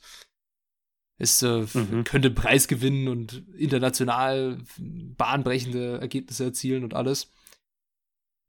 es 1.18 1.42
äh, 1.42 1.66
mhm. 1.72 2.04
könnte 2.04 2.30
Preis 2.30 2.68
gewinnen 2.68 3.08
und 3.08 3.44
international 3.56 4.58
bahnbrechende 4.78 5.98
Ergebnisse 5.98 6.44
erzielen 6.44 6.84
und 6.84 6.94
alles. 6.94 7.32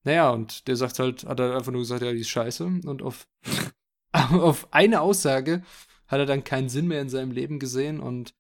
Naja, 0.03 0.29
und 0.31 0.67
der 0.67 0.75
sagt 0.75 0.99
halt, 0.99 1.25
hat 1.25 1.39
er 1.39 1.55
einfach 1.55 1.71
nur 1.71 1.81
gesagt, 1.81 2.01
ja, 2.01 2.11
die 2.11 2.19
ist 2.19 2.29
scheiße. 2.29 2.65
Und 2.65 3.01
auf, 3.01 3.27
auf 4.11 4.71
eine 4.73 5.01
Aussage 5.01 5.63
hat 6.07 6.19
er 6.19 6.25
dann 6.25 6.43
keinen 6.43 6.69
Sinn 6.69 6.87
mehr 6.87 7.01
in 7.01 7.09
seinem 7.09 7.31
Leben 7.31 7.59
gesehen 7.59 7.99
und 7.99 8.33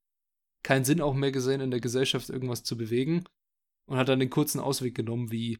keinen 0.63 0.85
Sinn 0.85 1.01
auch 1.01 1.13
mehr 1.13 1.31
gesehen, 1.31 1.61
in 1.61 1.71
der 1.71 1.79
Gesellschaft 1.79 2.29
irgendwas 2.29 2.63
zu 2.63 2.77
bewegen. 2.77 3.23
Und 3.85 3.97
hat 3.97 4.09
dann 4.09 4.19
den 4.19 4.29
kurzen 4.29 4.59
Ausweg 4.59 4.95
genommen, 4.95 5.31
wie 5.31 5.59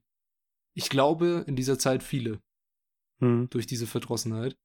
ich 0.74 0.90
glaube, 0.90 1.46
in 1.48 1.56
dieser 1.56 1.80
Zeit 1.80 2.04
viele. 2.04 2.42
Hm. 3.20 3.50
Durch 3.50 3.66
diese 3.66 3.88
Verdrossenheit. 3.88 4.58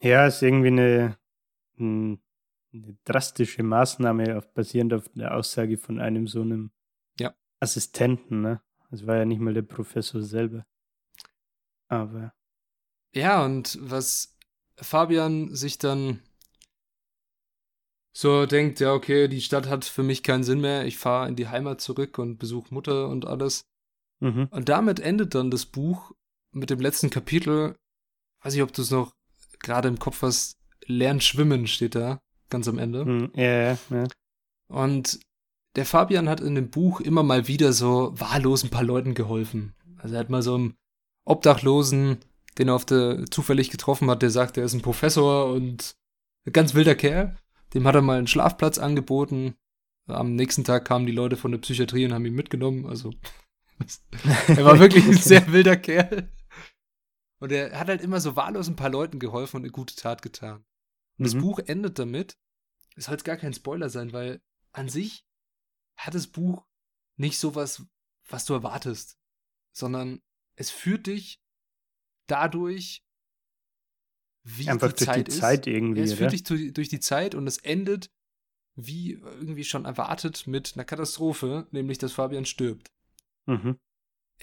Ja, 0.00 0.26
ist 0.26 0.42
irgendwie 0.42 0.68
eine, 0.68 1.18
eine 1.78 2.18
drastische 3.04 3.62
Maßnahme 3.62 4.36
auf, 4.36 4.52
basierend 4.52 4.94
auf 4.94 5.08
der 5.14 5.36
Aussage 5.36 5.78
von 5.78 6.00
einem 6.00 6.26
so 6.26 6.42
einem 6.42 6.70
ja. 7.18 7.34
Assistenten, 7.60 8.40
ne? 8.40 8.62
Das 8.90 9.06
war 9.06 9.16
ja 9.16 9.24
nicht 9.24 9.40
mal 9.40 9.54
der 9.54 9.62
Professor 9.62 10.22
selber. 10.22 10.66
Aber. 11.88 12.32
Ja, 13.12 13.44
und 13.44 13.78
was 13.80 14.36
Fabian 14.76 15.54
sich 15.54 15.78
dann 15.78 16.20
so 18.12 18.46
denkt, 18.46 18.78
ja, 18.80 18.92
okay, 18.92 19.26
die 19.26 19.40
Stadt 19.40 19.68
hat 19.68 19.84
für 19.84 20.04
mich 20.04 20.22
keinen 20.22 20.44
Sinn 20.44 20.60
mehr, 20.60 20.86
ich 20.86 20.98
fahre 20.98 21.28
in 21.28 21.36
die 21.36 21.48
Heimat 21.48 21.80
zurück 21.80 22.18
und 22.18 22.38
besuche 22.38 22.72
Mutter 22.72 23.08
und 23.08 23.26
alles. 23.26 23.66
Mhm. 24.20 24.48
Und 24.50 24.68
damit 24.68 25.00
endet 25.00 25.34
dann 25.34 25.50
das 25.50 25.66
Buch 25.66 26.12
mit 26.52 26.70
dem 26.70 26.80
letzten 26.80 27.10
Kapitel. 27.10 27.76
Weiß 28.42 28.54
ich, 28.54 28.62
ob 28.62 28.72
du 28.72 28.82
es 28.82 28.90
noch 28.90 29.14
gerade 29.58 29.88
im 29.88 29.98
Kopf 29.98 30.22
hast. 30.22 30.58
Lern 30.86 31.20
schwimmen 31.20 31.66
steht 31.66 31.94
da, 31.94 32.20
ganz 32.50 32.68
am 32.68 32.78
Ende. 32.78 33.04
Mhm. 33.04 33.32
Ja, 33.34 33.72
ja, 33.72 33.78
ja. 33.90 34.04
Und 34.68 35.20
der 35.76 35.86
Fabian 35.86 36.28
hat 36.28 36.40
in 36.40 36.54
dem 36.54 36.70
Buch 36.70 37.00
immer 37.00 37.22
mal 37.22 37.48
wieder 37.48 37.72
so 37.72 38.12
wahllos 38.18 38.64
ein 38.64 38.70
paar 38.70 38.84
Leuten 38.84 39.14
geholfen. 39.14 39.74
Also 39.98 40.14
er 40.14 40.20
hat 40.20 40.30
mal 40.30 40.42
so 40.42 40.54
einen 40.54 40.74
Obdachlosen, 41.24 42.18
den 42.58 42.68
er 42.68 42.74
auf 42.74 42.84
der 42.84 43.26
zufällig 43.26 43.70
getroffen 43.70 44.10
hat, 44.10 44.22
der 44.22 44.30
sagt, 44.30 44.56
er 44.56 44.64
ist 44.64 44.74
ein 44.74 44.82
Professor 44.82 45.52
und 45.52 45.96
ein 46.46 46.52
ganz 46.52 46.74
wilder 46.74 46.94
Kerl. 46.94 47.36
Dem 47.72 47.86
hat 47.86 47.94
er 47.94 48.02
mal 48.02 48.18
einen 48.18 48.26
Schlafplatz 48.26 48.78
angeboten. 48.78 49.54
Am 50.06 50.34
nächsten 50.36 50.64
Tag 50.64 50.84
kamen 50.84 51.06
die 51.06 51.12
Leute 51.12 51.36
von 51.36 51.50
der 51.50 51.58
Psychiatrie 51.58 52.04
und 52.04 52.12
haben 52.12 52.26
ihn 52.26 52.34
mitgenommen. 52.34 52.86
Also 52.86 53.10
er 54.46 54.64
war 54.64 54.78
wirklich 54.78 55.06
ein 55.06 55.12
sehr 55.16 55.50
wilder 55.50 55.76
Kerl. 55.76 56.28
Und 57.40 57.50
er 57.50 57.78
hat 57.78 57.88
halt 57.88 58.02
immer 58.02 58.20
so 58.20 58.36
wahllos 58.36 58.68
ein 58.68 58.76
paar 58.76 58.90
Leuten 58.90 59.18
geholfen 59.18 59.56
und 59.56 59.62
eine 59.62 59.72
gute 59.72 59.96
Tat 59.96 60.22
getan. 60.22 60.64
Und 61.18 61.20
mhm. 61.20 61.24
das 61.24 61.34
Buch 61.34 61.58
endet 61.60 61.98
damit, 61.98 62.36
es 62.96 63.06
soll 63.06 63.14
jetzt 63.14 63.24
gar 63.24 63.36
kein 63.36 63.54
Spoiler 63.54 63.90
sein, 63.90 64.12
weil 64.12 64.40
an 64.72 64.88
sich 64.88 65.24
hat 65.96 66.14
das 66.14 66.26
Buch 66.26 66.64
nicht 67.16 67.38
so 67.38 67.54
was, 67.54 67.84
was 68.28 68.44
du 68.44 68.54
erwartest, 68.54 69.18
sondern 69.72 70.20
es 70.56 70.70
führt 70.70 71.06
dich 71.06 71.40
dadurch, 72.26 73.02
wie 74.42 74.68
Einfach 74.68 74.92
die 74.92 75.04
durch 75.04 75.06
Zeit 75.06 75.26
die 75.26 75.30
ist. 75.30 75.38
Zeit 75.38 75.66
irgendwie. 75.66 76.00
es 76.02 76.14
führt 76.14 76.32
dich 76.32 76.44
durch 76.44 76.88
die 76.88 77.00
Zeit 77.00 77.34
und 77.34 77.46
es 77.46 77.58
endet, 77.58 78.10
wie 78.74 79.12
irgendwie 79.12 79.64
schon 79.64 79.84
erwartet, 79.84 80.46
mit 80.46 80.74
einer 80.74 80.84
Katastrophe, 80.84 81.66
nämlich 81.70 81.98
dass 81.98 82.12
Fabian 82.12 82.44
stirbt. 82.44 82.92
Mhm. 83.46 83.78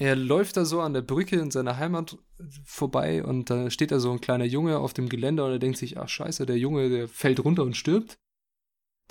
Er 0.02 0.16
läuft 0.16 0.58
da 0.58 0.66
so 0.66 0.82
an 0.82 0.96
der 0.96 1.04
Brücke 1.04 1.36
in 1.36 1.52
seiner 1.52 1.78
Heimat 1.78 2.18
vorbei 2.66 3.24
und 3.24 3.52
da 3.52 3.70
steht 3.70 3.92
da 3.92 4.00
so 4.00 4.12
ein 4.12 4.20
kleiner 4.20 4.46
Junge 4.46 4.80
auf 4.80 4.94
dem 4.94 5.10
Geländer 5.10 5.46
und 5.46 5.52
er 5.52 5.60
denkt 5.60 5.78
sich, 5.78 6.00
ach 6.00 6.10
scheiße, 6.10 6.48
der 6.48 6.58
Junge, 6.58 6.90
der 6.90 7.08
fällt 7.08 7.40
runter 7.44 7.62
und 7.62 7.78
stirbt. 7.78 8.18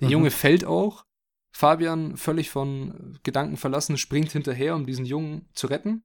Der 0.01 0.09
mhm. 0.09 0.13
Junge 0.15 0.31
fällt 0.33 0.65
auch. 0.65 1.07
Fabian, 1.53 2.17
völlig 2.17 2.51
von 2.51 3.21
Gedanken 3.23 3.57
verlassen, 3.57 3.99
springt 3.99 4.33
hinterher, 4.33 4.75
um 4.75 4.85
diesen 4.85 5.05
Jungen 5.05 5.49
zu 5.55 5.69
retten. 5.69 6.03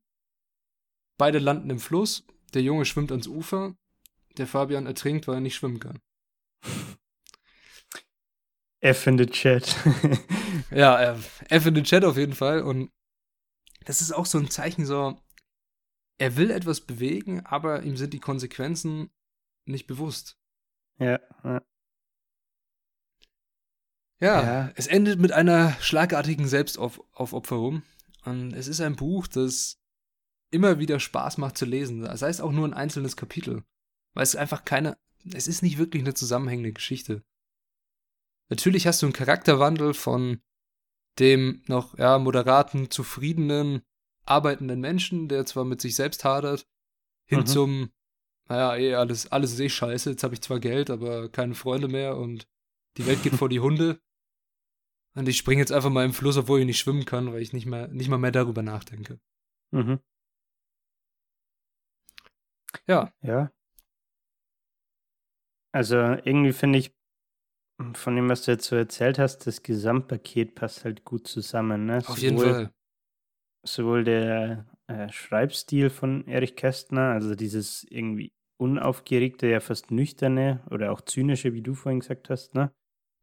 Beide 1.17 1.39
landen 1.39 1.71
im 1.71 1.80
Fluss. 1.80 2.24
Der 2.54 2.62
Junge 2.62 2.86
schwimmt 2.86 3.12
ans 3.12 3.26
Ufer. 3.26 3.76
Der 4.38 4.45
Fabian 4.45 4.86
ertrinkt, 4.86 5.28
weil 5.28 5.38
er 5.38 5.41
nicht 5.41 5.56
schwimmen 5.56 5.80
kann. 5.80 6.00
F 8.82 9.08
in 9.08 9.17
the 9.17 9.26
Chat. 9.26 9.76
ja, 10.69 11.15
F 11.50 11.65
in 11.65 11.74
the 11.74 11.82
Chat 11.82 12.06
auf 12.06 12.17
jeden 12.17 12.36
Fall. 12.36 12.62
Und 12.62 12.91
das 13.86 14.02
ist 14.02 14.12
auch 14.12 14.26
so 14.26 14.38
ein 14.38 14.50
Zeichen, 14.50 14.86
so, 14.86 15.19
er 16.17 16.38
will 16.38 16.52
etwas 16.52 16.82
bewegen, 16.82 17.45
aber 17.45 17.84
ihm 17.84 17.98
sind 17.98 18.13
die 18.13 18.19
Konsequenzen 18.19 19.10
nicht 19.65 19.88
bewusst. 19.88 20.38
Ja, 21.00 21.19
ja. 21.43 21.62
Ja, 24.21 24.43
ja. 24.43 24.71
es 24.76 24.88
endet 24.88 25.19
mit 25.19 25.34
einer 25.34 25.74
schlagartigen 25.82 26.48
Selbstaufopferung. 26.48 27.84
Und 28.24 28.54
es 28.54 28.67
ist 28.67 28.82
ein 28.82 28.95
Buch, 28.95 29.28
das 29.28 29.78
immer 30.52 30.80
wieder 30.80 31.00
Spaß 31.00 31.38
macht 31.38 31.58
zu 31.58 31.65
lesen. 31.65 32.02
Das 32.02 32.21
heißt 32.21 32.41
auch 32.41 32.52
nur 32.52 32.67
ein 32.67 32.74
einzelnes 32.74 33.17
Kapitel. 33.17 33.63
Weil 34.13 34.24
es 34.24 34.36
einfach 34.36 34.63
keine, 34.63 34.98
es 35.34 35.48
ist 35.48 35.62
nicht 35.62 35.78
wirklich 35.78 36.02
eine 36.02 36.13
zusammenhängende 36.13 36.71
Geschichte. 36.71 37.24
Natürlich 38.50 38.88
hast 38.88 39.02
du 39.02 39.08
einen 39.08 39.13
Charakterwandel 39.13 39.93
von 39.93 40.41
dem 41.19 41.62
noch 41.67 41.97
ja, 41.97 42.17
moderaten, 42.19 42.91
zufriedenen, 42.91 43.82
arbeitenden 44.25 44.80
Menschen, 44.80 45.28
der 45.28 45.45
zwar 45.45 45.65
mit 45.65 45.82
sich 45.82 45.95
selbst 45.95 46.23
hadert, 46.23 46.67
hin 47.25 47.39
mhm. 47.39 47.45
zum, 47.45 47.89
naja, 48.47 48.75
eh, 48.78 48.95
alles, 48.95 49.32
alles 49.32 49.54
ist 49.54 49.60
eh 49.60 49.69
scheiße, 49.69 50.12
jetzt 50.12 50.23
habe 50.23 50.34
ich 50.34 50.41
zwar 50.41 50.60
Geld, 50.60 50.89
aber 50.89 51.30
keine 51.30 51.56
Freunde 51.56 51.88
mehr 51.88 52.17
und 52.17 52.47
die 52.97 53.06
Welt 53.06 53.23
geht 53.23 53.36
vor 53.36 53.49
die 53.49 53.60
Hunde. 53.62 53.99
Und 55.15 55.30
ich 55.30 55.38
springe 55.38 55.62
jetzt 55.62 55.71
einfach 55.71 55.89
mal 55.89 56.04
im 56.04 56.13
Fluss, 56.13 56.36
obwohl 56.36 56.60
ich 56.60 56.65
nicht 56.65 56.80
schwimmen 56.80 57.06
kann, 57.06 57.32
weil 57.32 57.41
ich 57.41 57.54
nicht 57.54 57.65
mehr, 57.65 57.88
nicht 57.88 58.10
mal 58.10 58.17
mehr 58.17 58.32
darüber 58.32 58.62
nachdenke. 58.62 59.19
Mhm. 59.71 59.99
Ja. 62.88 63.13
Ja. 63.21 63.51
Also 65.71 65.97
irgendwie 65.97 66.54
finde 66.54 66.80
ich, 66.80 66.93
von 67.94 68.16
dem, 68.16 68.30
was 68.30 68.44
du 68.44 68.52
jetzt 68.52 68.66
so 68.66 68.76
erzählt 68.76 69.20
hast, 69.20 69.48
das 69.48 69.62
Gesamtpaket 69.62 70.56
passt 70.56 70.86
halt 70.86 71.04
gut 71.04 71.28
zusammen. 71.28 71.86
Ne? 71.86 71.98
Auf 72.06 72.18
jeden 72.18 72.40
Fall. 72.40 72.72
Sowohl 73.64 74.04
der 74.04 74.66
äh, 74.88 75.12
Schreibstil 75.12 75.90
von 75.90 76.28
Erich 76.28 76.56
Kästner, 76.56 77.12
also 77.12 77.36
dieses 77.36 77.84
irgendwie 77.90 78.32
unaufgeregte, 78.58 79.48
ja 79.48 79.60
fast 79.60 79.92
nüchterne 79.92 80.62
oder 80.70 80.92
auch 80.92 81.02
zynische, 81.02 81.54
wie 81.54 81.62
du 81.62 81.74
vorhin 81.74 82.00
gesagt 82.00 82.30
hast, 82.30 82.54
ne? 82.54 82.72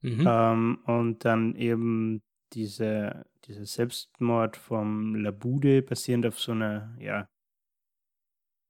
Mhm. 0.02 0.26
Ähm, 0.28 0.78
und 0.84 1.24
dann 1.24 1.54
eben 1.54 2.22
diese, 2.52 3.24
dieser 3.44 3.64
Selbstmord 3.64 4.56
vom 4.56 5.14
Labude, 5.14 5.80
basierend 5.80 6.26
auf 6.26 6.40
so 6.40 6.52
einer, 6.52 6.94
ja, 6.98 7.28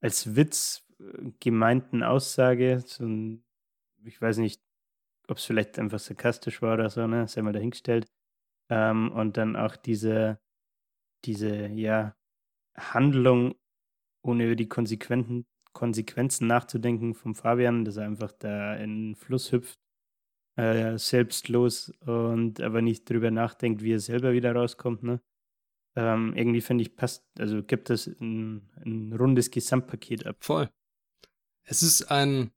als 0.03 0.37
Witz 0.37 0.87
äh, 1.01 1.33
gemeinten 1.41 2.03
Aussage, 2.03 2.83
so 2.87 3.05
ein, 3.05 3.45
ich 4.05 4.21
weiß 4.21 4.37
nicht, 4.37 4.61
ob 5.29 5.39
es 5.39 5.45
vielleicht 5.45 5.79
einfach 5.79 5.99
sarkastisch 5.99 6.63
war 6.63 6.75
oder 6.75 6.91
so, 6.91 7.07
ne? 7.07 7.29
Sei 7.29 7.43
mal 7.43 7.53
dahingestellt. 7.53 8.09
Ähm, 8.71 9.13
und 9.13 9.37
dann 9.37 9.57
auch 9.57 9.77
diese, 9.77 10.41
diese, 11.25 11.69
ja, 11.69 12.17
Handlung, 12.77 13.55
ohne 14.23 14.47
über 14.47 14.57
die 14.57 14.69
Konsequenzen, 14.69 15.47
Konsequenzen 15.73 16.47
nachzudenken 16.47 17.15
vom 17.15 17.35
Fabian, 17.35 17.85
dass 17.85 17.97
er 17.97 18.07
einfach 18.07 18.33
da 18.33 18.75
in 18.77 19.11
den 19.11 19.17
Fluss 19.17 19.53
hüpft, 19.53 19.79
äh, 20.57 20.99
selbstlos 20.99 21.91
und 22.01 22.61
aber 22.61 22.83
nicht 22.83 23.09
drüber 23.09 23.31
nachdenkt, 23.31 23.83
wie 23.83 23.95
er 23.95 24.01
selber 24.01 24.33
wieder 24.33 24.55
rauskommt, 24.55 25.03
ne? 25.03 25.21
Ähm, 25.95 26.35
irgendwie 26.35 26.63
finde 26.63 26.83
ich, 26.83 26.97
passt, 26.97 27.25
also 27.39 27.63
gibt 27.63 27.91
es 27.91 28.07
ein, 28.07 28.71
ein 28.85 29.13
rundes 29.13 29.51
Gesamtpaket 29.51 30.27
ab. 30.27 30.37
Voll. 30.41 30.71
Es 31.65 31.83
ist 31.83 32.11
ein, 32.11 32.51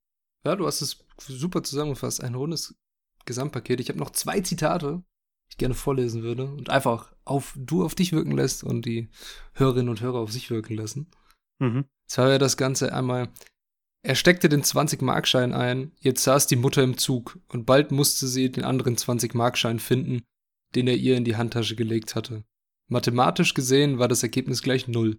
ja, 0.45 0.55
du 0.55 0.65
hast 0.65 0.81
es 0.81 1.04
super 1.19 1.63
zusammengefasst. 1.63 2.23
Ein 2.23 2.35
rundes 2.35 2.75
Gesamtpaket. 3.25 3.79
Ich 3.79 3.89
habe 3.89 3.99
noch 3.99 4.11
zwei 4.11 4.41
Zitate, 4.41 5.03
die 5.47 5.51
ich 5.51 5.57
gerne 5.57 5.75
vorlesen 5.75 6.23
würde 6.23 6.45
und 6.45 6.69
einfach 6.69 7.13
auf 7.23 7.53
du 7.57 7.83
auf 7.83 7.95
dich 7.95 8.11
wirken 8.11 8.31
lässt 8.31 8.63
und 8.63 8.85
die 8.85 9.09
Hörerinnen 9.53 9.89
und 9.89 10.01
Hörer 10.01 10.19
auf 10.19 10.31
sich 10.31 10.49
wirken 10.51 10.75
lassen. 10.75 11.07
Mhm. 11.59 11.85
Zwar 12.07 12.27
wäre 12.27 12.39
das 12.39 12.57
Ganze 12.57 12.93
einmal, 12.93 13.29
er 14.03 14.15
steckte 14.15 14.49
den 14.49 14.61
20-Markschein 14.61 15.51
ein, 15.51 15.91
jetzt 15.99 16.23
saß 16.23 16.45
die 16.45 16.57
Mutter 16.57 16.83
im 16.83 16.97
Zug 16.97 17.39
und 17.47 17.65
bald 17.65 17.91
musste 17.91 18.27
sie 18.27 18.51
den 18.51 18.63
anderen 18.63 18.97
20-Markschein 18.97 19.79
finden, 19.79 20.21
den 20.75 20.87
er 20.87 20.95
ihr 20.95 21.17
in 21.17 21.25
die 21.25 21.37
Handtasche 21.37 21.75
gelegt 21.75 22.13
hatte. 22.13 22.43
Mathematisch 22.87 23.55
gesehen 23.55 23.97
war 23.97 24.07
das 24.07 24.21
Ergebnis 24.21 24.61
gleich 24.61 24.87
null, 24.87 25.17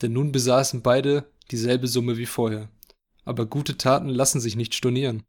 denn 0.00 0.14
nun 0.14 0.32
besaßen 0.32 0.80
beide 0.80 1.30
dieselbe 1.50 1.86
Summe 1.86 2.16
wie 2.16 2.24
vorher. 2.24 2.70
Aber 3.24 3.46
gute 3.46 3.76
Taten 3.78 4.08
lassen 4.08 4.40
sich 4.40 4.56
nicht 4.56 4.74
stornieren. 4.74 5.22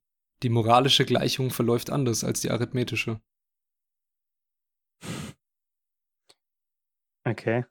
Die 0.43 0.49
moralische 0.49 1.05
Gleichung 1.05 1.49
verläuft 1.49 1.89
anders 1.89 2.23
als 2.23 2.41
die 2.41 2.51
arithmetische. 2.51 3.21
Okay. 7.23 7.65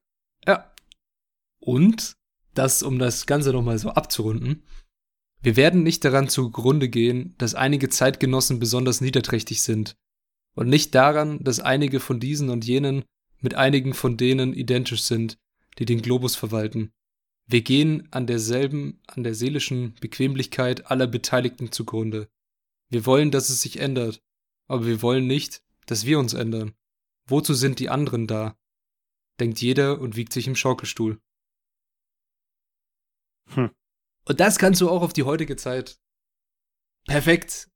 Ja. 0.46 0.72
Und 1.60 2.16
das, 2.54 2.82
um 2.82 2.98
das 2.98 3.26
Ganze 3.26 3.52
nochmal 3.52 3.78
so 3.78 3.90
abzurunden, 3.90 4.62
wir 5.42 5.56
werden 5.56 5.82
nicht 5.82 6.04
daran 6.04 6.28
zugrunde 6.28 6.88
gehen, 6.88 7.34
dass 7.36 7.54
einige 7.54 7.90
Zeitgenossen 7.90 8.58
besonders 8.58 9.00
niederträchtig 9.00 9.62
sind. 9.62 9.96
Und 10.54 10.68
nicht 10.68 10.94
daran, 10.94 11.42
dass 11.44 11.60
einige 11.60 12.00
von 12.00 12.18
diesen 12.18 12.48
und 12.48 12.64
jenen 12.64 13.04
mit 13.40 13.54
einigen 13.54 13.92
von 13.92 14.16
denen 14.16 14.54
identisch 14.54 15.02
sind, 15.02 15.36
die 15.78 15.84
den 15.84 16.00
Globus 16.00 16.34
verwalten. 16.34 16.92
Wir 17.46 17.62
gehen 17.62 18.08
an 18.10 18.26
derselben, 18.26 19.00
an 19.06 19.22
der 19.22 19.34
seelischen 19.34 19.94
Bequemlichkeit 20.00 20.90
aller 20.90 21.06
Beteiligten 21.06 21.72
zugrunde. 21.72 22.30
Wir 22.88 23.06
wollen, 23.06 23.30
dass 23.30 23.50
es 23.50 23.60
sich 23.60 23.78
ändert, 23.80 24.22
aber 24.66 24.86
wir 24.86 25.02
wollen 25.02 25.26
nicht, 25.26 25.62
dass 25.86 26.06
wir 26.06 26.18
uns 26.18 26.32
ändern. 26.32 26.74
Wozu 27.26 27.54
sind 27.54 27.78
die 27.78 27.90
anderen 27.90 28.26
da? 28.26 28.56
Denkt 29.40 29.60
jeder 29.60 30.00
und 30.00 30.16
wiegt 30.16 30.32
sich 30.32 30.46
im 30.46 30.56
Schaukelstuhl. 30.56 31.20
Hm. 33.50 33.70
Und 34.26 34.40
das 34.40 34.58
kannst 34.58 34.80
du 34.80 34.88
auch 34.88 35.02
auf 35.02 35.12
die 35.12 35.24
heutige 35.24 35.56
Zeit 35.56 36.00
perfekt 37.06 37.70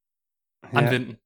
anwenden. 0.72 1.18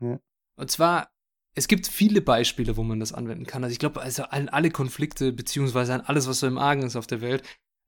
Ja. 0.00 0.18
Und 0.56 0.70
zwar, 0.70 1.12
es 1.54 1.68
gibt 1.68 1.86
viele 1.86 2.22
Beispiele, 2.22 2.76
wo 2.76 2.82
man 2.82 3.00
das 3.00 3.12
anwenden 3.12 3.44
kann. 3.44 3.62
Also 3.64 3.72
ich 3.72 3.78
glaube, 3.78 4.00
also 4.00 4.24
an 4.24 4.48
alle 4.48 4.70
Konflikte, 4.70 5.32
beziehungsweise 5.32 5.94
an 5.94 6.00
alles, 6.02 6.26
was 6.26 6.40
so 6.40 6.46
im 6.46 6.58
Argen 6.58 6.82
ist 6.82 6.96
auf 6.96 7.06
der 7.06 7.20
Welt, 7.20 7.42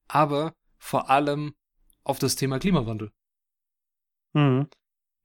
aber 0.08 0.54
vor 0.78 1.10
allem 1.10 1.54
auf 2.02 2.18
das 2.18 2.36
Thema 2.36 2.58
Klimawandel. 2.58 3.10
Mhm. 4.34 4.68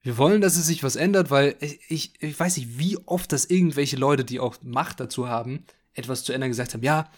Wir 0.01 0.17
wollen, 0.17 0.39
dass 0.41 0.55
es 0.55 0.65
sich 0.67 0.83
was 0.83 0.95
ändert, 0.95 1.29
weil 1.29 1.55
ich, 1.59 1.79
ich, 1.89 2.23
ich 2.23 2.39
weiß 2.39 2.55
nicht, 2.57 2.79
wie 2.79 2.97
oft 3.05 3.31
das 3.33 3.45
irgendwelche 3.45 3.97
Leute, 3.97 4.23
die 4.23 4.39
auch 4.39 4.55
Macht 4.61 4.99
dazu 4.99 5.27
haben, 5.27 5.65
etwas 5.93 6.23
zu 6.23 6.31
ändern, 6.31 6.49
gesagt 6.49 6.73
haben, 6.73 6.83
ja, 6.83 7.11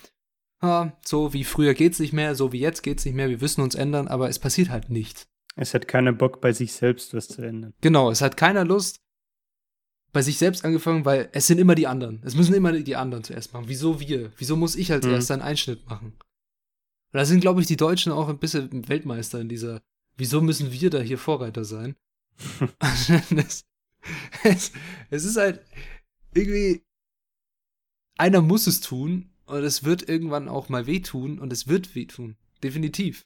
ja, 0.64 0.98
so 1.06 1.34
wie 1.34 1.44
früher 1.44 1.74
geht's 1.74 2.00
nicht 2.00 2.14
mehr, 2.14 2.34
so 2.36 2.52
wie 2.52 2.60
jetzt 2.60 2.82
geht's 2.82 3.06
nicht 3.06 3.14
mehr, 3.14 3.30
wir 3.30 3.38
müssen 3.38 3.62
uns 3.62 3.76
ändern, 3.76 4.08
aber 4.08 4.30
es 4.30 4.40
passiert 4.40 4.70
halt 4.70 4.90
nichts. 4.90 5.28
Es 5.56 5.74
hat 5.74 5.88
keiner 5.88 6.14
Bock, 6.14 6.42
bei 6.42 6.54
sich 6.54 6.74
selbst 6.74 7.14
was 7.14 7.28
zu 7.28 7.42
ändern. 7.42 7.74
Genau, 7.82 8.10
es 8.10 8.22
hat 8.22 8.38
keiner 8.38 8.64
Lust, 8.66 9.02
bei 10.14 10.22
sich 10.22 10.38
selbst 10.38 10.66
angefangen, 10.66 11.06
weil 11.06 11.30
es 11.34 11.48
sind 11.48 11.60
immer 11.60 11.76
die 11.76 11.88
anderen. 11.88 12.22
Es 12.24 12.36
müssen 12.36 12.54
immer 12.54 12.72
die 12.74 12.96
anderen 12.96 13.24
zuerst 13.24 13.54
machen. 13.54 13.66
Wieso 13.68 14.00
wir? 14.00 14.32
Wieso 14.38 14.56
muss 14.56 14.76
ich 14.76 14.92
als 14.92 15.06
Mhm. 15.06 15.14
erster 15.14 15.34
einen 15.36 15.44
Einschnitt 15.44 15.88
machen? 15.88 16.14
Und 17.12 17.18
da 17.18 17.26
sind, 17.26 17.42
glaube 17.42 17.62
ich, 17.62 17.68
die 17.68 17.78
Deutschen 17.78 18.12
auch 18.12 18.30
ein 18.30 18.40
bisschen 18.40 18.88
Weltmeister 18.88 19.40
in 19.40 19.50
dieser, 19.50 19.82
wieso 20.18 20.42
müssen 20.42 20.72
wir 20.72 20.90
da 20.90 21.00
hier 21.00 21.18
Vorreiter 21.18 21.66
sein? 21.66 21.96
es, 22.80 23.66
es, 24.44 24.72
es 25.10 25.26
ist 25.26 25.38
halt 25.38 25.66
irgendwie, 26.34 26.84
einer 28.18 28.42
muss 28.42 28.68
es 28.68 28.82
tun 28.82 29.30
und 29.46 29.64
es 29.64 29.84
wird 29.84 30.08
irgendwann 30.08 30.48
auch 30.48 30.70
mal 30.70 30.88
wehtun 30.88 31.40
und 31.40 31.52
es 31.52 31.68
wird 31.68 31.96
wehtun. 31.96 32.38
Definitiv. 32.64 33.26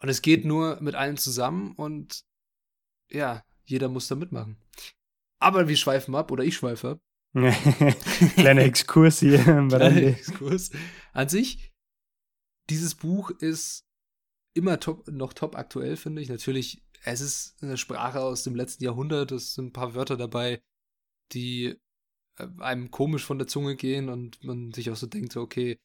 Und 0.00 0.08
es 0.08 0.22
geht 0.22 0.44
nur 0.44 0.80
mit 0.80 0.96
allen 0.96 1.16
zusammen 1.16 1.72
und 1.76 2.24
ja, 3.08 3.44
jeder 3.64 3.88
muss 3.88 4.08
da 4.08 4.16
mitmachen. 4.16 4.56
Aber 5.38 5.68
wir 5.68 5.76
schweifen 5.76 6.14
ab 6.14 6.30
oder 6.32 6.42
ich 6.44 6.56
schweife 6.56 6.90
ab. 6.90 7.00
Kleiner 8.34 8.62
Exkurs 8.62 9.20
hier 9.20 9.38
Kleiner. 9.42 9.96
Exkurs. 9.96 10.70
An 11.12 11.28
sich, 11.28 11.71
dieses 12.72 12.94
Buch 12.94 13.30
ist 13.30 13.86
immer 14.54 14.80
top, 14.80 15.06
noch 15.08 15.32
top 15.32 15.56
aktuell, 15.56 15.96
finde 15.96 16.22
ich. 16.22 16.28
Natürlich, 16.28 16.82
es 17.04 17.20
ist 17.20 17.62
eine 17.62 17.76
Sprache 17.76 18.20
aus 18.20 18.42
dem 18.42 18.54
letzten 18.54 18.84
Jahrhundert. 18.84 19.30
Es 19.32 19.54
sind 19.54 19.66
ein 19.66 19.72
paar 19.72 19.94
Wörter 19.94 20.16
dabei, 20.16 20.62
die 21.32 21.78
äh, 22.38 22.48
einem 22.58 22.90
komisch 22.90 23.24
von 23.24 23.38
der 23.38 23.46
Zunge 23.48 23.76
gehen 23.76 24.08
und 24.08 24.42
man 24.42 24.72
sich 24.72 24.90
auch 24.90 24.96
so 24.96 25.06
denkt, 25.06 25.32
so, 25.32 25.40
okay, 25.40 25.78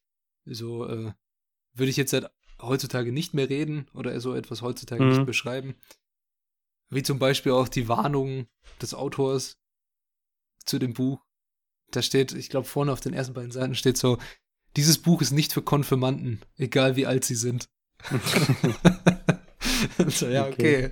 so 0.46 0.86
äh, 0.86 1.14
würde 1.74 1.90
ich 1.90 1.98
jetzt 1.98 2.14
halt 2.14 2.30
heutzutage 2.62 3.12
nicht 3.12 3.34
mehr 3.34 3.50
reden 3.50 3.88
oder 3.94 4.20
so 4.20 4.34
etwas 4.34 4.62
heutzutage 4.62 5.04
Mhm. 5.04 5.10
nicht 5.10 5.26
beschreiben. 5.26 5.76
Wie 6.90 7.04
zum 7.04 7.20
Beispiel 7.20 7.52
auch 7.52 7.68
die 7.68 7.88
Warnung 7.88 8.48
des 8.82 8.94
Autors 8.94 9.60
zu 10.66 10.80
dem 10.80 10.94
Buch. 10.94 11.24
Da 11.92 12.02
steht, 12.02 12.34
ich 12.34 12.50
glaube, 12.50 12.68
vorne 12.68 12.92
auf 12.92 13.02
den 13.02 13.14
ersten 13.14 13.34
beiden 13.34 13.52
Seiten 13.52 13.76
steht 13.76 13.98
so, 13.98 14.18
dieses 14.78 15.02
Buch 15.02 15.22
ist 15.22 15.32
nicht 15.32 15.52
für 15.52 15.62
Konfirmanden, 15.62 16.42
egal 16.56 16.96
wie 16.96 17.06
alt 17.06 17.26
sie 17.26 17.36
sind. 17.36 17.68
so, 20.08 20.28
ja, 20.28 20.48
okay. 20.48 20.92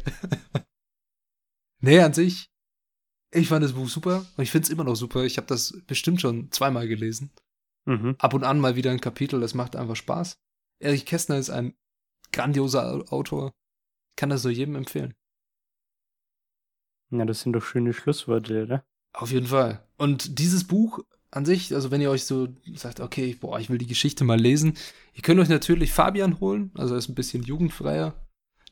nee, 1.81 1.99
an 1.99 2.13
sich, 2.13 2.49
ich 3.31 3.47
fand 3.47 3.63
das 3.63 3.73
Buch 3.73 3.87
super 3.87 4.25
und 4.35 4.43
ich 4.43 4.51
finde 4.51 4.65
es 4.65 4.69
immer 4.71 4.83
noch 4.83 4.95
super. 4.95 5.23
Ich 5.23 5.37
habe 5.37 5.47
das 5.47 5.77
bestimmt 5.87 6.21
schon 6.21 6.51
zweimal 6.51 6.87
gelesen. 6.87 7.31
Mhm. 7.85 8.15
Ab 8.17 8.33
und 8.33 8.43
an 8.43 8.59
mal 8.59 8.75
wieder 8.75 8.91
ein 8.91 9.01
Kapitel, 9.01 9.39
das 9.39 9.53
macht 9.53 9.75
einfach 9.75 9.95
Spaß. 9.95 10.39
Erich 10.79 11.05
Kästner 11.05 11.37
ist 11.37 11.51
ein 11.51 11.75
grandioser 12.31 12.91
Au- 12.91 13.05
Autor. 13.17 13.53
Kann 14.17 14.29
das 14.29 14.41
so 14.41 14.49
jedem 14.49 14.75
empfehlen. 14.75 15.13
Ja, 17.11 17.25
das 17.25 17.41
sind 17.41 17.53
doch 17.53 17.63
schöne 17.63 17.93
Schlussworte, 17.93 18.63
oder? 18.63 18.85
Auf 19.13 19.31
jeden 19.31 19.47
Fall. 19.47 19.87
Und 19.97 20.39
dieses 20.39 20.65
Buch 20.65 20.99
an 21.31 21.45
sich, 21.45 21.73
also 21.73 21.91
wenn 21.91 22.01
ihr 22.01 22.09
euch 22.11 22.25
so 22.25 22.47
sagt, 22.75 22.99
okay, 22.99 23.35
boah, 23.39 23.59
ich 23.59 23.69
will 23.69 23.77
die 23.77 23.87
Geschichte 23.87 24.23
mal 24.23 24.39
lesen, 24.39 24.75
ihr 25.13 25.21
könnt 25.21 25.39
euch 25.39 25.49
natürlich 25.49 25.91
Fabian 25.91 26.39
holen, 26.39 26.71
also 26.75 26.95
er 26.95 26.97
ist 26.99 27.09
ein 27.09 27.15
bisschen 27.15 27.43
jugendfreier. 27.43 28.13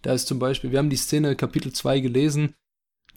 Da 0.01 0.13
ist 0.13 0.27
zum 0.27 0.39
Beispiel, 0.39 0.71
wir 0.71 0.79
haben 0.79 0.89
die 0.89 0.97
Szene 0.97 1.35
Kapitel 1.35 1.71
2 1.73 1.99
gelesen, 1.99 2.55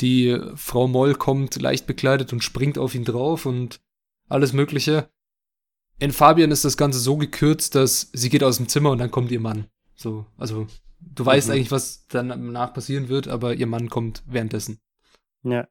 die 0.00 0.38
Frau 0.54 0.88
Moll 0.88 1.14
kommt 1.14 1.60
leicht 1.60 1.86
bekleidet 1.86 2.32
und 2.32 2.44
springt 2.44 2.78
auf 2.78 2.94
ihn 2.94 3.04
drauf 3.04 3.46
und 3.46 3.80
alles 4.28 4.52
Mögliche. 4.52 5.08
In 5.98 6.12
Fabian 6.12 6.50
ist 6.50 6.64
das 6.64 6.76
Ganze 6.76 6.98
so 6.98 7.16
gekürzt, 7.16 7.74
dass 7.74 8.10
sie 8.12 8.28
geht 8.28 8.42
aus 8.44 8.58
dem 8.58 8.68
Zimmer 8.68 8.90
und 8.90 8.98
dann 8.98 9.10
kommt 9.10 9.30
ihr 9.30 9.40
Mann. 9.40 9.66
So, 9.94 10.26
also 10.36 10.66
du 11.00 11.24
weißt 11.24 11.48
Mhm. 11.48 11.54
eigentlich, 11.54 11.70
was 11.70 12.06
danach 12.08 12.74
passieren 12.74 13.08
wird, 13.08 13.28
aber 13.28 13.54
ihr 13.54 13.66
Mann 13.66 13.88
kommt 13.88 14.22
währenddessen. 14.26 14.78
Ja. 15.42 15.66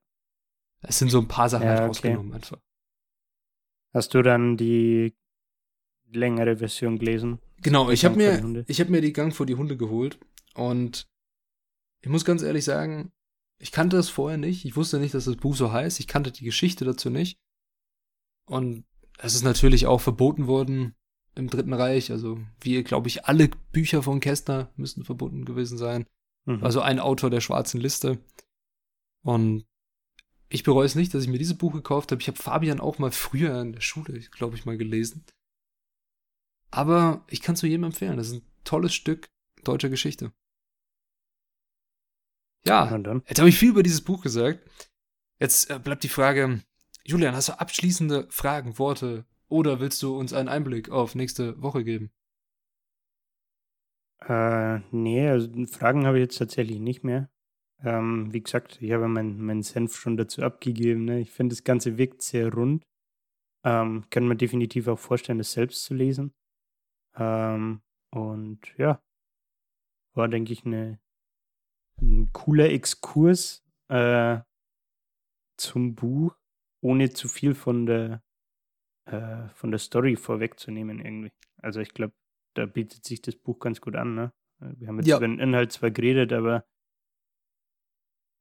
Es 0.81 0.97
sind 0.99 1.09
so 1.09 1.19
ein 1.19 1.27
paar 1.27 1.49
Sachen 1.49 1.63
Ja, 1.63 1.69
halt 1.69 1.79
okay. 1.79 1.87
rausgenommen 1.87 2.33
einfach. 2.33 2.57
Hast 3.95 4.13
du 4.13 4.21
dann 4.21 4.57
die 4.57 5.15
längere 6.11 6.57
Version 6.57 6.99
gelesen? 6.99 7.39
Genau, 7.61 7.89
ich 7.89 8.03
habe 8.03 8.17
mir, 8.17 8.65
ich 8.67 8.81
hab 8.81 8.89
mir 8.89 8.99
die 8.99 9.13
Gang 9.13 9.33
vor 9.33 9.45
die 9.45 9.55
Hunde 9.55 9.77
geholt 9.77 10.19
und 10.53 11.07
ich 12.01 12.09
muss 12.09 12.25
ganz 12.25 12.43
ehrlich 12.43 12.65
sagen, 12.65 13.13
ich 13.57 13.71
kannte 13.71 13.95
das 13.95 14.09
vorher 14.09 14.37
nicht. 14.37 14.65
Ich 14.65 14.75
wusste 14.75 14.99
nicht, 14.99 15.13
dass 15.13 15.23
das 15.23 15.37
Buch 15.37 15.55
so 15.55 15.71
heißt. 15.71 16.01
Ich 16.01 16.07
kannte 16.07 16.33
die 16.33 16.43
Geschichte 16.43 16.83
dazu 16.83 17.09
nicht. 17.09 17.39
Und 18.45 18.83
es 19.17 19.33
ist 19.33 19.43
natürlich 19.43 19.85
auch 19.85 20.01
verboten 20.01 20.45
worden 20.45 20.93
im 21.35 21.49
Dritten 21.49 21.73
Reich. 21.73 22.11
Also, 22.11 22.37
wie, 22.59 22.83
glaube 22.83 23.07
ich, 23.07 23.23
alle 23.25 23.49
Bücher 23.71 24.03
von 24.03 24.19
Kästner 24.19 24.73
müssten 24.75 25.05
verboten 25.05 25.45
gewesen 25.45 25.77
sein. 25.77 26.05
Mhm. 26.43 26.61
Also 26.65 26.81
ein 26.81 26.99
Autor 26.99 27.29
der 27.29 27.39
schwarzen 27.39 27.79
Liste. 27.79 28.19
Und 29.21 29.65
ich 30.49 30.63
bereue 30.63 30.85
es 30.85 30.95
nicht, 30.95 31.13
dass 31.13 31.23
ich 31.23 31.29
mir 31.29 31.37
dieses 31.37 31.57
Buch 31.57 31.73
gekauft 31.73 32.11
habe. 32.11 32.21
Ich 32.21 32.27
habe 32.27 32.37
Fabian 32.37 32.79
auch 32.79 32.99
mal 32.99 33.11
früher 33.11 33.59
in 33.61 33.73
der 33.73 33.81
Schule, 33.81 34.19
glaube 34.31 34.55
ich, 34.55 34.65
mal 34.65 34.77
gelesen. 34.77 35.25
Aber 36.71 37.23
ich 37.29 37.41
kann 37.41 37.55
es 37.55 37.61
nur 37.61 37.69
jedem 37.69 37.85
empfehlen. 37.85 38.17
Das 38.17 38.27
ist 38.27 38.33
ein 38.33 38.45
tolles 38.63 38.93
Stück 38.93 39.29
deutscher 39.63 39.89
Geschichte. 39.89 40.31
Ja, 42.65 42.97
jetzt 43.27 43.39
habe 43.39 43.49
ich 43.49 43.57
viel 43.57 43.69
über 43.69 43.83
dieses 43.83 44.01
Buch 44.01 44.21
gesagt. 44.23 44.67
Jetzt 45.39 45.69
äh, 45.69 45.79
bleibt 45.79 46.03
die 46.03 46.09
Frage, 46.09 46.63
Julian, 47.03 47.35
hast 47.35 47.49
du 47.49 47.59
abschließende 47.59 48.27
Fragen, 48.29 48.79
Worte 48.79 49.25
oder 49.47 49.79
willst 49.79 50.01
du 50.01 50.17
uns 50.17 50.33
einen 50.33 50.49
Einblick 50.49 50.89
auf 50.89 51.13
nächste 51.13 51.61
Woche 51.61 51.83
geben? 51.83 52.11
Äh, 54.21 54.79
nee, 54.91 55.27
also 55.29 55.47
Fragen 55.67 56.07
habe 56.07 56.17
ich 56.17 56.23
jetzt 56.23 56.37
tatsächlich 56.37 56.79
nicht 56.79 57.03
mehr. 57.03 57.29
Ähm, 57.83 58.31
wie 58.33 58.41
gesagt, 58.41 58.81
ich 58.81 58.91
habe 58.91 59.07
meinen 59.07 59.43
mein 59.45 59.61
Senf 59.61 59.95
schon 59.95 60.17
dazu 60.17 60.41
abgegeben. 60.41 61.05
Ne? 61.05 61.19
Ich 61.19 61.31
finde, 61.31 61.53
das 61.53 61.63
Ganze 61.63 61.97
wirkt 61.97 62.21
sehr 62.21 62.51
rund. 62.53 62.83
Ähm, 63.63 64.05
kann 64.09 64.27
man 64.27 64.37
definitiv 64.37 64.87
auch 64.87 64.99
vorstellen, 64.99 65.39
das 65.39 65.51
selbst 65.51 65.83
zu 65.83 65.93
lesen. 65.93 66.33
Ähm, 67.15 67.81
und 68.11 68.59
ja, 68.77 69.01
war, 70.13 70.27
denke 70.27 70.53
ich, 70.53 70.65
eine, 70.65 70.99
ein 72.01 72.29
cooler 72.31 72.69
Exkurs 72.69 73.63
äh, 73.89 74.39
zum 75.57 75.95
Buch, 75.95 76.37
ohne 76.81 77.09
zu 77.09 77.27
viel 77.27 77.55
von 77.55 77.85
der, 77.85 78.23
äh, 79.05 79.47
von 79.49 79.71
der 79.71 79.79
Story 79.79 80.15
vorwegzunehmen 80.15 80.99
irgendwie. 81.03 81.31
Also 81.57 81.79
ich 81.81 81.93
glaube, 81.93 82.13
da 82.55 82.65
bietet 82.65 83.03
sich 83.03 83.21
das 83.21 83.35
Buch 83.35 83.59
ganz 83.59 83.81
gut 83.81 83.95
an. 83.95 84.15
Ne? 84.15 84.33
Wir 84.59 84.87
haben 84.87 84.97
jetzt 84.97 85.07
Ja. 85.07 85.17
über 85.17 85.27
den 85.27 85.39
Inhalt 85.39 85.71
zwar 85.71 85.91
geredet, 85.91 86.31
aber 86.31 86.65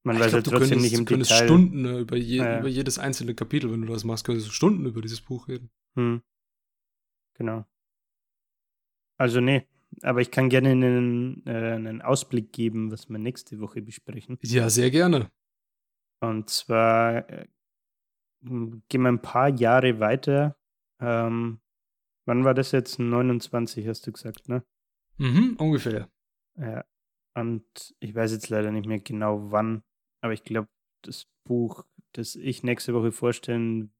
man 0.05 0.17
Ich 0.17 0.23
weiß 0.23 0.31
glaub, 0.31 0.39
ja 0.39 0.43
du 0.43 0.51
trotzdem 0.51 0.69
könntest, 0.71 0.93
nicht 0.93 0.99
im 0.99 1.05
du 1.07 1.11
könntest 1.11 1.31
Detail. 1.33 1.47
Stunden 1.47 1.85
äh, 1.85 1.99
über, 1.99 2.17
je, 2.17 2.37
Ja, 2.39 2.61
über 2.61 2.69
jedes 2.69 2.99
einzelne 2.99 3.35
Kapitel, 3.35 3.73
wenn 3.73 3.83
du 3.83 3.93
das 3.93 4.05
machst, 4.05 4.25
könntest 4.25 4.49
du 4.49 4.53
Stunden 4.53 4.87
über 4.87 5.03
dieses 5.03 5.21
Buch 5.21 5.49
reden. 5.49 5.71
Hm. 5.97 6.23
Genau. 7.37 7.65
Also 9.19 9.41
nee, 9.41 9.67
aber 10.03 10.21
ich 10.21 10.31
kann 10.31 10.49
gerne 10.49 10.71
einen, 10.71 11.47
äh, 11.47 11.73
einen 11.73 12.03
Ausblick 12.03 12.53
geben, 12.53 12.91
was 12.91 13.09
wir 13.09 13.19
nächste 13.19 13.61
Woche 13.61 13.83
besprechen. 13.83 14.39
Ja, 14.43 14.71
sehr 14.71 14.91
gerne. 14.91 15.31
Und 16.21 16.49
zwar 16.51 17.29
äh, 17.29 17.47
gehen 18.41 19.03
wir 19.03 19.09
ein 19.09 19.23
paar 19.23 19.49
Jahre 19.49 20.01
weiter 20.01 20.57
ähm, 21.01 21.61
Wann 22.27 22.45
war 22.45 22.55
das 22.55 22.73
jetzt? 22.73 22.99
29, 22.99 23.87
hast 23.87 24.07
du 24.07 24.13
gesagt, 24.13 24.49
ne? 24.49 24.65
Mhm, 25.19 25.57
ungefähr. 25.59 26.09
Ja. 26.57 26.85
Und 27.35 27.95
ich 28.01 28.15
weiß 28.15 28.33
jetzt 28.33 28.49
leider 28.49 28.71
nicht 28.71 28.87
mehr 28.87 29.01
genau 29.01 29.51
wann, 29.51 29.83
aber 30.25 30.33
ich 30.33 30.43
glaube, 30.43 30.69
das 31.03 31.27
Buch, 31.47 31.85
das 32.13 32.35
ich 32.35 32.63
nächste 32.63 32.95
Woche 32.95 33.13
vorstellen 33.13 33.93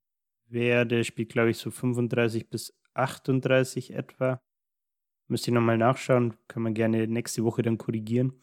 werde, 0.49 1.05
spielt, 1.05 1.29
glaube 1.29 1.51
ich, 1.51 1.59
so 1.59 1.71
35 1.71 2.49
bis 2.49 2.73
38 2.95 3.93
etwa. 3.93 4.41
Müsste 5.29 5.51
ich 5.51 5.55
nochmal 5.55 5.77
nachschauen, 5.77 6.35
kann 6.49 6.63
man 6.63 6.73
gerne 6.73 7.07
nächste 7.07 7.45
Woche 7.45 7.61
dann 7.63 7.77
korrigieren. 7.77 8.41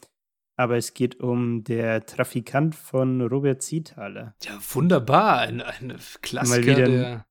Aber 0.58 0.78
es 0.78 0.94
geht 0.94 1.20
um 1.20 1.64
der 1.64 2.06
Trafikant 2.06 2.76
von 2.76 3.22
Robert 3.22 3.64
Ziethaler. 3.64 4.36
Ja, 4.44 4.60
wunderbar. 4.74 5.40
Ein, 5.40 5.62
ein 5.62 5.98
Klassiker 6.22 6.60
Mal 6.62 6.66
wieder 6.68 6.86
ein- 6.86 6.92
der. 6.92 7.26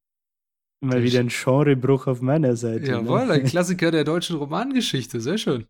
Mal 0.83 1.03
wieder 1.03 1.21
ein 1.21 1.29
Genrebruch 1.29 2.07
auf 2.07 2.23
meiner 2.23 2.57
Seite. 2.57 2.87
Jawohl, 2.87 3.27
ne? 3.27 3.33
ein 3.35 3.45
Klassiker 3.45 3.91
der 3.91 4.03
deutschen 4.03 4.37
Romangeschichte. 4.37 5.21
Sehr 5.21 5.37
schön. 5.39 5.67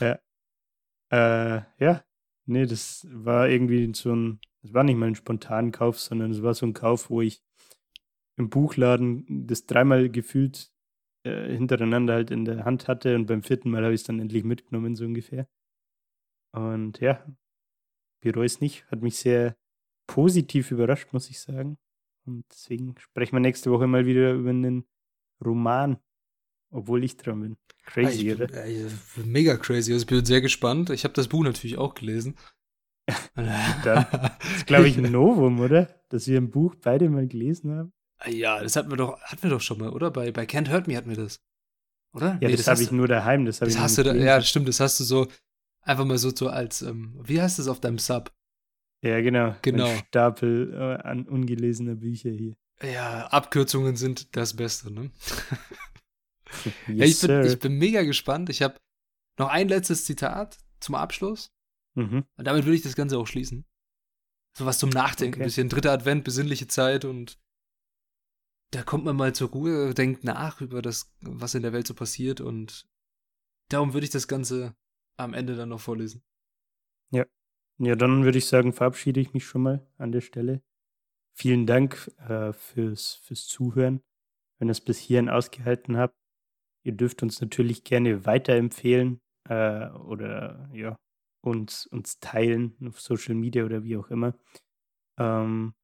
Äh, 0.00 0.16
ja, 1.78 2.04
nee, 2.52 2.66
das 2.66 3.06
war 3.10 3.48
irgendwie 3.48 3.92
so 3.94 4.14
ein, 4.14 4.40
das 4.62 4.72
war 4.74 4.84
nicht 4.84 4.96
mal 4.96 5.06
ein 5.06 5.14
spontanen 5.14 5.72
Kauf, 5.72 5.98
sondern 5.98 6.30
es 6.30 6.42
war 6.42 6.54
so 6.54 6.66
ein 6.66 6.74
Kauf, 6.74 7.10
wo 7.10 7.20
ich 7.20 7.42
im 8.36 8.50
Buchladen 8.50 9.46
das 9.46 9.66
dreimal 9.66 10.08
gefühlt 10.08 10.72
äh, 11.24 11.54
hintereinander 11.54 12.14
halt 12.14 12.30
in 12.30 12.44
der 12.44 12.64
Hand 12.64 12.88
hatte 12.88 13.14
und 13.14 13.26
beim 13.26 13.42
vierten 13.42 13.70
Mal 13.70 13.84
habe 13.84 13.94
ich 13.94 14.00
es 14.02 14.06
dann 14.06 14.20
endlich 14.20 14.44
mitgenommen, 14.44 14.96
so 14.96 15.04
ungefähr. 15.04 15.48
Und 16.54 17.00
ja, 17.00 17.24
bereue 18.22 18.46
es 18.46 18.60
nicht, 18.60 18.86
hat 18.90 19.02
mich 19.02 19.16
sehr 19.16 19.56
positiv 20.06 20.70
überrascht, 20.70 21.12
muss 21.12 21.30
ich 21.30 21.40
sagen. 21.40 21.78
Und 22.26 22.44
deswegen 22.50 22.96
sprechen 22.98 23.36
wir 23.36 23.40
nächste 23.40 23.70
Woche 23.70 23.86
mal 23.86 24.06
wieder 24.06 24.32
über 24.32 24.50
einen 24.50 24.84
Roman, 25.44 25.98
obwohl 26.70 27.04
ich 27.04 27.16
dran 27.16 27.40
bin. 27.40 27.56
Crazy, 27.84 28.30
ich 28.30 28.38
bin, 28.38 28.46
oder? 28.46 28.64
äh, 28.64 28.88
mega 29.24 29.56
crazy. 29.56 29.92
Also 29.92 30.02
ich 30.04 30.06
bin 30.06 30.24
sehr 30.24 30.40
gespannt. 30.40 30.90
Ich 30.90 31.04
habe 31.04 31.14
das 31.14 31.28
Buch 31.28 31.44
natürlich 31.44 31.78
auch 31.78 31.94
gelesen. 31.94 32.36
Das 33.34 34.06
ist, 34.56 34.66
glaube 34.66 34.88
ich, 34.88 34.96
ein 34.96 35.10
Novum, 35.10 35.58
oder? 35.60 35.88
Dass 36.08 36.28
wir 36.28 36.40
ein 36.40 36.50
Buch 36.50 36.76
beide 36.80 37.10
mal 37.10 37.26
gelesen 37.26 37.72
haben. 37.74 37.92
Ja, 38.28 38.62
das 38.62 38.76
hatten 38.76 38.90
wir 38.90 38.96
doch, 38.96 39.20
hatten 39.20 39.42
wir 39.42 39.50
doch 39.50 39.60
schon 39.60 39.78
mal, 39.78 39.90
oder? 39.90 40.10
Bei, 40.12 40.30
bei 40.30 40.44
Can't 40.44 40.70
Hurt 40.70 40.86
Me 40.86 40.96
hatten 40.96 41.10
wir 41.10 41.16
das. 41.16 41.40
Oder? 42.14 42.38
Ja, 42.40 42.48
Nee, 42.48 42.56
das, 42.56 42.66
habe 42.68 42.76
hast 42.76 42.80
ich 42.80 42.92
nur 42.92 43.08
daheim. 43.08 43.44
Das, 43.44 43.60
habe 43.60 43.66
Das 43.70 43.74
ich 43.74 43.80
hast 43.80 43.98
du 43.98 44.04
da, 44.04 44.14
ja, 44.14 44.36
das 44.36 44.48
stimmt, 44.48 44.68
das 44.68 44.78
hast 44.78 45.00
du 45.00 45.04
so 45.04 45.26
einfach 45.80 46.04
mal 46.04 46.18
so, 46.18 46.30
so 46.34 46.48
als, 46.48 46.82
ähm, 46.82 47.18
wie 47.22 47.40
heißt 47.42 47.58
das 47.58 47.66
auf 47.66 47.80
deinem 47.80 47.98
Sub? 47.98 48.32
Ja, 49.02 49.20
genau. 49.20 49.56
Genau. 49.62 49.86
Ein 49.88 49.98
Stapel 50.08 50.72
äh, 50.72 51.02
an 51.02 51.26
ungelesener 51.26 51.96
Bücher 51.96 52.30
hier. 52.30 52.54
Ja, 52.82 53.26
Abkürzungen 53.26 53.96
sind 53.96 54.36
das 54.36 54.54
Beste, 54.54 54.92
ne? 54.92 55.10
Yes, 56.88 56.88
ja, 56.88 57.04
ich, 57.04 57.20
bin, 57.20 57.46
ich 57.52 57.58
bin 57.58 57.72
mega 57.74 58.02
gespannt. 58.02 58.50
Ich 58.50 58.62
habe 58.62 58.76
noch 59.38 59.48
ein 59.48 59.68
letztes 59.68 60.04
Zitat 60.04 60.58
zum 60.80 60.94
Abschluss. 60.94 61.52
mhm. 61.94 62.24
Und 62.36 62.44
damit 62.46 62.64
würde 62.64 62.76
ich 62.76 62.82
das 62.82 62.96
Ganze 62.96 63.18
auch 63.18 63.26
schließen. 63.26 63.64
So 64.56 64.66
was 64.66 64.78
zum 64.78 64.90
Nachdenken. 64.90 65.36
Okay. 65.36 65.42
Ein 65.42 65.46
bisschen 65.46 65.68
dritter 65.68 65.92
Advent, 65.92 66.24
besinnliche 66.24 66.66
Zeit 66.66 67.04
und 67.04 67.38
da 68.70 68.82
kommt 68.82 69.04
man 69.04 69.16
mal 69.16 69.34
zur 69.34 69.50
Ruhe, 69.50 69.92
denkt 69.94 70.24
nach 70.24 70.60
über 70.60 70.82
das, 70.82 71.14
was 71.20 71.54
in 71.54 71.62
der 71.62 71.72
Welt 71.72 71.86
so 71.86 71.94
passiert 71.94 72.40
und 72.40 72.86
darum 73.68 73.92
würde 73.92 74.04
ich 74.04 74.10
das 74.10 74.28
Ganze 74.28 74.74
am 75.18 75.34
Ende 75.34 75.56
dann 75.56 75.68
noch 75.68 75.80
vorlesen. 75.80 76.22
Ja, 77.78 77.96
dann 77.96 78.24
würde 78.24 78.38
ich 78.38 78.46
sagen, 78.46 78.72
verabschiede 78.72 79.20
ich 79.20 79.32
mich 79.32 79.44
schon 79.44 79.62
mal 79.62 79.86
an 79.98 80.12
der 80.12 80.20
Stelle. 80.20 80.62
Vielen 81.34 81.66
Dank 81.66 82.10
äh, 82.28 82.52
fürs, 82.52 83.14
fürs 83.14 83.46
Zuhören. 83.46 84.02
Wenn 84.58 84.68
ihr 84.68 84.72
es 84.72 84.80
bis 84.80 84.98
hierhin 84.98 85.28
ausgehalten 85.28 85.96
habt, 85.96 86.16
ihr 86.82 86.92
dürft 86.92 87.22
uns 87.22 87.40
natürlich 87.40 87.84
gerne 87.84 88.26
weiterempfehlen 88.26 89.20
äh, 89.48 89.88
oder 89.90 90.68
ja, 90.72 90.96
uns, 91.42 91.86
uns 91.86 92.20
teilen 92.20 92.76
auf 92.86 93.00
Social 93.00 93.34
Media 93.34 93.64
oder 93.64 93.84
wie 93.84 93.96
auch 93.96 94.08
immer. 94.10 94.34
Ähm, 95.18 95.74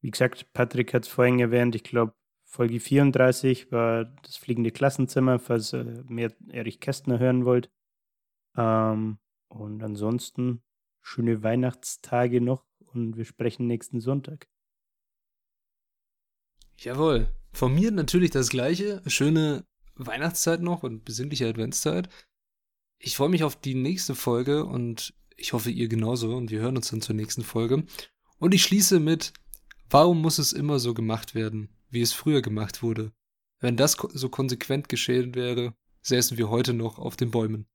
wie 0.00 0.10
gesagt, 0.10 0.52
Patrick 0.52 0.94
hat 0.94 1.04
es 1.04 1.08
vorhin 1.08 1.40
erwähnt, 1.40 1.74
ich 1.74 1.84
glaube, 1.84 2.14
Folge 2.44 2.80
34 2.80 3.70
war 3.72 4.06
das 4.22 4.36
fliegende 4.36 4.70
Klassenzimmer, 4.70 5.38
falls 5.38 5.74
ihr 5.74 6.04
mehr 6.08 6.32
Erich 6.48 6.80
Kästner 6.80 7.18
hören 7.18 7.44
wollt. 7.44 7.70
Ähm, 8.56 9.18
und 9.48 9.82
ansonsten 9.82 10.62
schöne 11.02 11.42
Weihnachtstage 11.42 12.40
noch 12.40 12.64
und 12.78 13.16
wir 13.16 13.24
sprechen 13.24 13.66
nächsten 13.66 14.00
Sonntag. 14.00 14.48
Jawohl. 16.78 17.28
Von 17.52 17.74
mir 17.74 17.90
natürlich 17.90 18.30
das 18.30 18.50
gleiche. 18.50 19.02
Schöne 19.06 19.66
Weihnachtszeit 19.98 20.60
noch 20.60 20.82
und 20.82 21.04
besinnliche 21.04 21.48
Adventszeit. 21.48 22.08
Ich 22.98 23.16
freue 23.16 23.28
mich 23.28 23.44
auf 23.44 23.56
die 23.56 23.74
nächste 23.74 24.14
Folge 24.14 24.64
und 24.64 25.14
ich 25.36 25.52
hoffe, 25.52 25.70
ihr 25.70 25.88
genauso. 25.88 26.36
Und 26.36 26.50
wir 26.50 26.60
hören 26.60 26.76
uns 26.76 26.90
dann 26.90 27.00
zur 27.00 27.14
nächsten 27.14 27.42
Folge. 27.42 27.84
Und 28.38 28.54
ich 28.54 28.62
schließe 28.62 29.00
mit, 29.00 29.32
warum 29.88 30.20
muss 30.20 30.38
es 30.38 30.52
immer 30.52 30.78
so 30.78 30.94
gemacht 30.94 31.34
werden, 31.34 31.68
wie 31.90 32.00
es 32.00 32.12
früher 32.12 32.42
gemacht 32.42 32.82
wurde? 32.82 33.12
Wenn 33.60 33.76
das 33.76 33.96
so 34.12 34.28
konsequent 34.28 34.88
geschehen 34.88 35.34
wäre, 35.34 35.74
säßen 36.02 36.38
wir 36.38 36.48
heute 36.48 36.74
noch 36.74 36.98
auf 36.98 37.16
den 37.16 37.30
Bäumen. 37.30 37.66